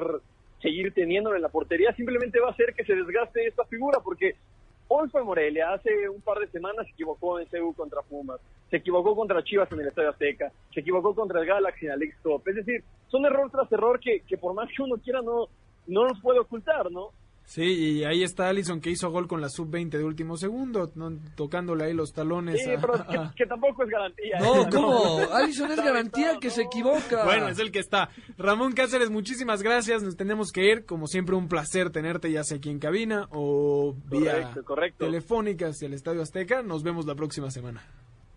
seguir 0.63 0.95
teniéndolo 0.95 1.37
en 1.37 1.43
la 1.43 1.49
portería 1.49 1.93
simplemente 1.95 2.39
va 2.39 2.49
a 2.49 2.53
hacer 2.53 2.75
que 2.75 2.85
se 2.85 2.95
desgaste 2.95 3.47
esta 3.47 3.65
figura 3.65 3.99
porque 4.05 4.37
hoy 4.93 5.09
fue 5.09 5.23
Morelia, 5.23 5.73
hace 5.73 6.09
un 6.09 6.21
par 6.21 6.39
de 6.39 6.49
semanas 6.49 6.85
se 6.85 6.93
equivocó 6.93 7.39
en 7.39 7.49
CEU 7.49 7.73
contra 7.75 8.03
Pumas, 8.03 8.41
se 8.71 8.79
equivocó 8.79 9.15
contra 9.15 9.43
Chivas 9.45 9.71
en 9.71 9.81
el 9.81 9.87
Estadio 9.87 10.11
Azteca, 10.11 10.51
se 10.75 10.81
equivocó 10.81 11.15
contra 11.15 11.41
el 11.41 11.47
Galaxy 11.47 11.87
en 11.87 11.93
Alex 11.93 12.17
Top. 12.23 12.47
Es 12.49 12.57
decir, 12.57 12.83
son 13.07 13.25
error 13.25 13.49
tras 13.53 13.71
error 13.71 14.01
que, 14.01 14.23
que 14.27 14.37
por 14.37 14.53
más 14.53 14.69
que 14.77 14.83
uno 14.83 14.97
quiera 14.97 15.23
no, 15.23 15.47
no 15.87 16.05
los 16.05 16.21
puede 16.21 16.41
ocultar, 16.41 16.91
¿no? 16.91 17.11
Sí, 17.51 17.65
y 17.65 18.05
ahí 18.05 18.23
está 18.23 18.49
Allison 18.49 18.81
que 18.81 18.91
hizo 18.91 19.11
gol 19.11 19.27
con 19.27 19.41
la 19.41 19.49
sub-20 19.49 19.91
de 19.91 20.05
último 20.05 20.37
segundo, 20.37 20.93
tocándole 21.35 21.83
ahí 21.83 21.93
los 21.93 22.13
talones. 22.13 22.63
Sí, 22.63 22.71
pero 22.81 22.93
que, 23.37 23.45
tampoco 23.45 23.83
es 23.83 23.91
garantía. 23.91 24.37
¿eh? 24.37 24.41
No, 24.41 24.71
¿cómo? 24.71 25.19
Allison 25.33 25.69
es 25.73 25.79
garantía 25.79 26.39
que 26.41 26.49
se 26.49 26.63
equivoca. 26.63 27.25
Bueno, 27.25 27.49
es 27.49 27.59
el 27.59 27.73
que 27.73 27.81
está. 27.81 28.11
Ramón 28.39 28.73
Cáceres, 28.73 29.11
muchísimas 29.11 29.65
gracias. 29.65 30.01
Nos 30.01 30.17
tenemos 30.17 30.53
que 30.53 30.71
ir. 30.71 30.87
Como 30.87 31.09
siempre, 31.09 31.35
un 31.35 31.49
placer 31.49 31.91
tenerte, 31.91 32.31
ya 32.31 32.45
sea 32.45 32.59
aquí 32.59 32.71
en 32.71 32.79
cabina 32.79 33.27
o 33.33 33.97
vía 34.05 34.55
telefónica 34.97 35.71
hacia 35.71 35.87
el 35.87 35.95
Estadio 35.95 36.23
Azteca. 36.23 36.63
Nos 36.63 36.85
vemos 36.85 37.05
la 37.05 37.17
próxima 37.17 37.51
semana. 37.51 37.83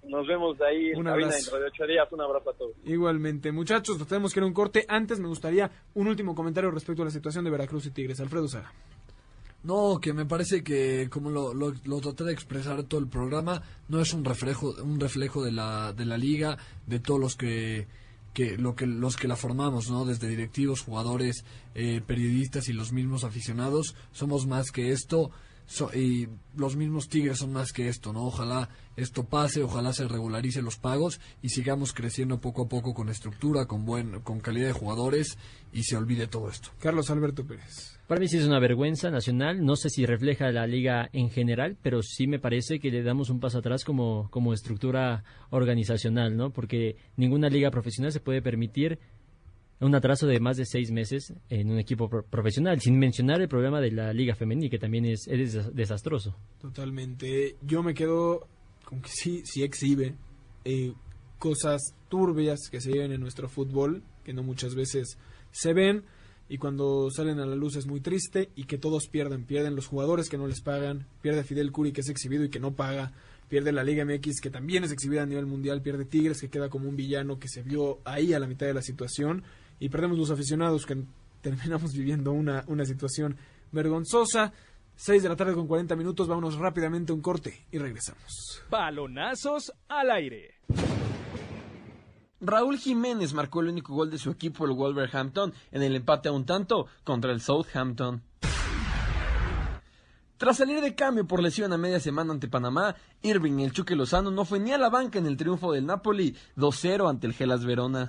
Nos 0.08 0.26
vemos 0.26 0.60
ahí 0.60 0.90
en 0.90 1.04
cabina 1.04 1.30
dentro 1.30 1.60
de 1.60 1.68
ocho 1.68 1.86
días. 1.86 2.12
Un 2.12 2.22
abrazo 2.22 2.50
a 2.50 2.54
todos. 2.54 2.74
Igualmente. 2.84 3.52
Muchachos, 3.52 4.00
nos 4.00 4.08
tenemos 4.08 4.34
que 4.34 4.40
ir 4.40 4.44
a 4.44 4.48
un 4.48 4.54
corte. 4.54 4.86
Antes 4.88 5.20
me 5.20 5.28
gustaría 5.28 5.70
un 5.94 6.08
último 6.08 6.34
comentario 6.34 6.72
respecto 6.72 7.04
a 7.04 7.06
la 7.06 7.12
situación 7.12 7.46
de 7.46 7.52
Veracruz 7.52 7.86
y 7.86 7.92
Tigres. 7.92 8.20
Alfredo 8.20 8.48
Sara. 8.48 8.72
No, 9.64 10.00
que 10.02 10.12
me 10.12 10.26
parece 10.26 10.62
que, 10.62 11.08
como 11.10 11.30
lo, 11.30 11.54
lo, 11.54 12.02
traté 12.02 12.26
de 12.26 12.34
expresar 12.34 12.84
todo 12.84 13.00
el 13.00 13.08
programa, 13.08 13.62
no 13.88 14.02
es 14.02 14.14
un 14.14 14.26
reflejo, 14.26 14.76
un 14.84 15.00
reflejo 15.00 15.42
de 15.42 15.54
la, 15.54 15.94
de 15.94 16.06
la 16.06 16.18
liga, 16.18 16.58
de 16.86 17.00
todos 17.00 17.20
los 17.20 17.38
que, 17.38 17.88
que, 18.34 18.58
lo 18.58 18.76
que 18.76 18.86
los 18.86 19.16
que 19.16 19.30
la 19.30 19.38
formamos, 19.38 19.90
¿no? 19.90 20.04
Desde 20.04 20.28
directivos, 20.28 20.82
jugadores, 20.82 21.46
eh, 21.76 22.02
periodistas 22.06 22.68
y 22.68 22.74
los 22.74 22.92
mismos 22.92 23.24
aficionados, 23.24 23.96
somos 24.12 24.48
más 24.48 24.72
que 24.72 24.92
esto 24.92 25.32
y 25.94 26.28
los 26.56 26.76
mismos 26.76 27.10
Tigres 27.10 27.40
son 27.40 27.54
más 27.54 27.74
que 27.74 27.88
esto, 27.88 28.14
¿no? 28.14 28.26
Ojalá 28.26 28.70
esto 28.96 29.24
pase, 29.24 29.64
ojalá 29.64 29.92
se 29.94 30.08
regularice 30.08 30.62
los 30.62 30.78
pagos 30.78 31.20
y 31.42 31.50
sigamos 31.50 31.94
creciendo 31.94 32.40
poco 32.40 32.64
a 32.64 32.70
poco 32.70 32.94
con 32.94 33.10
estructura, 33.10 33.66
con 33.66 33.86
buen, 33.86 34.22
con 34.22 34.40
calidad 34.40 34.68
de 34.68 34.74
jugadores 34.74 35.38
y 35.72 35.84
se 35.84 35.98
olvide 35.98 36.28
todo 36.28 36.50
esto. 36.50 36.70
Carlos 36.80 37.10
Alberto 37.10 37.46
Pérez. 37.46 38.00
Para 38.08 38.20
mí 38.20 38.28
sí 38.28 38.38
es 38.38 38.46
una 38.46 38.60
vergüenza 38.60 39.10
nacional, 39.10 39.66
no 39.66 39.76
sé 39.76 39.90
si 39.90 40.06
refleja 40.06 40.52
la 40.52 40.68
liga 40.68 41.10
en 41.14 41.30
general, 41.30 41.78
pero 41.82 42.04
sí 42.04 42.28
me 42.28 42.38
parece 42.38 42.80
que 42.80 42.92
le 42.92 43.02
damos 43.02 43.30
un 43.30 43.40
paso 43.40 43.60
atrás 43.60 43.84
como, 43.84 44.30
como 44.30 44.54
estructura 44.54 45.24
organizacional, 45.50 46.36
¿no? 46.36 46.52
Porque 46.52 46.98
ninguna 47.16 47.50
liga 47.50 47.72
profesional 47.72 48.12
se 48.12 48.20
puede 48.20 48.42
permitir 48.42 49.00
un 49.80 49.96
atraso 49.96 50.28
de 50.28 50.40
más 50.40 50.58
de 50.58 50.66
seis 50.66 50.92
meses 50.92 51.34
en 51.50 51.72
un 51.72 51.80
equipo 51.80 52.10
profesional, 52.10 52.80
sin 52.80 52.98
mencionar 52.98 53.42
el 53.42 53.50
problema 53.50 53.82
de 53.82 53.92
la 53.92 54.14
liga 54.14 54.36
femenil, 54.36 54.70
que 54.70 54.80
también 54.80 55.06
es, 55.06 55.28
desastroso. 55.74 56.36
Totalmente. 56.60 57.58
Yo 57.62 57.84
me 57.84 57.94
quedo 57.94 58.48
con 58.86 59.02
que 59.02 59.10
sí, 59.10 59.42
sí 59.46 59.64
exhibe 59.64 60.16
eh, 60.66 60.94
cosas 61.40 61.96
turbias 62.10 62.70
que 62.72 62.80
se 62.80 62.92
viven 62.92 63.12
en 63.12 63.22
nuestro 63.22 63.50
fútbol, 63.50 64.04
que 64.24 64.34
no 64.34 64.44
muchas 64.44 64.76
veces 64.76 65.18
se 65.52 65.74
ven, 65.74 66.04
y 66.48 66.58
cuando 66.58 67.10
salen 67.10 67.40
a 67.40 67.46
la 67.46 67.56
luz 67.56 67.76
es 67.76 67.86
muy 67.86 68.00
triste, 68.00 68.50
y 68.56 68.66
que 68.66 68.78
todos 68.78 69.08
pierden. 69.08 69.46
Pierden 69.46 69.76
los 69.76 69.88
jugadores 69.88 70.30
que 70.30 70.38
no 70.38 70.48
les 70.48 70.62
pagan, 70.62 71.08
pierde 71.22 71.44
Fidel 71.44 71.72
Curi 71.72 71.92
que 71.92 72.02
es 72.02 72.10
exhibido 72.10 72.44
y 72.44 72.50
que 72.50 72.60
no 72.60 72.76
paga, 72.76 73.14
pierde 73.50 73.72
la 73.72 73.84
Liga 73.84 74.06
MX 74.06 74.40
que 74.42 74.50
también 74.50 74.84
es 74.84 74.92
exhibida 74.92 75.24
a 75.24 75.26
nivel 75.26 75.46
mundial, 75.46 75.82
pierde 75.82 76.06
Tigres 76.06 76.40
que 76.40 76.50
queda 76.50 76.70
como 76.70 76.88
un 76.88 76.96
villano 76.96 77.40
que 77.40 77.48
se 77.48 77.62
vio 77.62 78.00
ahí 78.06 78.34
a 78.34 78.40
la 78.40 78.48
mitad 78.48 78.66
de 78.66 78.74
la 78.74 78.82
situación 78.82 79.44
y 79.84 79.90
perdemos 79.90 80.18
los 80.18 80.32
aficionados 80.32 80.86
que 80.86 80.96
terminamos 81.42 81.94
viviendo 81.94 82.32
una, 82.32 82.64
una 82.68 82.86
situación 82.86 83.36
vergonzosa. 83.74 84.54
6 84.96 85.24
de 85.24 85.28
la 85.28 85.36
tarde 85.36 85.56
con 85.56 85.68
40 85.68 85.94
minutos, 85.98 86.28
vámonos 86.28 86.56
rápidamente 86.56 87.12
a 87.12 87.16
un 87.16 87.22
corte 87.22 87.66
y 87.70 87.80
regresamos. 87.80 88.62
Balonazos 88.70 89.74
al 89.90 90.12
aire. 90.12 90.56
Raúl 92.40 92.78
Jiménez 92.78 93.34
marcó 93.34 93.60
el 93.60 93.70
único 93.70 93.94
gol 93.94 94.10
de 94.10 94.20
su 94.20 94.32
equipo, 94.32 94.66
el 94.66 94.72
Wolverhampton, 94.72 95.54
en 95.72 95.82
el 95.84 95.98
empate 95.98 96.30
a 96.30 96.32
un 96.32 96.46
tanto 96.46 96.88
contra 97.04 97.34
el 97.34 97.42
Southampton. 97.42 98.22
Tras 100.38 100.58
salir 100.58 100.80
de 100.80 100.96
cambio 100.96 101.28
por 101.28 101.42
lesión 101.42 101.74
a 101.74 101.78
media 101.78 102.00
semana 102.00 102.32
ante 102.32 102.48
Panamá, 102.48 102.96
Irving 103.22 103.60
el 103.60 103.74
Chuque 103.74 103.96
Lozano 103.96 104.32
no 104.32 104.46
fue 104.46 104.60
ni 104.60 104.72
a 104.72 104.78
la 104.78 104.90
banca 104.90 105.20
en 105.20 105.26
el 105.26 105.36
triunfo 105.36 105.74
del 105.74 105.86
Napoli 105.86 106.38
2-0 106.56 107.10
ante 107.10 107.28
el 107.28 107.34
Gelas 107.34 107.66
Verona. 107.66 108.08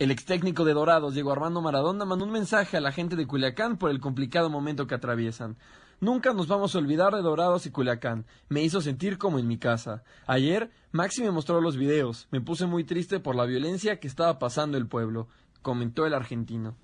El 0.00 0.10
ex 0.10 0.24
técnico 0.24 0.64
de 0.64 0.72
Dorados, 0.72 1.12
Diego 1.12 1.30
Armando 1.30 1.60
Maradona, 1.60 2.06
mandó 2.06 2.24
un 2.24 2.30
mensaje 2.30 2.78
a 2.78 2.80
la 2.80 2.90
gente 2.90 3.16
de 3.16 3.26
Culiacán 3.26 3.76
por 3.76 3.90
el 3.90 4.00
complicado 4.00 4.48
momento 4.48 4.86
que 4.86 4.94
atraviesan. 4.94 5.58
Nunca 6.00 6.32
nos 6.32 6.48
vamos 6.48 6.74
a 6.74 6.78
olvidar 6.78 7.14
de 7.14 7.20
Dorados 7.20 7.66
y 7.66 7.70
Culiacán. 7.70 8.24
Me 8.48 8.62
hizo 8.62 8.80
sentir 8.80 9.18
como 9.18 9.38
en 9.38 9.46
mi 9.46 9.58
casa. 9.58 10.02
Ayer, 10.26 10.70
Maxi 10.90 11.22
me 11.22 11.30
mostró 11.30 11.60
los 11.60 11.76
videos. 11.76 12.28
Me 12.30 12.40
puse 12.40 12.64
muy 12.64 12.84
triste 12.84 13.20
por 13.20 13.36
la 13.36 13.44
violencia 13.44 14.00
que 14.00 14.08
estaba 14.08 14.38
pasando 14.38 14.78
el 14.78 14.86
pueblo. 14.86 15.28
comentó 15.60 16.06
el 16.06 16.14
argentino. 16.14 16.76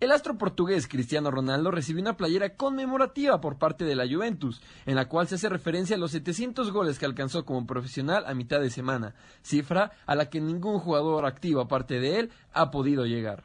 El 0.00 0.12
astro 0.12 0.38
portugués 0.38 0.88
Cristiano 0.88 1.30
Ronaldo 1.30 1.70
recibió 1.70 2.00
una 2.00 2.16
playera 2.16 2.56
conmemorativa 2.56 3.38
por 3.42 3.58
parte 3.58 3.84
de 3.84 3.94
la 3.94 4.08
Juventus, 4.08 4.62
en 4.86 4.94
la 4.94 5.10
cual 5.10 5.28
se 5.28 5.34
hace 5.34 5.50
referencia 5.50 5.96
a 5.96 5.98
los 5.98 6.12
700 6.12 6.72
goles 6.72 6.98
que 6.98 7.04
alcanzó 7.04 7.44
como 7.44 7.66
profesional 7.66 8.24
a 8.26 8.32
mitad 8.32 8.60
de 8.60 8.70
semana, 8.70 9.14
cifra 9.42 9.92
a 10.06 10.14
la 10.14 10.30
que 10.30 10.40
ningún 10.40 10.78
jugador 10.78 11.26
activo 11.26 11.60
aparte 11.60 12.00
de 12.00 12.18
él 12.18 12.30
ha 12.54 12.70
podido 12.70 13.04
llegar. 13.04 13.44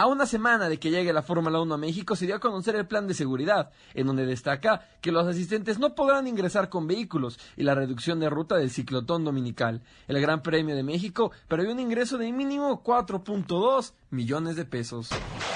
A 0.00 0.06
una 0.06 0.24
semana 0.24 0.70
de 0.70 0.78
que 0.78 0.90
llegue 0.90 1.12
la 1.12 1.20
Fórmula 1.20 1.60
1 1.60 1.74
a 1.74 1.76
México 1.76 2.16
se 2.16 2.24
dio 2.24 2.36
a 2.36 2.40
conocer 2.40 2.74
el 2.74 2.86
plan 2.86 3.06
de 3.06 3.12
seguridad, 3.12 3.68
en 3.92 4.06
donde 4.06 4.24
destaca 4.24 4.88
que 5.02 5.12
los 5.12 5.26
asistentes 5.26 5.78
no 5.78 5.94
podrán 5.94 6.26
ingresar 6.26 6.70
con 6.70 6.86
vehículos 6.86 7.38
y 7.54 7.64
la 7.64 7.74
reducción 7.74 8.18
de 8.18 8.30
ruta 8.30 8.56
del 8.56 8.70
ciclotón 8.70 9.26
dominical. 9.26 9.82
El 10.08 10.18
Gran 10.22 10.42
Premio 10.42 10.74
de 10.74 10.82
México 10.82 11.32
prevé 11.48 11.70
un 11.70 11.80
ingreso 11.80 12.16
de 12.16 12.32
mínimo 12.32 12.82
4.2 12.82 13.92
millones 14.08 14.56
de 14.56 14.64
pesos. 14.64 15.10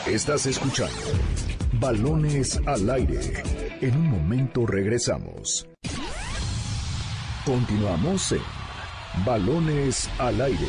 Estás 0.06 0.44
escuchando 0.44 0.92
Balones 1.80 2.60
al 2.66 2.90
aire. 2.90 3.42
En 3.80 3.96
un 3.96 4.10
momento 4.10 4.66
regresamos. 4.66 5.66
Continuamos 7.46 8.32
en 8.32 8.42
Balones 9.24 10.10
al 10.18 10.38
aire. 10.42 10.68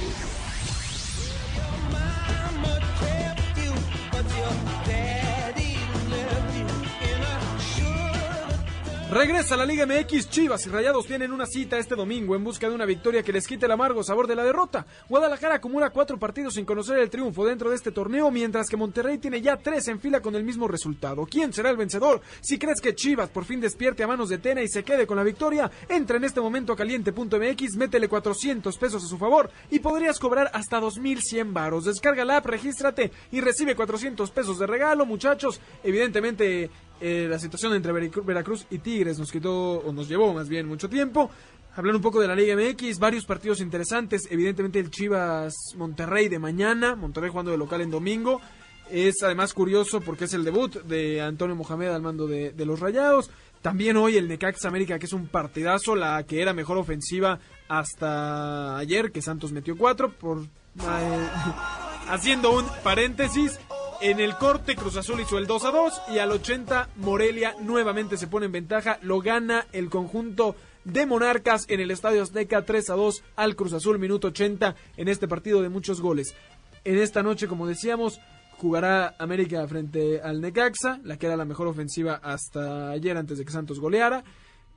Regresa 9.16 9.56
la 9.56 9.66
Liga 9.66 9.86
MX, 9.86 10.30
Chivas 10.30 10.68
y 10.68 10.70
Rayados 10.70 11.06
tienen 11.06 11.32
una 11.32 11.46
cita 11.46 11.78
este 11.78 11.96
domingo 11.96 12.36
en 12.36 12.44
busca 12.44 12.68
de 12.68 12.76
una 12.76 12.84
victoria 12.84 13.24
que 13.24 13.32
les 13.32 13.48
quite 13.48 13.66
el 13.66 13.72
amargo 13.72 14.04
sabor 14.04 14.28
de 14.28 14.36
la 14.36 14.44
derrota. 14.44 14.86
Guadalajara 15.08 15.56
acumula 15.56 15.92
cuatro 15.92 16.20
partidos 16.20 16.56
sin 16.56 16.66
conocer 16.66 16.98
el 16.98 17.10
triunfo 17.10 17.46
dentro 17.46 17.70
de 17.70 17.78
este 17.78 17.94
torneo, 17.94 18.30
mientras 18.30 18.68
que 18.68 18.76
Monterrey 18.76 19.18
tiene 19.18 19.42
ya 19.42 19.56
tres 19.56 19.88
en 19.88 20.02
fila 20.02 20.20
con 20.20 20.36
el 20.36 20.44
mismo 20.44 20.68
resultado. 20.68 21.26
¿Quién 21.28 21.54
será 21.54 21.70
el 21.70 21.78
vencedor? 21.78 22.20
Si 22.42 22.60
crees 22.60 22.82
que 22.82 22.94
Chivas 22.94 23.30
por 23.30 23.46
fin 23.46 23.62
despierte 23.62 24.04
a 24.04 24.08
manos 24.08 24.28
de 24.28 24.38
Tena 24.38 24.62
y 24.62 24.68
se 24.68 24.84
quede 24.84 25.08
con 25.08 25.16
la 25.16 25.24
victoria, 25.24 25.72
entra 25.88 26.18
en 26.18 26.26
este 26.26 26.42
momento 26.42 26.74
a 26.74 26.76
caliente.mx, 26.76 27.78
métele 27.78 28.10
400 28.10 28.78
pesos 28.78 29.02
a 29.02 29.08
su 29.08 29.18
favor 29.18 29.50
y 29.72 29.80
podrías 29.80 30.20
cobrar 30.20 30.52
hasta 30.54 30.82
2100 30.82 31.54
varos. 31.54 31.86
Descarga 31.86 32.26
la 32.26 32.36
app, 32.36 32.48
regístrate 32.48 33.14
y 33.32 33.40
recibe 33.40 33.78
400 33.78 34.30
pesos 34.32 34.60
de 34.60 34.68
regalo, 34.68 35.06
muchachos. 35.06 35.62
Evidentemente 35.86 36.70
eh, 37.08 37.28
la 37.30 37.38
situación 37.38 37.72
entre 37.76 37.92
Veracruz 37.92 38.66
y 38.72 38.80
Tigres 38.80 39.20
nos 39.20 39.32
quitó, 39.32 39.74
o 39.78 39.94
nos 39.94 40.10
llevó 40.10 40.34
más 40.34 40.50
bien 40.50 40.68
mucho 40.68 40.90
tiempo. 40.90 41.30
Hablar 41.76 41.96
un 41.96 42.02
poco 42.02 42.20
de 42.20 42.28
la 42.28 42.34
Liga 42.34 42.56
MX, 42.56 42.98
varios 42.98 43.26
partidos 43.26 43.62
interesantes. 43.62 44.28
Evidentemente 44.32 44.80
el 44.80 44.90
Chivas 44.90 45.54
Monterrey 45.78 46.30
de 46.30 46.40
mañana, 46.40 46.96
Monterrey 46.96 47.30
jugando 47.30 47.52
de 47.52 47.60
local 47.60 47.82
en 47.82 47.92
domingo. 47.92 48.42
Es 48.90 49.22
además 49.22 49.54
curioso 49.54 50.02
porque 50.02 50.24
es 50.24 50.34
el 50.34 50.44
debut 50.44 50.82
de 50.82 51.22
Antonio 51.22 51.56
Mohamed 51.56 51.90
al 51.90 52.02
mando 52.02 52.26
de, 52.26 52.54
los 52.66 52.80
Rayados. 52.80 53.30
También 53.62 53.98
hoy 53.98 54.18
el 54.18 54.28
Necaxa 54.28 54.68
América, 54.68 54.98
que 54.98 55.06
es 55.06 55.14
un 55.14 55.28
partidazo, 55.28 55.96
la 55.96 56.24
que 56.24 56.42
era 56.42 56.54
mejor 56.54 56.80
ofensiva 56.80 57.38
hasta 57.68 58.78
ayer, 58.78 59.12
que 59.12 59.22
Santos 59.22 59.52
metió 59.52 59.78
cuatro. 59.78 60.10
Por, 60.12 60.40
eh, 60.40 61.28
haciendo 62.10 62.58
un 62.58 62.66
paréntesis, 62.84 63.60
en 64.02 64.20
el 64.20 64.36
corte, 64.36 64.76
Cruz 64.76 64.98
Azul 64.98 65.20
hizo 65.20 65.38
el 65.38 65.48
2 65.48 65.66
a 65.66 65.72
2 65.72 66.02
y 66.14 66.20
al 66.20 66.32
80 66.32 66.90
Morelia 66.98 67.56
nuevamente 67.62 68.18
se 68.18 68.28
pone 68.28 68.46
en 68.46 68.52
ventaja. 68.52 69.00
Lo 69.02 69.22
gana 69.22 69.66
el 69.72 69.90
conjunto 69.90 70.56
de 70.84 71.06
Monarcas 71.06 71.66
en 71.68 71.80
el 71.80 71.92
Estadio 71.92 72.22
Azteca 72.22 72.64
3 72.64 72.90
a 72.90 72.94
2 72.96 73.24
al 73.36 73.56
Cruz 73.56 73.74
Azul, 73.74 74.00
minuto 74.00 74.28
80 74.28 74.76
en 74.98 75.08
este 75.08 75.28
partido 75.28 75.62
de 75.62 75.70
muchos 75.70 76.02
goles. 76.02 76.36
En 76.84 76.98
esta 76.98 77.24
noche, 77.24 77.48
como 77.48 77.68
decíamos, 77.68 78.20
jugará 78.58 79.16
América 79.20 79.68
frente 79.68 80.22
al 80.22 80.42
Necaxa, 80.42 81.00
la 81.04 81.18
que 81.18 81.26
era 81.26 81.38
la 81.38 81.46
mejor 81.46 81.68
ofensiva 81.68 82.20
hasta 82.24 82.92
ayer 82.92 83.18
antes 83.18 83.38
de 83.38 83.46
que 83.46 83.52
Santos 83.52 83.80
goleara. 83.80 84.24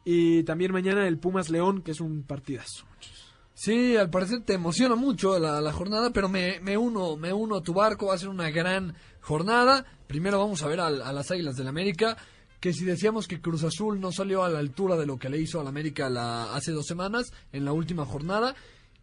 Y 0.04 0.42
también 0.44 0.72
mañana 0.72 1.06
el 1.06 1.18
Pumas 1.18 1.50
León, 1.50 1.82
que 1.82 1.90
es 1.90 2.00
un 2.00 2.22
partidazo. 2.22 2.87
Sí, 3.58 3.96
al 3.96 4.08
parecer 4.08 4.42
te 4.42 4.52
emociona 4.52 4.94
mucho 4.94 5.36
la, 5.36 5.72
jornada, 5.72 6.10
pero 6.10 6.28
me, 6.28 6.60
me, 6.60 6.76
uno, 6.76 7.16
me 7.16 7.32
uno 7.32 7.56
a 7.56 7.60
tu 7.60 7.74
barco, 7.74 8.06
va 8.06 8.14
a 8.14 8.18
ser 8.18 8.28
una 8.28 8.50
gran 8.50 8.94
jornada. 9.20 9.84
Primero 10.06 10.38
vamos 10.38 10.62
a 10.62 10.68
ver 10.68 10.78
a, 10.78 10.88
las 10.90 11.30
Águilas 11.32 11.56
del 11.56 11.66
América, 11.66 12.16
que 12.60 12.72
si 12.72 12.84
decíamos 12.84 13.26
que 13.26 13.40
Cruz 13.40 13.64
Azul 13.64 13.98
no 14.00 14.12
salió 14.12 14.44
a 14.44 14.48
la 14.48 14.60
altura 14.60 14.94
de 14.96 15.06
lo 15.06 15.18
que 15.18 15.28
le 15.28 15.40
hizo 15.40 15.60
al 15.60 15.66
América 15.66 16.08
la, 16.08 16.54
hace 16.54 16.70
dos 16.70 16.86
semanas, 16.86 17.32
en 17.52 17.64
la 17.64 17.72
última 17.72 18.06
jornada, 18.06 18.54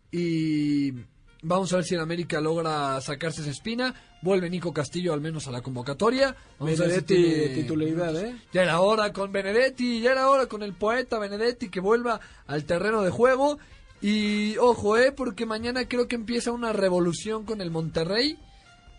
y 0.10 0.94
vamos 1.42 1.74
a 1.74 1.76
ver 1.76 1.86
si 1.86 1.96
el 1.96 2.00
América 2.00 2.40
logra 2.40 3.02
sacarse 3.02 3.42
esa 3.42 3.52
espina. 3.52 3.94
Vuelve 4.22 4.50
Nico 4.50 4.72
Castillo 4.72 5.12
al 5.12 5.20
menos 5.20 5.50
a 5.50 5.52
la 5.52 5.62
convocatoria. 5.62 6.34
Vamos 6.60 6.80
Benedetti, 6.80 7.56
titularidad, 7.56 8.16
¿eh? 8.24 8.38
Ya 8.54 8.64
era 8.64 8.80
hora 8.80 9.12
con 9.12 9.34
Benedetti, 9.34 10.00
ya 10.00 10.14
era 10.14 10.30
hora 10.30 10.46
con 10.46 10.64
el 10.64 10.72
poeta 10.72 11.20
Benedetti 11.20 11.68
que 11.68 11.82
vuelva 11.82 12.22
al 12.48 12.64
terreno 12.64 13.02
de 13.02 13.12
juego 13.12 13.60
y 14.08 14.56
ojo, 14.60 14.98
eh, 14.98 15.12
porque 15.12 15.48
mañana 15.48 15.88
creo 15.88 16.08
que 16.08 16.16
empieza 16.16 16.52
una 16.52 16.72
revolución 16.72 17.44
con 17.44 17.60
el 17.60 17.72
Monterrey. 17.72 18.38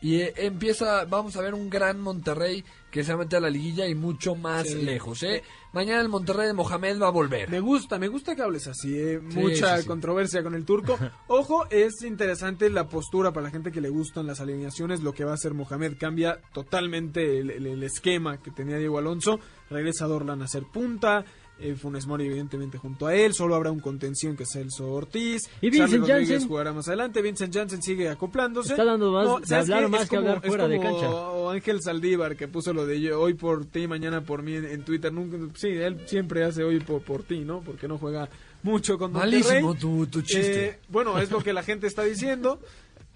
Y 0.03 0.17
eh, 0.17 0.35
empieza, 0.37 1.05
vamos 1.05 1.37
a 1.37 1.43
ver 1.43 1.55
un 1.55 1.71
gran 1.71 2.01
Monterrey 2.01 2.65
que 2.91 3.05
se 3.05 3.13
va 3.13 3.21
a 3.21 3.25
meter 3.25 3.37
a 3.37 3.43
la 3.43 3.51
liguilla 3.51 3.87
y 3.87 3.95
mucho 3.95 4.35
más 4.35 4.69
lejos, 4.75 5.23
¿eh? 5.23 5.45
Mañana 5.73 6.01
el 6.01 6.09
Monterrey 6.09 6.49
de 6.49 6.55
Mohamed 6.55 7.01
va 7.01 7.07
a 7.07 7.11
volver. 7.11 7.49
Me 7.49 7.61
gusta, 7.61 8.01
me 8.01 8.09
gusta 8.09 8.35
que 8.35 8.43
hables 8.43 8.67
así, 8.67 8.99
¿eh? 8.99 9.21
Mucha 9.21 9.81
controversia 9.85 10.43
con 10.43 10.57
el 10.57 10.65
turco. 10.65 10.99
Ojo, 11.29 11.69
es 11.71 12.03
interesante 12.03 12.69
la 12.69 12.89
postura 12.89 13.33
para 13.33 13.45
la 13.45 13.51
gente 13.53 13.71
que 13.71 13.81
le 13.81 13.91
gustan 13.91 14.27
las 14.27 14.41
alineaciones, 14.41 15.05
lo 15.05 15.13
que 15.13 15.25
va 15.25 15.31
a 15.31 15.35
hacer 15.35 15.55
Mohamed. 15.55 15.99
Cambia 16.01 16.41
totalmente 16.53 17.39
el, 17.39 17.51
el 17.65 17.83
esquema 17.85 18.43
que 18.43 18.51
tenía 18.51 18.77
Diego 18.77 18.99
Alonso. 18.99 19.39
Regresa 19.71 20.07
Dorlan 20.07 20.43
a 20.43 20.49
ser 20.49 20.65
punta 20.65 21.25
eh, 21.59 21.75
Funes 21.75 22.07
Mori 22.07 22.27
evidentemente 22.27 22.79
junto 22.79 23.07
a 23.07 23.15
él, 23.15 23.35
solo 23.35 23.55
habrá 23.55 23.71
un 23.71 23.81
contención 23.81 24.37
que 24.37 24.43
es 24.43 24.51
Celso 24.53 24.91
Ortiz, 24.93 25.49
y 25.61 25.71
Vincent 25.71 26.07
Janssen 26.07 26.47
jugará 26.47 26.73
más 26.73 26.89
adelante, 26.89 27.23
Vincent 27.23 27.55
Janssen 27.55 27.83
sigue 27.83 28.09
acoplándose. 28.09 28.75
Está 28.75 28.85
dando 28.85 29.13
más, 29.13 29.51
hablar 29.53 29.89
más 29.89 30.09
que 30.09 30.17
hablar 30.17 30.43
fuera 30.43 30.69
de 30.69 30.81
cancha. 30.81 31.11
O 31.11 31.51
Ángel 31.51 31.83
Saldívar 31.83 32.37
que 32.37 32.49
puso 32.49 32.73
lo 32.73 32.87
de 32.87 33.13
hoy 33.13 33.35
por 33.35 33.65
ti, 33.67 33.87
mañana 33.87 34.23
por 34.23 34.43
mí 34.43 34.55
en, 34.55 34.85
Twitter, 34.85 35.13
nunca, 35.13 35.39
sí, 35.55 35.69
él 35.69 36.01
siempre 36.07 36.45
hace 36.45 36.63
hoy 36.65 36.81
por, 36.81 37.03
por 37.03 37.23
ti, 37.23 37.41
¿no? 37.41 37.61
Porque 37.61 37.89
no 37.89 37.99
juega 37.99 38.29
mucho 38.63 38.99
con 38.99 39.13
Malísimo 39.13 39.75
tu, 39.75 40.07
tu 40.07 40.23
chiste. 40.23 40.65
Eh, 40.65 40.79
bueno, 40.89 41.19
es 41.19 41.31
lo 41.31 41.43
que 41.43 41.53
la 41.53 41.63
gente 41.63 41.87
está 41.87 42.03
diciendo. 42.03 42.61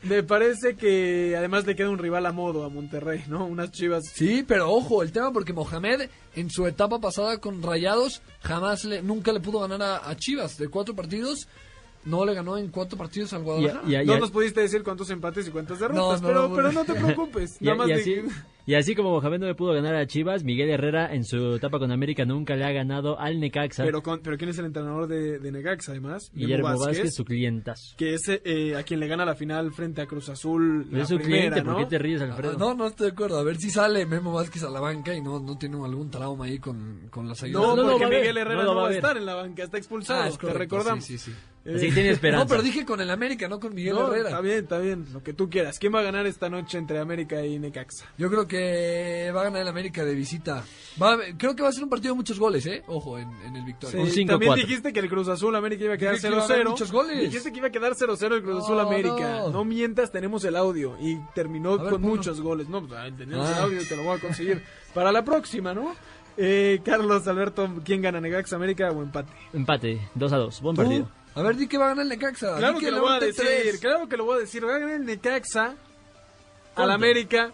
Me 0.03 0.23
parece 0.23 0.77
que 0.77 1.37
además 1.37 1.67
le 1.67 1.77
queda 1.77 1.91
un 1.91 1.99
rival 1.99 2.25
a 2.25 2.33
modo 2.33 2.65
a 2.65 2.71
Monterrey, 2.71 3.25
¿no? 3.29 3.45
Unas 3.45 3.71
chivas. 3.71 4.05
Sí, 4.15 4.45
pero 4.47 4.71
ojo, 4.71 5.03
el 5.03 5.13
tema 5.13 5.31
porque 5.33 5.53
Mohamed 5.53 6.09
en 6.35 6.51
su 6.51 6.67
etapa 6.67 6.99
pasada 7.01 7.39
con 7.39 7.63
Rayados 7.63 8.23
jamás 8.43 8.85
le, 8.85 9.03
nunca 9.03 9.33
le 9.33 9.41
pudo 9.41 9.61
ganar 9.61 9.83
a, 9.83 10.09
a 10.09 10.17
Chivas 10.17 10.57
de 10.57 10.69
cuatro 10.69 10.95
partidos 10.95 11.49
no 12.05 12.25
le 12.25 12.35
ganó 12.35 12.57
en 12.57 12.69
cuatro 12.69 12.97
partidos 12.97 13.33
al 13.33 13.43
Guadalajara. 13.43 14.05
no 14.05 14.19
nos 14.19 14.31
pudiste 14.31 14.61
decir 14.61 14.83
cuántos 14.83 15.11
empates 15.11 15.49
y 15.49 15.51
cuántas 15.51 15.79
derrotas, 15.81 16.23
pero, 16.23 16.53
pero 16.55 16.73
no 16.73 16.85
te 16.85 16.95
preocupes. 16.95 17.59
y, 18.67 18.75
así, 18.75 18.95
como 18.95 19.11
Mohamed 19.11 19.41
no 19.41 19.47
le 19.47 19.55
pudo 19.55 19.73
ganar 19.73 19.95
a 19.97 20.07
Chivas, 20.07 20.45
Miguel 20.45 20.71
Herrera 20.71 21.13
en 21.13 21.25
su 21.25 21.57
etapa 21.57 21.79
con 21.79 21.93
América 21.93 22.25
nunca 22.25 22.57
le 22.57 22.65
ha 22.65 22.73
ganado 22.73 23.19
al 23.19 23.39
Necaxa. 23.39 23.85
Pero, 23.85 24.03
pero 24.23 24.39
¿quién 24.39 24.51
es 24.51 24.59
el 24.59 24.67
entrenador 24.67 25.09
de, 25.09 25.51
Necaxa 25.51 25.93
además? 25.93 26.31
Guillermo 26.35 26.69
Vázquez, 26.69 26.87
Vázquez, 26.87 27.15
su 27.15 27.25
clientas. 27.25 27.95
Que 27.99 28.15
es 28.15 28.23
eh, 28.29 28.77
a 28.77 28.83
quien 28.83 29.01
le 29.01 29.07
gana 29.07 29.25
la 29.25 29.35
final 29.35 29.73
frente 29.73 30.01
a 30.01 30.07
Cruz 30.07 30.29
Azul. 30.29 30.89
es 30.93 31.09
su 31.09 31.19
cliente, 31.19 31.63
¿por 31.63 31.77
qué 31.79 31.87
te 31.87 31.99
ríes, 31.99 32.23
Alfredo? 32.23 32.57
no, 32.57 32.75
no 32.75 32.87
estoy 32.87 33.09
de 33.09 33.13
acuerdo. 33.13 33.39
A 33.39 33.43
ver 33.43 33.57
si 33.57 33.71
sale 33.71 34.07
Memo 34.07 34.33
Vázquez 34.33 34.63
a 34.63 34.71
la 34.71 34.81
banca 34.81 35.15
y 35.15 35.21
no, 35.21 35.39
no 35.39 35.59
tiene 35.59 35.77
algún 35.85 36.11
trauma 36.11 36.47
ahí 36.47 36.59
con, 36.59 37.09
con 37.11 37.29
las 37.29 37.43
ayudas. 37.43 37.77
No, 37.77 37.91
porque 37.91 38.07
Miguel 38.07 38.39
Herrera 38.39 38.65
no, 38.65 38.75
va 38.75 38.89
a 38.89 38.93
estar 38.93 39.17
en 39.17 39.27
la 39.27 39.35
banca, 39.35 39.65
está 39.65 39.77
expulsado. 39.77 40.23
Ah, 40.23 40.39
te 40.39 40.53
recordamos. 40.55 41.05
Sí, 41.05 41.19
sí, 41.19 41.31
sí. 41.31 41.37
Así 41.67 41.89
que 41.89 41.93
tiene 41.93 42.11
esperanza. 42.11 42.45
No, 42.45 42.49
pero 42.49 42.63
dije 42.63 42.87
con 42.87 43.01
el 43.01 43.11
América, 43.11 43.47
no 43.47 43.61
con 43.61 43.75
Miguel 43.75 43.99
Herrera. 43.99 44.31
Está 44.31 44.41
bien, 44.41 44.59
está 44.59 44.79
bien, 44.79 45.07
lo 45.13 45.23
que 45.23 45.35
tú 45.35 45.51
quieras. 45.51 45.79
¿Quién 45.79 45.95
va 45.95 46.01
a 46.01 46.03
ganar 46.03 46.27
esta 46.27 46.49
noche 46.49 46.79
entre 46.79 46.99
América 46.99 47.45
y 47.45 47.59
Necaxa? 47.59 48.07
Yo 48.17 48.31
creo 48.31 48.47
que 48.47 49.31
va 49.35 49.43
a 49.43 49.45
ganar 49.45 49.63
el 49.63 49.69
América 49.69 50.05
de 50.05 50.15
visita. 50.15 50.65
creo 51.37 51.55
que 51.55 51.63
va 51.63 51.69
a 51.69 51.73
ser 51.73 51.85
un 51.85 51.91
partido 51.91 52.15
de 52.15 52.17
muchos 52.17 52.39
goles, 52.39 52.65
¿eh? 52.67 52.83
Ojo, 52.87 53.19
en, 53.19 53.31
el 53.55 53.65
Victoria. 53.65 54.07
Sí, 54.07 54.25
también 54.25 54.55
dijiste 54.55 54.93
que 54.93 55.01
el 55.01 55.09
Cruz 55.09 55.29
Azul 55.29 55.55
América 55.55 55.85
iba 55.85 55.95
a 55.95 55.99
quedar 55.99 56.17
0-0. 56.17 56.71
muchos 56.71 56.91
goles. 56.91 57.21
Dijiste 57.21 57.53
que 57.53 57.59
iba 57.59 57.69
a 57.69 57.73
quedar 57.73 57.93
0-0 57.93 58.35
el 58.35 58.43
Cruz 58.43 58.65
Azul 58.65 58.81
América. 58.81 59.43
No. 59.53 59.65
mientas, 59.65 60.11
tenemos 60.11 60.45
el 60.45 60.57
audio. 60.57 60.97
Y 61.01 61.19
terminó 61.35 61.79
con 61.79 62.01
muchos 62.01 62.41
goles. 62.41 62.69
No, 62.69 62.87
pues, 62.87 63.17
tenemos 63.17 63.49
el 63.49 63.55
ah. 63.55 63.63
audio, 63.63 63.87
te 63.87 63.97
lo 63.97 64.05
voy 64.05 64.17
a 64.17 64.21
conseguir 64.21 64.63
para 64.95 65.13
la 65.13 65.25
próxima, 65.25 65.75
¿no? 65.75 65.95
Eh, 66.37 66.81
Carlos 66.83 67.27
Alberto, 67.29 67.69
¿quién 67.85 68.01
gana 68.01 68.21
Necaxa 68.21 68.57
América 68.57 68.91
o 68.91 69.03
empate? 69.03 69.31
Empate, 69.53 70.01
2 70.15 70.33
a 70.33 70.37
2, 70.37 70.61
buen 70.63 70.77
partido. 70.77 71.20
A 71.35 71.43
ver, 71.43 71.57
di 71.57 71.69
que 71.69 71.79
va 71.79 71.87
a 71.87 71.89
ganar 71.91 72.05
el 72.05 72.09
Necaxa. 72.09 72.57
Claro 72.57 72.79
que, 72.79 72.91
lo 72.91 73.03
voy 73.03 73.13
a 73.13 73.21
decir, 73.21 73.79
claro 73.81 74.09
que 74.09 74.17
lo 74.17 74.25
voy 74.25 74.37
a 74.37 74.41
decir. 74.41 74.65
Va 74.65 74.75
a 74.75 74.79
ganar 74.79 74.97
el 74.97 75.07
Necaxa 75.07 75.75
al 76.75 76.91
América. 76.91 77.53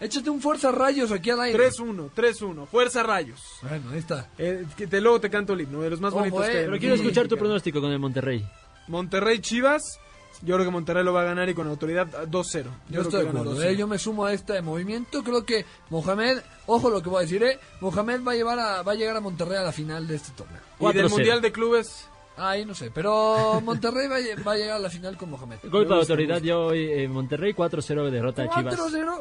Échate 0.00 0.30
un 0.30 0.40
Fuerza 0.40 0.70
Rayos 0.70 1.10
aquí 1.10 1.30
al 1.30 1.40
aire. 1.40 1.70
3-1, 1.70 2.10
3-1. 2.14 2.66
Fuerza 2.68 3.02
Rayos. 3.02 3.40
Bueno, 3.62 3.90
ahí 3.90 3.98
está. 3.98 4.30
Eh, 4.38 4.64
te, 4.76 5.00
luego 5.00 5.20
te 5.20 5.28
canto 5.28 5.54
el 5.54 5.62
himno, 5.62 5.82
de 5.82 5.90
los 5.90 6.00
más 6.00 6.12
bonitos 6.14 6.46
que 6.46 6.52
Pero 6.52 6.78
quiero 6.78 6.94
escuchar 6.94 7.26
tu 7.26 7.36
pronóstico 7.36 7.80
con 7.80 7.90
el 7.90 7.98
Monterrey. 7.98 8.46
Monterrey 8.86 9.40
Chivas. 9.40 9.98
Yo 10.42 10.54
creo 10.54 10.66
que 10.66 10.70
Monterrey 10.70 11.02
lo 11.02 11.12
va 11.12 11.22
a 11.22 11.24
ganar 11.24 11.48
y 11.48 11.54
con 11.54 11.66
autoridad 11.66 12.06
2-0. 12.28 12.66
Yo, 12.90 13.02
estoy 13.02 13.24
de 13.24 13.28
acuerdo, 13.28 13.60
¿eh? 13.60 13.76
yo 13.76 13.88
me 13.88 13.98
sumo 13.98 14.24
a 14.24 14.32
este 14.32 14.62
movimiento. 14.62 15.24
Creo 15.24 15.44
que 15.44 15.64
Mohamed, 15.90 16.38
ojo 16.66 16.90
lo 16.90 17.02
que 17.02 17.08
voy 17.08 17.18
a 17.18 17.22
decir, 17.22 17.42
¿eh? 17.42 17.58
Mohamed 17.80 18.22
va 18.22 18.32
a, 18.32 18.34
llevar 18.36 18.58
a, 18.60 18.82
va 18.82 18.92
a 18.92 18.94
llegar 18.94 19.16
a 19.16 19.20
Monterrey 19.20 19.58
a 19.58 19.62
la 19.62 19.72
final 19.72 20.06
de 20.06 20.14
este 20.14 20.30
torneo. 20.36 20.60
¿Y 20.78 20.92
del 20.92 21.08
Mundial 21.08 21.40
de 21.40 21.50
Clubes? 21.50 22.06
Ahí 22.38 22.64
no 22.64 22.74
sé, 22.74 22.90
pero 22.92 23.60
Monterrey 23.60 24.08
va 24.08 24.16
a, 24.52 24.56
llegar 24.56 24.76
a 24.76 24.78
la 24.78 24.90
final 24.90 25.16
con 25.16 25.30
Mohamed. 25.30 25.58
Gol 25.70 25.86
para 25.86 26.00
autoridad, 26.00 26.40
yo 26.40 26.72
eh, 26.72 27.08
Monterrey 27.08 27.52
4-0 27.52 28.10
derrota 28.10 28.42
de 28.42 28.48
Chivas. 28.50 28.76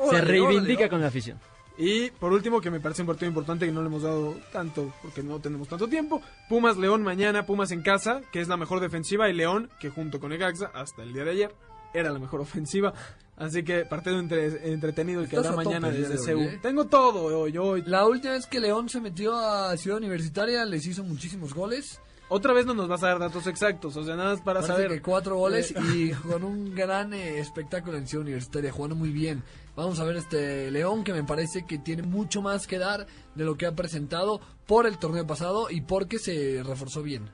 Se 0.09 0.21
reivindica 0.21 0.89
con 0.89 1.01
la 1.01 1.07
afición. 1.07 1.39
Y 1.77 2.09
por 2.09 2.33
último, 2.33 2.59
que 2.59 2.71
me 2.71 2.79
parece 2.79 3.03
un 3.03 3.07
partido 3.07 3.29
importante 3.29 3.65
que 3.65 3.71
no 3.71 3.81
le 3.81 3.87
hemos 3.87 4.01
dado 4.01 4.35
tanto 4.51 4.91
porque 5.01 5.21
no 5.21 5.39
tenemos 5.39 5.67
tanto 5.67 5.87
tiempo. 5.87 6.21
Pumas 6.49 6.75
León 6.77 7.03
mañana, 7.03 7.45
Pumas 7.45 7.71
en 7.71 7.83
casa, 7.83 8.21
que 8.31 8.41
es 8.41 8.47
la 8.47 8.57
mejor 8.57 8.79
defensiva, 8.79 9.29
y 9.29 9.33
León, 9.33 9.69
que 9.79 9.89
junto 9.89 10.19
con 10.19 10.33
Egaxa, 10.33 10.71
hasta 10.73 11.03
el 11.03 11.13
día 11.13 11.23
de 11.23 11.31
ayer, 11.31 11.55
era 11.93 12.11
la 12.11 12.17
mejor 12.17 12.41
ofensiva. 12.41 12.93
Así 13.37 13.63
que 13.63 13.85
partido 13.85 14.19
entretenido 14.19 15.21
el 15.21 15.29
que 15.29 15.37
habrá 15.37 15.51
mañana 15.51 15.91
desde 15.91 16.17
CEU. 16.17 16.41
¿eh? 16.41 16.59
Tengo 16.59 16.85
todo 16.85 17.41
hoy, 17.41 17.55
hoy. 17.55 17.83
La 17.85 18.07
última 18.07 18.33
vez 18.33 18.47
que 18.47 18.59
León 18.59 18.89
se 18.89 18.99
metió 18.99 19.37
a 19.37 19.77
Ciudad 19.77 19.99
Universitaria 19.99 20.65
les 20.65 20.87
hizo 20.87 21.03
muchísimos 21.03 21.53
goles. 21.53 22.01
Otra 22.29 22.53
vez 22.53 22.65
no 22.65 22.73
nos 22.73 22.89
vas 22.89 23.01
a 23.03 23.07
dar 23.07 23.19
datos 23.19 23.47
exactos, 23.47 23.95
o 23.95 24.03
sea, 24.03 24.15
nada 24.15 24.31
más 24.31 24.41
para 24.41 24.61
saber. 24.61 24.89
Que 24.89 25.01
cuatro 25.01 25.37
goles 25.37 25.71
eh, 25.71 25.79
y 25.93 26.11
con 26.29 26.43
un 26.43 26.75
gran 26.75 27.13
eh, 27.13 27.39
espectáculo 27.39 27.97
en 27.97 28.07
Ciudad 28.07 28.23
Universitaria, 28.23 28.71
jugando 28.71 28.95
muy 28.95 29.11
bien. 29.11 29.43
Vamos 29.75 29.99
a 29.99 30.03
ver 30.03 30.17
este 30.17 30.69
León 30.71 31.03
que 31.03 31.13
me 31.13 31.23
parece 31.23 31.65
que 31.65 31.77
tiene 31.77 32.03
mucho 32.03 32.41
más 32.41 32.67
que 32.67 32.79
dar 32.79 33.07
de 33.35 33.45
lo 33.45 33.55
que 33.55 33.65
ha 33.65 33.75
presentado 33.75 34.41
por 34.65 34.87
el 34.87 34.97
torneo 34.97 35.25
pasado 35.25 35.67
y 35.69 35.81
porque 35.81 36.19
se 36.19 36.63
reforzó 36.63 37.01
bien. 37.01 37.29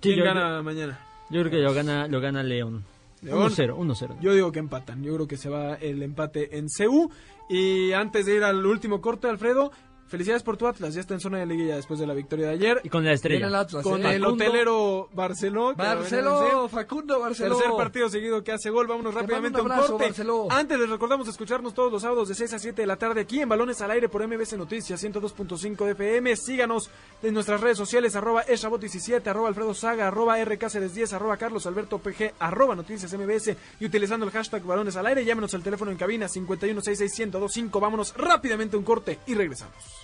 ¿Quién 0.00 0.22
gana 0.22 0.62
mañana? 0.62 1.00
Yo 1.30 1.40
creo 1.40 1.50
que 1.50 1.58
lo 1.58 1.74
gana, 1.74 2.06
lo 2.06 2.20
gana 2.20 2.42
León. 2.42 2.84
1-0, 3.22 3.76
1-0. 3.76 4.20
Yo 4.20 4.34
digo 4.34 4.52
que 4.52 4.58
empatan. 4.58 5.02
Yo 5.02 5.14
creo 5.14 5.26
que 5.26 5.36
se 5.36 5.48
va 5.48 5.74
el 5.74 6.02
empate 6.02 6.58
en 6.58 6.68
CU. 6.68 7.10
Y 7.48 7.92
antes 7.92 8.26
de 8.26 8.36
ir 8.36 8.44
al 8.44 8.64
último 8.64 9.00
corte, 9.00 9.28
Alfredo, 9.28 9.72
Felicidades 10.08 10.44
por 10.44 10.56
tu 10.56 10.68
Atlas, 10.68 10.94
ya 10.94 11.00
está 11.00 11.14
en 11.14 11.20
zona 11.20 11.38
de 11.38 11.46
liguilla 11.46 11.74
después 11.74 11.98
de 11.98 12.06
la 12.06 12.14
victoria 12.14 12.46
de 12.46 12.52
ayer. 12.52 12.80
Y 12.84 12.88
con 12.88 13.04
la 13.04 13.12
estrella. 13.12 13.48
El 13.48 13.82
con 13.82 14.06
el 14.06 14.24
hotelero 14.24 15.08
Barceló. 15.12 15.74
Barceló, 15.74 16.68
Facundo 16.68 17.18
Barceló. 17.18 17.56
Tercer 17.56 17.76
partido 17.76 18.08
seguido 18.08 18.44
que 18.44 18.52
hace 18.52 18.70
gol. 18.70 18.86
Vámonos 18.86 19.14
rápidamente 19.14 19.58
a 19.58 19.62
un 19.62 19.68
corte. 19.68 20.12
Antes 20.50 20.78
les 20.78 20.88
recordamos 20.88 21.26
escucharnos 21.26 21.74
todos 21.74 21.90
los 21.90 22.02
sábados 22.02 22.28
de 22.28 22.34
6 22.36 22.52
a 22.52 22.58
7 22.60 22.82
de 22.82 22.86
la 22.86 22.96
tarde 22.96 23.22
aquí 23.22 23.40
en 23.40 23.48
Balones 23.48 23.80
al 23.80 23.90
Aire 23.90 24.08
por 24.08 24.24
MBC 24.26 24.52
Noticias 24.52 25.02
102.5 25.02 25.90
FM. 25.90 26.36
Síganos 26.36 26.88
en 27.22 27.34
nuestras 27.34 27.60
redes 27.60 27.76
sociales, 27.76 28.14
arroba 28.14 28.44
eshabot17, 28.46 29.26
arroba 29.26 29.48
alfredo 29.48 29.74
saga, 29.74 30.06
arroba 30.06 30.38
rcáceres10, 30.38 31.14
arroba 31.14 31.36
carlos 31.36 31.66
alberto 31.66 31.98
pg, 31.98 32.32
arroba 32.38 32.76
noticias 32.76 33.12
mbs 33.12 33.56
y 33.80 33.86
utilizando 33.86 34.24
el 34.24 34.32
hashtag 34.32 34.62
Balones 34.62 34.94
al 34.96 35.06
Aire. 35.06 35.24
Llámenos 35.24 35.52
al 35.54 35.64
teléfono 35.64 35.90
en 35.90 35.96
cabina 35.96 36.26
5166125. 36.26 37.80
Vámonos 37.80 38.14
rápidamente 38.16 38.76
un 38.76 38.84
corte 38.84 39.18
y 39.26 39.34
regresamos. 39.34 39.95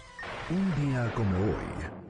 Un 0.51 0.91
día 0.91 1.13
como 1.15 1.37
hoy. 1.39 2.03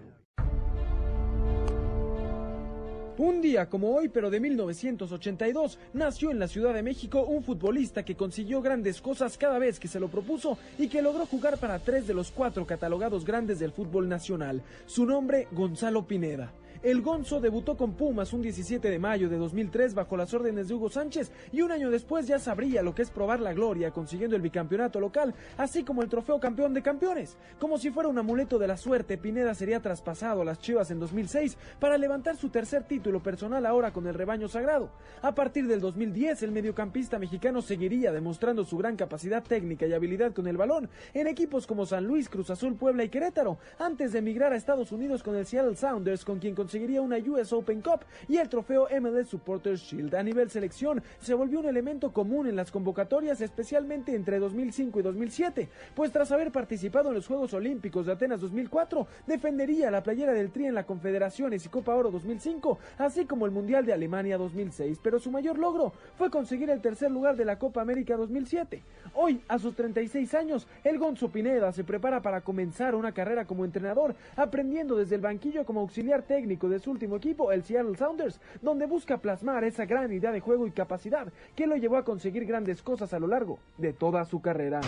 Un 3.19 3.41
día 3.41 3.69
como 3.69 3.95
hoy, 3.95 4.09
pero 4.09 4.31
de 4.31 4.41
1982, 4.41 5.79
nació 5.93 6.31
en 6.31 6.39
la 6.39 6.49
Ciudad 6.49 6.75
de 6.75 6.83
México 6.83 7.23
un 7.23 7.45
futbolista 7.45 8.05
que 8.05 8.17
consiguió 8.17 8.63
grandes 8.63 9.01
cosas 9.01 9.39
cada 9.39 9.59
vez 9.59 9.79
que 9.79 9.87
se 9.87 10.01
lo 10.01 10.09
propuso 10.09 10.59
y 10.79 10.89
que 10.89 11.03
logró 11.03 11.27
jugar 11.27 11.59
para 11.59 11.79
tres 11.79 12.07
de 12.07 12.15
los 12.15 12.31
cuatro 12.31 12.67
catalogados 12.67 13.25
grandes 13.25 13.59
del 13.59 13.71
fútbol 13.71 14.09
nacional. 14.09 14.63
Su 14.87 15.07
nombre, 15.07 15.47
Gonzalo 15.53 16.07
Pineda. 16.07 16.53
El 16.83 17.01
Gonzo 17.01 17.41
debutó 17.41 17.77
con 17.77 17.93
Pumas 17.93 18.33
un 18.33 18.43
17 18.43 18.91
de 18.91 18.99
mayo 18.99 19.29
de 19.29 19.37
2003 19.37 19.95
bajo 19.95 20.17
las 20.17 20.35
órdenes 20.35 20.67
de 20.67 20.75
Hugo 20.75 20.91
Sánchez 20.91 21.31
y 21.53 21.63
un 21.63 21.71
año 21.71 21.93
después 21.93 22.27
ya 22.27 22.41
sabría 22.41 22.83
lo 22.83 22.93
que 22.93 23.03
es 23.03 23.11
probar 23.13 23.39
la 23.39 23.53
gloria 23.53 23.93
consiguiendo 23.93 24.35
el 24.35 24.43
bicampeonato 24.43 24.99
local, 24.99 25.33
así 25.59 25.85
como 25.85 26.03
el 26.03 26.09
trofeo 26.09 26.41
campeón 26.41 26.75
de 26.75 26.83
campeones. 26.83 27.37
Como 27.61 27.79
si 27.79 27.93
fuera 27.93 28.09
un 28.09 28.19
amuleto 28.19 28.59
de 28.59 28.67
la 28.67 28.77
suerte, 28.77 29.17
Pineda 29.17 29.55
sería 29.55 29.79
traspasado 29.79 30.43
a 30.43 30.45
las 30.45 30.59
Chivas 30.59 30.91
en 30.91 30.99
2006 30.99 31.57
para 31.79 31.97
levantar 31.97 32.37
su 32.37 32.49
tercer 32.49 32.83
título 32.83 33.23
personal 33.23 33.65
ahora 33.65 33.93
con 33.93 34.09
el 34.09 34.15
rebaño 34.15 34.49
sagrado. 34.49 34.91
A 35.23 35.37
partir 35.37 35.69
del 35.69 35.81
2010, 35.81 36.43
el 36.43 36.51
mediocampista 36.51 37.21
mexicano 37.21 37.63
seguiría 37.63 38.11
demostrando 38.11 38.65
su 38.65 38.77
gran 38.77 38.97
capacidad 38.97 39.45
técnica 39.45 39.87
y 39.87 39.93
habilidad 39.93 40.33
con 40.33 40.49
el 40.49 40.57
balón 40.57 40.91
en 41.15 41.29
equipos 41.29 41.65
como 41.65 41.87
San 41.87 42.09
Luis, 42.09 42.29
Cruz 42.29 42.51
Azul, 42.51 42.75
Puebla 42.75 43.05
y 43.05 43.09
Querétaro, 43.09 43.59
antes 43.79 44.11
de 44.11 44.19
emigrar 44.19 44.53
a 44.53 44.57
Estados 44.57 44.91
Unidos 44.91 45.23
con 45.23 45.37
el 45.37 45.47
Seattle 45.47 45.77
Sounders, 45.77 46.25
con 46.25 46.41
quien 46.41 46.57
conseguiría 46.73 47.03
una 47.03 47.19
US 47.19 47.53
Open 47.53 47.83
Cup 47.83 48.01
y 48.29 48.39
el 48.39 48.49
trofeo 48.49 48.89
MLS 48.99 49.29
Supporters 49.29 49.83
Shield. 49.83 50.15
A 50.15 50.23
nivel 50.23 50.49
selección, 50.49 51.03
se 51.21 51.35
volvió 51.35 51.61
un 51.61 51.67
elemento 51.67 52.15
común 52.15 52.47
en 52.47 52.57
las 52.57 52.71
convocatorias, 52.71 53.43
especialmente 53.43 54.15
entre 54.15 54.39
2005 54.39 54.99
y 54.99 55.03
2007, 55.03 55.69
pues 55.95 56.11
tras 56.13 56.33
haber 56.33 56.51
participado 56.51 57.11
en 57.11 57.17
los 57.17 57.27
Juegos 57.27 57.53
Olímpicos 57.53 58.07
de 58.07 58.13
Atenas 58.13 58.41
2004, 58.41 59.07
defendería 59.27 59.91
la 59.91 60.03
playera 60.03 60.33
del 60.33 60.51
Tri 60.51 60.65
en 60.65 60.75
la 60.75 60.87
Confederaciones 60.87 61.67
y 61.67 61.69
Copa 61.69 61.95
Oro 61.95 62.11
2005, 62.11 62.79
así 62.97 63.27
como 63.27 63.45
el 63.45 63.53
Mundial 63.53 63.85
de 63.85 63.93
Alemania 63.93 64.39
2006, 64.39 64.99
pero 65.03 65.19
su 65.19 65.31
mayor 65.31 65.59
logro 65.59 65.93
fue 66.17 66.31
conseguir 66.31 66.71
el 66.71 66.81
tercer 66.81 67.11
lugar 67.11 67.37
de 67.37 67.45
la 67.45 67.59
Copa 67.59 67.83
América 67.83 68.17
2007. 68.17 68.81
Hoy, 69.13 69.43
a 69.47 69.59
sus 69.59 69.75
36 69.77 70.33
años, 70.33 70.67
el 70.85 70.99
Gonzo 70.99 71.29
Pineda 71.29 71.71
se 71.73 71.85
prepara 71.85 72.23
para 72.23 72.41
comenzar 72.41 72.95
una 72.95 73.13
carrera 73.13 73.45
como 73.45 73.67
entrenador, 73.67 74.15
aprendiendo 74.37 74.97
desde 74.97 75.17
el 75.17 75.21
banquillo 75.21 75.67
como 75.67 75.81
auxiliar 75.81 76.23
técnico 76.23 76.62
de 76.69 76.79
su 76.79 76.91
último 76.91 77.17
equipo, 77.17 77.53
el 77.53 77.65
Seattle 77.65 77.97
Sounders, 77.97 78.41
donde 78.61 78.87
busca 78.87 79.19
plasmar 79.19 79.65
esa 79.65 79.87
gran 79.87 80.13
idea 80.13 80.33
de 80.33 80.41
juego 80.41 80.67
y 80.67 80.73
capacidad 80.73 81.33
que 81.55 81.67
lo 81.67 81.77
llevó 81.77 81.97
a 81.97 82.05
conseguir 82.05 82.45
grandes 82.47 82.83
cosas 82.83 83.13
a 83.13 83.19
lo 83.19 83.27
largo 83.27 83.59
de 83.79 83.93
toda 83.93 84.25
su 84.25 84.41
carrera. 84.41 84.81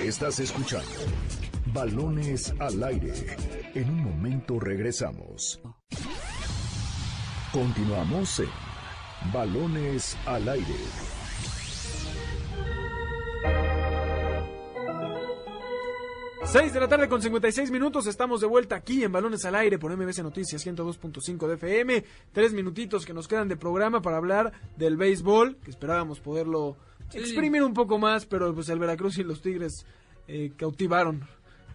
Estás 0.00 0.40
escuchando 0.40 0.86
Balones 1.72 2.54
al 2.58 2.82
aire. 2.82 3.12
En 3.74 3.90
un 3.90 4.04
momento 4.04 4.58
regresamos. 4.58 5.60
Continuamos 7.52 8.40
en 8.40 9.32
Balones 9.32 10.16
al 10.26 10.48
aire. 10.48 11.17
6 16.50 16.72
de 16.72 16.80
la 16.80 16.88
tarde 16.88 17.08
con 17.10 17.20
56 17.20 17.70
minutos, 17.70 18.06
estamos 18.06 18.40
de 18.40 18.46
vuelta 18.46 18.76
aquí 18.76 19.04
en 19.04 19.12
Balones 19.12 19.44
al 19.44 19.54
Aire 19.54 19.78
por 19.78 19.94
MBC 19.94 20.20
Noticias 20.20 20.66
102.5 20.66 21.46
de 21.46 21.54
FM. 21.56 22.04
Tres 22.32 22.54
minutitos 22.54 23.04
que 23.04 23.12
nos 23.12 23.28
quedan 23.28 23.48
de 23.48 23.58
programa 23.58 24.00
para 24.00 24.16
hablar 24.16 24.52
del 24.74 24.96
béisbol, 24.96 25.58
que 25.62 25.70
esperábamos 25.70 26.20
poderlo 26.20 26.78
exprimir 27.12 27.62
un 27.62 27.74
poco 27.74 27.98
más, 27.98 28.24
pero 28.24 28.54
pues 28.54 28.70
el 28.70 28.78
Veracruz 28.78 29.18
y 29.18 29.24
los 29.24 29.42
Tigres 29.42 29.84
eh, 30.26 30.52
cautivaron 30.56 31.22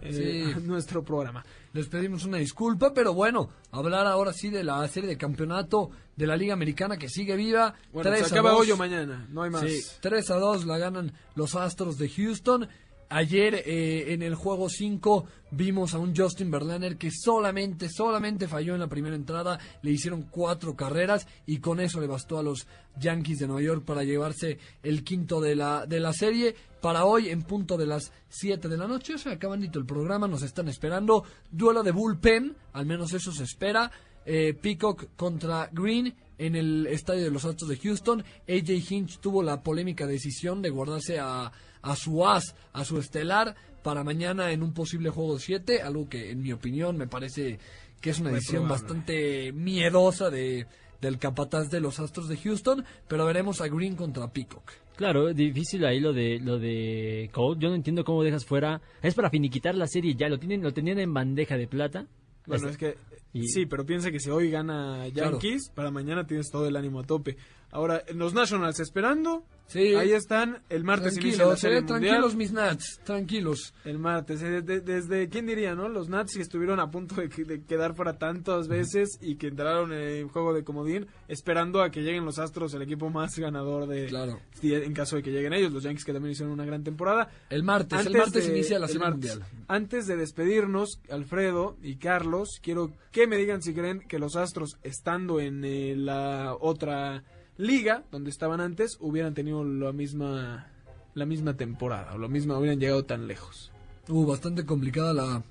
eh, 0.01 0.55
nuestro 0.63 1.03
programa. 1.03 1.45
Les 1.73 1.87
pedimos 1.87 2.25
una 2.25 2.37
disculpa, 2.37 2.93
pero 2.93 3.13
bueno, 3.13 3.49
hablar 3.71 4.07
ahora 4.07 4.33
sí 4.33 4.49
de 4.49 4.63
la 4.63 4.87
serie 4.87 5.09
de 5.09 5.17
campeonato 5.17 5.91
de 6.15 6.27
la 6.27 6.35
Liga 6.35 6.53
Americana 6.53 6.97
que 6.97 7.09
sigue 7.09 7.35
viva. 7.35 7.73
Bueno, 7.91 8.15
se 8.15 8.25
acaba 8.25 8.55
hoy 8.55 8.71
o 8.71 8.77
mañana, 8.77 9.27
no 9.29 9.43
hay 9.43 9.49
más. 9.49 9.69
Sí, 9.69 9.81
3 10.01 10.31
a 10.31 10.35
2 10.35 10.65
la 10.65 10.77
ganan 10.77 11.13
los 11.35 11.55
Astros 11.55 11.97
de 11.97 12.09
Houston. 12.09 12.67
Ayer 13.15 13.61
eh, 13.67 14.11
en 14.11 14.23
el 14.23 14.33
juego 14.33 14.69
5 14.69 15.27
vimos 15.51 15.93
a 15.93 15.99
un 15.99 16.15
Justin 16.15 16.49
Verlander 16.49 16.97
que 16.97 17.11
solamente, 17.11 17.87
solamente 17.87 18.47
falló 18.47 18.73
en 18.73 18.79
la 18.79 18.87
primera 18.87 19.15
entrada, 19.15 19.59
le 19.83 19.91
hicieron 19.91 20.23
cuatro 20.23 20.75
carreras 20.75 21.27
y 21.45 21.59
con 21.59 21.79
eso 21.79 22.01
le 22.01 22.07
bastó 22.07 22.39
a 22.39 22.43
los 22.43 22.65
Yankees 22.99 23.37
de 23.37 23.45
Nueva 23.45 23.61
York 23.61 23.85
para 23.85 24.03
llevarse 24.03 24.57
el 24.81 25.03
quinto 25.03 25.41
de 25.41 25.55
la, 25.55 25.85
de 25.85 25.99
la 25.99 26.11
serie. 26.11 26.55
Para 26.81 27.05
hoy, 27.05 27.29
en 27.29 27.43
punto 27.43 27.77
de 27.77 27.85
las 27.85 28.11
7 28.29 28.67
de 28.67 28.77
la 28.77 28.87
noche, 28.87 29.13
o 29.13 29.17
sea, 29.19 29.33
acabandito 29.33 29.77
el 29.77 29.85
programa, 29.85 30.27
nos 30.27 30.41
están 30.41 30.67
esperando 30.67 31.23
duelo 31.51 31.83
de 31.83 31.91
bullpen, 31.91 32.55
al 32.73 32.87
menos 32.87 33.13
eso 33.13 33.31
se 33.31 33.43
espera. 33.43 33.91
Eh, 34.25 34.55
Peacock 34.59 35.09
contra 35.15 35.69
Green 35.71 36.15
en 36.37 36.55
el 36.55 36.87
estadio 36.87 37.23
de 37.23 37.31
los 37.31 37.45
Astros 37.45 37.69
de 37.69 37.77
Houston. 37.77 38.23
AJ 38.47 38.91
Hinch 38.91 39.19
tuvo 39.19 39.43
la 39.43 39.63
polémica 39.63 40.07
decisión 40.07 40.61
de 40.61 40.69
guardarse 40.69 41.19
a 41.19 41.51
a 41.83 41.95
su 41.95 42.25
as, 42.25 42.55
a 42.71 42.83
su 42.83 42.97
estelar 42.97 43.55
para 43.83 44.03
mañana 44.03 44.51
en 44.51 44.63
un 44.63 44.73
posible 44.73 45.09
juego 45.09 45.37
7, 45.37 45.81
algo 45.81 46.09
que 46.09 46.31
en 46.31 46.41
mi 46.41 46.51
opinión 46.51 46.97
me 46.97 47.07
parece 47.07 47.59
que 48.01 48.09
es 48.09 48.19
una 48.19 48.31
decisión 48.31 48.67
bastante 48.67 49.51
miedosa 49.51 50.29
de 50.29 50.65
del 51.01 51.19
capataz 51.19 51.69
de 51.69 51.81
los 51.81 51.99
Astros 51.99 52.29
de 52.29 52.37
Houston, 52.37 52.85
pero 53.09 53.25
veremos 53.25 53.59
a 53.59 53.67
Green 53.67 53.97
contra 53.97 54.31
Peacock. 54.31 54.71
Claro, 54.95 55.33
difícil 55.33 55.83
ahí 55.83 55.99
lo 55.99 56.13
de 56.13 56.39
lo 56.39 56.59
de 56.59 57.29
Cole. 57.33 57.59
Yo 57.59 57.67
no 57.67 57.75
entiendo 57.75 58.05
cómo 58.05 58.23
dejas 58.23 58.45
fuera. 58.45 58.81
Es 59.01 59.13
para 59.13 59.29
finiquitar 59.29 59.75
la 59.75 59.87
serie 59.87 60.15
ya. 60.15 60.29
Lo 60.29 60.39
tienen 60.39 60.63
lo 60.63 60.71
tenían 60.71 60.99
en 60.99 61.13
bandeja 61.13 61.57
de 61.57 61.67
plata. 61.67 62.07
Bueno, 62.45 62.69
es 62.69 62.77
que 62.77 62.95
sí, 63.41 63.65
pero 63.65 63.85
piensa 63.85 64.11
que 64.11 64.19
si 64.19 64.29
hoy 64.29 64.51
gana 64.51 65.07
Yankees, 65.07 65.69
para 65.73 65.89
mañana 65.89 66.27
tienes 66.27 66.51
todo 66.51 66.67
el 66.67 66.75
ánimo 66.75 66.99
a 66.99 67.03
tope. 67.03 67.37
Ahora, 67.73 68.03
los 68.13 68.33
Nationals 68.33 68.79
esperando. 68.79 69.43
Sí. 69.65 69.95
Ahí 69.95 70.11
están. 70.11 70.61
El 70.69 70.83
martes 70.83 71.17
inicia 71.17 71.45
la 71.47 71.55
Serie 71.55 71.77
eh, 71.77 71.81
Mundial. 71.81 72.01
tranquilos 72.01 72.35
mis 72.35 72.51
Nats, 72.51 72.99
tranquilos. 73.03 73.73
El 73.85 73.97
martes, 73.97 74.43
eh, 74.43 74.61
de- 74.61 74.81
desde, 74.81 75.29
¿quién 75.29 75.47
diría, 75.47 75.73
no? 75.73 75.87
Los 75.89 76.09
Nats 76.09 76.35
que 76.35 76.41
estuvieron 76.43 76.79
a 76.79 76.91
punto 76.91 77.15
de, 77.15 77.29
de 77.29 77.63
quedar 77.63 77.95
fuera 77.95 78.19
tantas 78.19 78.67
veces 78.67 79.17
y 79.21 79.35
que 79.37 79.47
entraron 79.47 79.91
en 79.93 80.27
juego 80.27 80.53
de 80.53 80.63
comodín, 80.63 81.07
esperando 81.29 81.81
a 81.81 81.89
que 81.89 82.01
lleguen 82.01 82.25
los 82.25 82.37
Astros, 82.39 82.73
el 82.75 82.83
equipo 82.83 83.09
más 83.09 83.39
ganador 83.39 83.87
de... 83.87 84.05
Claro. 84.07 84.39
En 84.61 84.93
caso 84.93 85.15
de 85.15 85.23
que 85.23 85.31
lleguen 85.31 85.53
ellos, 85.53 85.71
los 85.71 85.83
Yankees 85.83 86.05
que 86.05 86.13
también 86.13 86.33
hicieron 86.33 86.53
una 86.53 86.65
gran 86.65 86.83
temporada. 86.83 87.29
El 87.49 87.63
martes, 87.63 88.01
el 88.01 88.07
Antes 88.07 88.21
martes 88.21 88.45
de- 88.47 88.53
inicia 88.53 88.77
la 88.79 88.85
el 88.87 88.91
Serie. 88.91 89.09
Mundial. 89.09 89.43
Antes 89.67 90.05
de 90.07 90.17
despedirnos, 90.17 90.99
Alfredo 91.09 91.77
y 91.81 91.95
Carlos, 91.95 92.59
quiero 92.61 92.91
que 93.11 93.25
me 93.27 93.37
digan 93.37 93.61
si 93.63 93.73
creen 93.73 94.01
que 94.07 94.19
los 94.19 94.35
Astros, 94.35 94.77
estando 94.83 95.39
en 95.39 95.63
eh, 95.63 95.95
la 95.95 96.55
otra 96.59 97.23
liga 97.57 98.03
donde 98.11 98.29
estaban 98.29 98.61
antes, 98.61 98.97
hubieran 98.99 99.33
tenido 99.33 99.63
la 99.63 99.91
misma 99.91 100.67
la 101.15 101.25
misma 101.27 101.55
temporada 101.55 102.13
o 102.15 102.17
lo 102.17 102.27
mismo 102.27 102.57
hubieran 102.57 102.79
llegado 102.79 103.03
tan 103.05 103.27
lejos. 103.27 103.71
Uh, 104.09 104.25
bastante 104.25 104.65
complicada 104.65 105.13
la, 105.13 105.43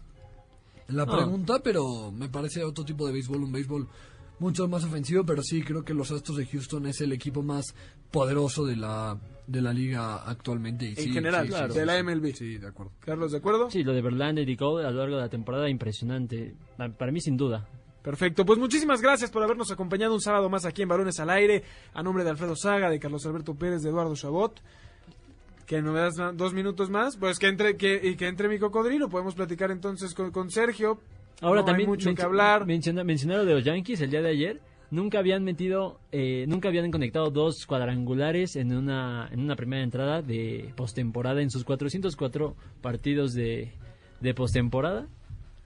la 0.88 1.02
Ah. 1.04 1.06
pregunta, 1.16 1.60
pero 1.62 2.10
me 2.10 2.28
parece 2.28 2.64
otro 2.64 2.84
tipo 2.84 3.06
de 3.06 3.12
béisbol, 3.12 3.44
un 3.44 3.52
béisbol 3.52 3.86
mucho 4.40 4.66
más 4.66 4.82
ofensivo, 4.84 5.24
pero 5.24 5.40
sí 5.42 5.62
creo 5.62 5.84
que 5.84 5.94
los 5.94 6.10
Astros 6.10 6.36
de 6.38 6.46
Houston 6.46 6.86
es 6.86 7.00
el 7.00 7.12
equipo 7.12 7.42
más 7.42 7.74
poderoso 8.10 8.64
de 8.66 8.76
la 8.76 9.18
de 9.46 9.60
la 9.60 9.72
liga 9.72 10.16
actualmente. 10.28 10.86
Y 10.86 10.88
En 10.90 10.96
sí, 10.96 11.12
general, 11.12 11.44
sí, 11.46 11.50
claro, 11.50 11.72
sí, 11.72 11.78
de 11.80 11.86
la. 11.86 12.02
MLB. 12.02 12.32
Sí, 12.34 12.58
de 12.58 12.66
acuerdo. 12.68 12.92
Carlos, 13.00 13.32
¿de 13.32 13.38
acuerdo? 13.38 13.70
Sí, 13.70 13.82
lo 13.84 13.92
de 13.92 14.00
Verlander 14.02 14.48
y 14.48 14.56
Cole 14.56 14.86
a 14.86 14.90
lo 14.90 14.98
largo 15.00 15.16
de 15.16 15.22
la 15.22 15.28
temporada 15.28 15.68
impresionante. 15.68 16.54
Pa- 16.76 16.88
Para 16.90 17.10
mí 17.12 17.20
sin 17.20 17.36
duda. 17.36 17.68
Perfecto, 18.02 18.44
pues 18.44 18.58
muchísimas 18.58 19.00
gracias 19.00 19.30
por 19.30 19.42
habernos 19.44 19.70
acompañado 19.70 20.12
un 20.14 20.20
sábado 20.20 20.48
más 20.50 20.64
aquí 20.66 20.82
en 20.82 20.88
Balones 20.88 21.20
al 21.20 21.30
Aire, 21.30 21.62
a 21.94 22.02
nombre 22.02 22.24
de 22.24 22.30
Alfredo 22.30 22.56
Saga, 22.56 22.90
de 22.90 22.98
Carlos 22.98 23.24
Alberto 23.26 23.54
Pérez, 23.54 23.82
de 23.82 23.90
Eduardo 23.90 24.14
Chabot. 24.16 24.60
Que 25.66 25.80
no 25.80 25.92
me 25.92 26.00
das 26.00 26.14
dos 26.34 26.52
minutos 26.52 26.90
más, 26.90 27.16
pues 27.16 27.38
que 27.38 27.46
entre 27.46 27.76
que, 27.76 28.00
y 28.02 28.16
que 28.16 28.26
entre 28.26 28.48
mi 28.48 28.58
cocodrilo, 28.58 29.08
podemos 29.08 29.34
platicar 29.34 29.70
entonces 29.70 30.12
con, 30.14 30.32
con 30.32 30.50
Sergio. 30.50 30.98
Ahora 31.40 31.60
No 31.60 31.66
también 31.66 31.88
hay 31.88 31.92
mucho 31.92 32.12
que 32.14 32.22
hablar. 32.22 32.66
menciona- 32.66 33.04
mencionaron 33.04 33.46
de 33.46 33.54
los 33.54 33.64
Yankees 33.64 34.00
el 34.00 34.10
día 34.10 34.20
de 34.20 34.30
ayer. 34.30 34.60
Nunca 34.90 35.20
habían 35.20 35.44
metido, 35.44 35.98
eh, 36.10 36.44
nunca 36.48 36.68
habían 36.68 36.90
conectado 36.90 37.30
dos 37.30 37.64
cuadrangulares 37.66 38.56
en 38.56 38.76
una, 38.76 39.28
en 39.32 39.40
una 39.40 39.56
primera 39.56 39.82
entrada 39.82 40.20
de 40.20 40.72
postemporada 40.76 41.40
en 41.40 41.50
sus 41.50 41.64
404 41.64 42.54
partidos 42.82 43.32
de, 43.32 43.72
de 44.20 44.34
postemporada. 44.34 45.06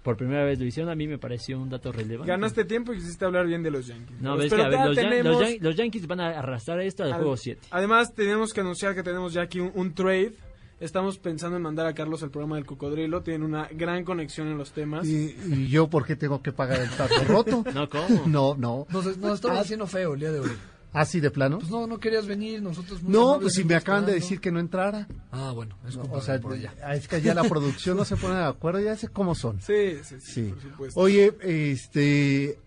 Por 0.06 0.16
primera 0.16 0.44
vez 0.44 0.58
lo 0.60 0.64
hicieron, 0.64 0.88
a 0.88 0.94
mí 0.94 1.08
me 1.08 1.18
pareció 1.18 1.58
un 1.60 1.68
dato 1.68 1.90
relevante. 1.90 2.30
Ganaste 2.30 2.64
tiempo 2.64 2.92
y 2.94 2.98
quisiste 2.98 3.24
hablar 3.24 3.44
bien 3.48 3.64
de 3.64 3.72
los 3.72 3.88
Yankees. 3.88 4.20
No, 4.20 4.36
ves 4.36 4.44
que 4.44 4.56
pero 4.56 4.62
a 4.62 4.68
ver, 4.68 4.78
ya 4.78 4.86
los, 4.86 4.96
Yan- 4.96 5.08
tenemos- 5.10 5.32
los 5.40 5.50
Yan- 5.50 5.58
los 5.60 5.76
Yankees 5.76 6.06
van 6.06 6.20
a 6.20 6.28
arrastrar 6.38 6.80
esto 6.80 7.02
al 7.02 7.12
juego 7.14 7.36
7. 7.36 7.60
Además, 7.72 8.14
tenemos 8.14 8.52
que 8.54 8.60
anunciar 8.60 8.94
que 8.94 9.02
tenemos 9.02 9.32
ya 9.32 9.42
aquí 9.42 9.58
un, 9.58 9.72
un 9.74 9.92
trade. 9.94 10.32
Estamos 10.78 11.18
pensando 11.18 11.56
en 11.56 11.62
mandar 11.64 11.86
a 11.86 11.94
Carlos 11.94 12.22
al 12.22 12.30
programa 12.30 12.54
del 12.54 12.66
Cocodrilo. 12.66 13.22
Tiene 13.22 13.44
una 13.44 13.66
gran 13.72 14.04
conexión 14.04 14.46
en 14.46 14.58
los 14.58 14.70
temas. 14.72 15.06
¿Y, 15.08 15.34
y 15.48 15.66
yo 15.68 15.88
por 15.88 16.06
qué 16.06 16.14
tengo 16.14 16.40
que 16.40 16.52
pagar 16.52 16.80
el 16.82 16.90
tato 16.90 17.24
roto? 17.26 17.64
No, 17.74 17.88
¿cómo? 17.88 18.26
No, 18.26 18.54
no. 18.56 18.86
Nos, 18.90 19.16
nos 19.18 19.34
estamos 19.34 19.58
haciendo 19.58 19.86
feo 19.88 20.14
el 20.14 20.20
día 20.20 20.30
de 20.30 20.38
hoy. 20.40 20.50
¿Así 20.92 21.20
de 21.20 21.30
plano? 21.30 21.58
Pues 21.58 21.70
no, 21.70 21.86
no 21.86 21.98
querías 21.98 22.26
venir, 22.26 22.62
nosotros 22.62 23.02
muy 23.02 23.12
No, 23.12 23.38
pues 23.40 23.54
si 23.54 23.64
me 23.64 23.74
acaban 23.74 24.06
de 24.06 24.12
decir 24.14 24.40
que 24.40 24.50
no 24.50 24.60
entrara. 24.60 25.06
Ah, 25.30 25.52
bueno, 25.54 25.76
es 25.86 25.96
culpa 25.96 26.16
O 26.16 26.20
sea, 26.22 26.34
allá. 26.36 26.72
es 26.94 27.06
que 27.06 27.20
ya 27.20 27.34
la 27.34 27.44
producción 27.44 27.96
no 27.98 28.04
se 28.06 28.16
pone 28.16 28.36
de 28.36 28.44
acuerdo, 28.44 28.80
ya 28.80 28.96
sé 28.96 29.08
cómo 29.08 29.34
son. 29.34 29.60
Sí, 29.60 29.96
sí, 30.02 30.16
sí, 30.20 30.32
Sí. 30.32 30.42
por 30.52 30.62
supuesto. 30.62 31.00
Oye, 31.00 31.34
este, 31.42 32.58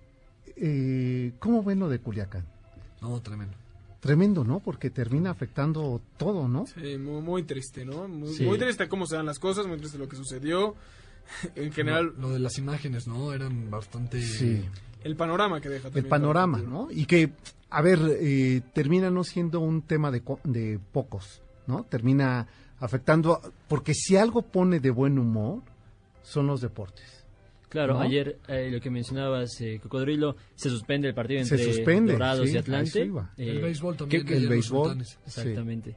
eh, 0.56 1.32
¿cómo 1.40 1.64
ven 1.64 1.80
lo 1.80 1.90
de 1.90 2.00
Culiacán? 2.00 2.46
No, 3.02 3.20
tremendo. 3.22 3.56
Tremendo, 4.00 4.44
¿no? 4.44 4.60
Porque 4.60 4.90
termina 4.90 5.32
afectando 5.32 6.02
todo, 6.18 6.48
¿no? 6.48 6.66
Sí, 6.68 6.98
muy, 6.98 7.22
muy 7.22 7.44
triste, 7.44 7.84
¿no? 7.84 8.08
Muy, 8.08 8.34
Sí. 8.34 8.44
muy 8.46 8.58
triste 8.58 8.88
cómo 8.88 9.06
se 9.08 9.16
dan 9.16 9.26
las 9.26 9.40
cosas, 9.40 9.68
muy 9.68 9.78
triste 9.78 9.98
lo 9.98 10.08
que 10.08 10.16
sucedió. 10.16 10.76
En 11.56 11.72
general, 11.72 12.14
Lo, 12.18 12.28
lo 12.28 12.30
de 12.32 12.40
las 12.40 12.58
imágenes, 12.58 13.08
¿no? 13.08 13.34
Eran 13.34 13.70
bastante... 13.70 14.22
Sí. 14.22 14.64
el 15.04 15.16
panorama 15.16 15.62
que 15.62 15.70
deja 15.70 15.88
El 15.88 15.94
también. 15.94 16.10
panorama, 16.10 16.58
el 16.58 16.64
futuro. 16.66 16.86
¿no? 16.88 16.92
Y 16.92 17.06
que, 17.06 17.32
a 17.70 17.82
ver, 17.82 18.00
eh, 18.20 18.62
termina 18.74 19.10
no 19.10 19.24
siendo 19.24 19.60
un 19.60 19.82
tema 19.84 20.12
de, 20.12 20.22
co- 20.22 20.40
de 20.44 20.80
pocos, 20.92 21.42
¿no? 21.68 21.84
Termina 21.84 22.48
afectando, 22.80 23.34
a- 23.34 23.42
porque 23.68 23.94
si 23.94 24.16
algo 24.18 24.42
pone 24.42 24.80
de 24.80 24.90
buen 24.90 25.20
humor, 25.20 25.62
son 26.24 26.48
los 26.48 26.62
deportes. 26.62 27.26
Claro, 27.70 27.94
¿no? 27.94 28.00
ayer 28.02 28.40
eh, 28.48 28.70
lo 28.72 28.82
que 28.82 28.90
mencionabas, 28.90 29.62
eh, 29.62 29.80
Cocodrilo, 29.84 30.36
se 30.56 30.70
suspende 30.70 31.08
el 31.10 31.14
partido 31.14 31.44
Se 31.46 31.54
entre 31.56 31.72
suspende, 31.74 32.14
Dorados 32.14 32.48
sí, 32.48 32.54
y 32.56 32.58
a 32.58 32.62
Atlante. 32.62 33.06
iba. 33.06 33.32
Eh, 33.38 33.50
El 33.52 33.62
béisbol 33.62 33.96
también. 33.98 34.26
que 34.26 34.38
el 34.38 34.48
béisbol. 34.48 35.02
Exactamente. 35.26 35.96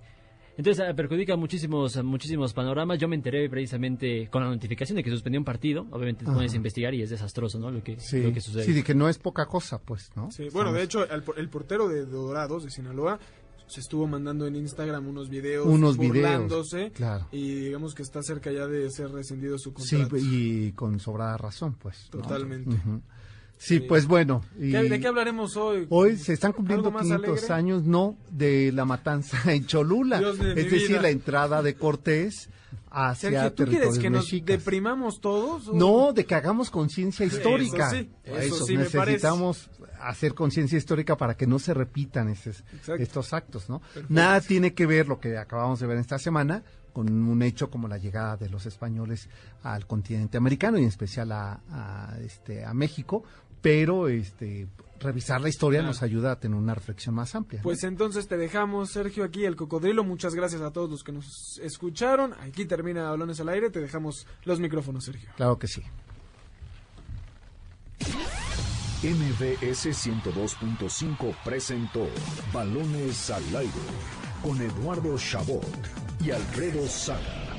Entonces 0.56 0.84
eh, 0.86 0.94
perjudica 0.94 1.34
muchísimos 1.36 1.96
muchísimos 2.04 2.52
panoramas. 2.52 2.98
Yo 2.98 3.08
me 3.08 3.16
enteré 3.16 3.48
precisamente 3.48 4.28
con 4.30 4.42
la 4.44 4.50
notificación 4.50 4.96
de 4.96 5.02
que 5.02 5.10
suspendió 5.10 5.40
un 5.40 5.44
partido. 5.44 5.86
Obviamente 5.90 6.24
te 6.24 6.30
Ajá. 6.30 6.36
pones 6.36 6.52
a 6.52 6.56
investigar 6.56 6.92
y 6.94 7.02
es 7.02 7.10
desastroso, 7.10 7.58
¿no? 7.58 7.70
Lo 7.70 7.82
que, 7.82 7.98
Sí, 7.98 8.22
lo 8.22 8.32
que 8.32 8.40
sucede. 8.40 8.64
sí, 8.64 8.72
de 8.72 8.82
que 8.84 8.94
no 8.94 9.08
es 9.08 9.18
poca 9.18 9.46
cosa, 9.46 9.78
pues, 9.78 10.10
¿no? 10.14 10.30
Sí, 10.30 10.48
bueno, 10.52 10.72
de 10.72 10.82
hecho, 10.82 11.08
el, 11.10 11.22
por- 11.22 11.38
el 11.38 11.48
portero 11.48 11.88
de 11.88 12.04
Dorados, 12.04 12.64
de 12.64 12.70
Sinaloa, 12.70 13.18
se 13.66 13.80
estuvo 13.80 14.06
mandando 14.06 14.46
en 14.46 14.54
Instagram 14.56 15.08
unos 15.08 15.30
videos 15.30 15.66
Unos 15.66 15.96
videos, 15.96 16.14
burlándose. 16.16 16.90
claro. 16.90 17.26
Y 17.32 17.54
digamos 17.54 17.94
que 17.94 18.02
está 18.02 18.22
cerca 18.22 18.52
ya 18.52 18.66
de 18.66 18.90
ser 18.90 19.10
rescindido 19.10 19.56
su 19.56 19.70
Sí, 19.78 19.96
contrato. 19.96 20.16
y 20.18 20.72
con 20.72 21.00
sobrada 21.00 21.38
razón, 21.38 21.76
pues. 21.80 22.10
¿no? 22.12 22.20
Totalmente. 22.20 22.76
Sí, 23.64 23.78
Sí. 23.78 23.80
pues 23.88 24.06
bueno. 24.08 24.42
y- 24.58 24.72
¿Qué- 24.72 24.82
¿De 24.88 24.98
qué 25.00 25.06
hablaremos 25.06 25.56
hoy? 25.56 25.86
Hoy 25.88 26.16
se 26.16 26.32
están 26.32 26.52
cumpliendo 26.52 26.88
¿Algo 26.88 26.98
más 26.98 27.04
500 27.06 27.38
alegre? 27.38 27.54
años, 27.54 27.84
no, 27.84 28.16
de 28.30 28.72
la 28.72 28.84
matanza 28.84 29.36
en 29.52 29.66
Cholula. 29.66 30.18
Dios 30.18 30.38
de 30.38 30.54
mi 30.56 30.60
es 30.62 30.70
decir, 30.70 30.88
vida. 30.88 31.02
la 31.02 31.10
entrada 31.10 31.62
de 31.62 31.74
Cortés 31.76 32.48
hacia 32.90 33.30
Sergio, 33.30 33.52
¿tú 33.52 33.64
quieres 33.70 33.98
que 34.00 34.10
nos 34.10 34.28
deprimamos 34.44 35.20
todos? 35.20 35.68
o- 35.68 35.74
No, 35.74 36.12
de 36.12 36.26
que 36.26 36.34
hagamos 36.34 36.70
conciencia 36.70 37.24
histórica. 37.24 37.88
Eso 37.90 37.96
sí, 38.02 38.10
eso 38.24 38.66
sí 38.66 38.76
me 38.76 38.82
necesitamos 38.82 39.70
hacer 40.00 40.34
conciencia 40.34 40.76
histórica 40.76 41.16
para 41.16 41.36
que 41.36 41.46
no 41.46 41.60
se 41.60 41.72
repitan 41.72 42.28
esos- 42.30 42.64
Exacto. 42.74 43.00
estos 43.02 43.32
actos, 43.32 43.68
¿no? 43.68 43.78
Perfecto. 43.78 44.06
Nada 44.12 44.40
tiene 44.40 44.74
que 44.74 44.86
ver 44.86 45.06
lo 45.06 45.20
que 45.20 45.38
acabamos 45.38 45.78
de 45.78 45.86
ver 45.86 45.98
esta 45.98 46.18
semana 46.18 46.64
con 46.92 47.08
un 47.10 47.42
hecho 47.42 47.70
como 47.70 47.86
la 47.88 47.96
llegada 47.96 48.36
de 48.36 48.50
los 48.50 48.66
españoles 48.66 49.28
al 49.62 49.86
continente 49.86 50.36
americano 50.36 50.76
y 50.78 50.82
en 50.82 50.88
especial 50.88 51.30
a, 51.32 51.60
a, 51.70 52.18
este 52.20 52.64
a 52.66 52.74
México, 52.74 53.22
pero 53.62 54.08
este 54.08 54.66
revisar 55.00 55.40
la 55.40 55.48
historia 55.48 55.80
Claro. 55.80 55.88
nos 55.92 56.02
ayuda 56.04 56.30
a 56.32 56.38
tener 56.38 56.56
una 56.56 56.74
reflexión 56.74 57.14
más 57.14 57.34
amplia. 57.34 57.58
¿no? 57.60 57.64
Pues 57.64 57.82
entonces 57.82 58.28
te 58.28 58.36
dejamos, 58.36 58.90
Sergio, 58.90 59.24
aquí 59.24 59.44
el 59.44 59.56
cocodrilo. 59.56 60.04
Muchas 60.04 60.34
gracias 60.34 60.60
a 60.62 60.70
todos 60.70 60.90
los 60.90 61.02
que 61.02 61.10
nos 61.12 61.58
escucharon. 61.62 62.34
Aquí 62.34 62.66
termina 62.66 63.10
Balones 63.10 63.40
al 63.40 63.48
Aire. 63.48 63.70
Te 63.70 63.80
dejamos 63.80 64.26
los 64.44 64.60
micrófonos, 64.60 65.04
Sergio. 65.04 65.28
claro 65.36 65.58
que 65.58 65.66
sí. 65.66 65.82
MBS 69.02 69.86
102.5 69.90 71.34
presentó 71.44 72.06
Balones 72.52 73.30
al 73.30 73.56
aire 73.56 73.72
con 74.44 74.60
Eduardo 74.62 75.16
Chabot 75.18 75.66
y 76.24 76.30
Alfredo 76.30 76.86
Saga. 76.86 77.51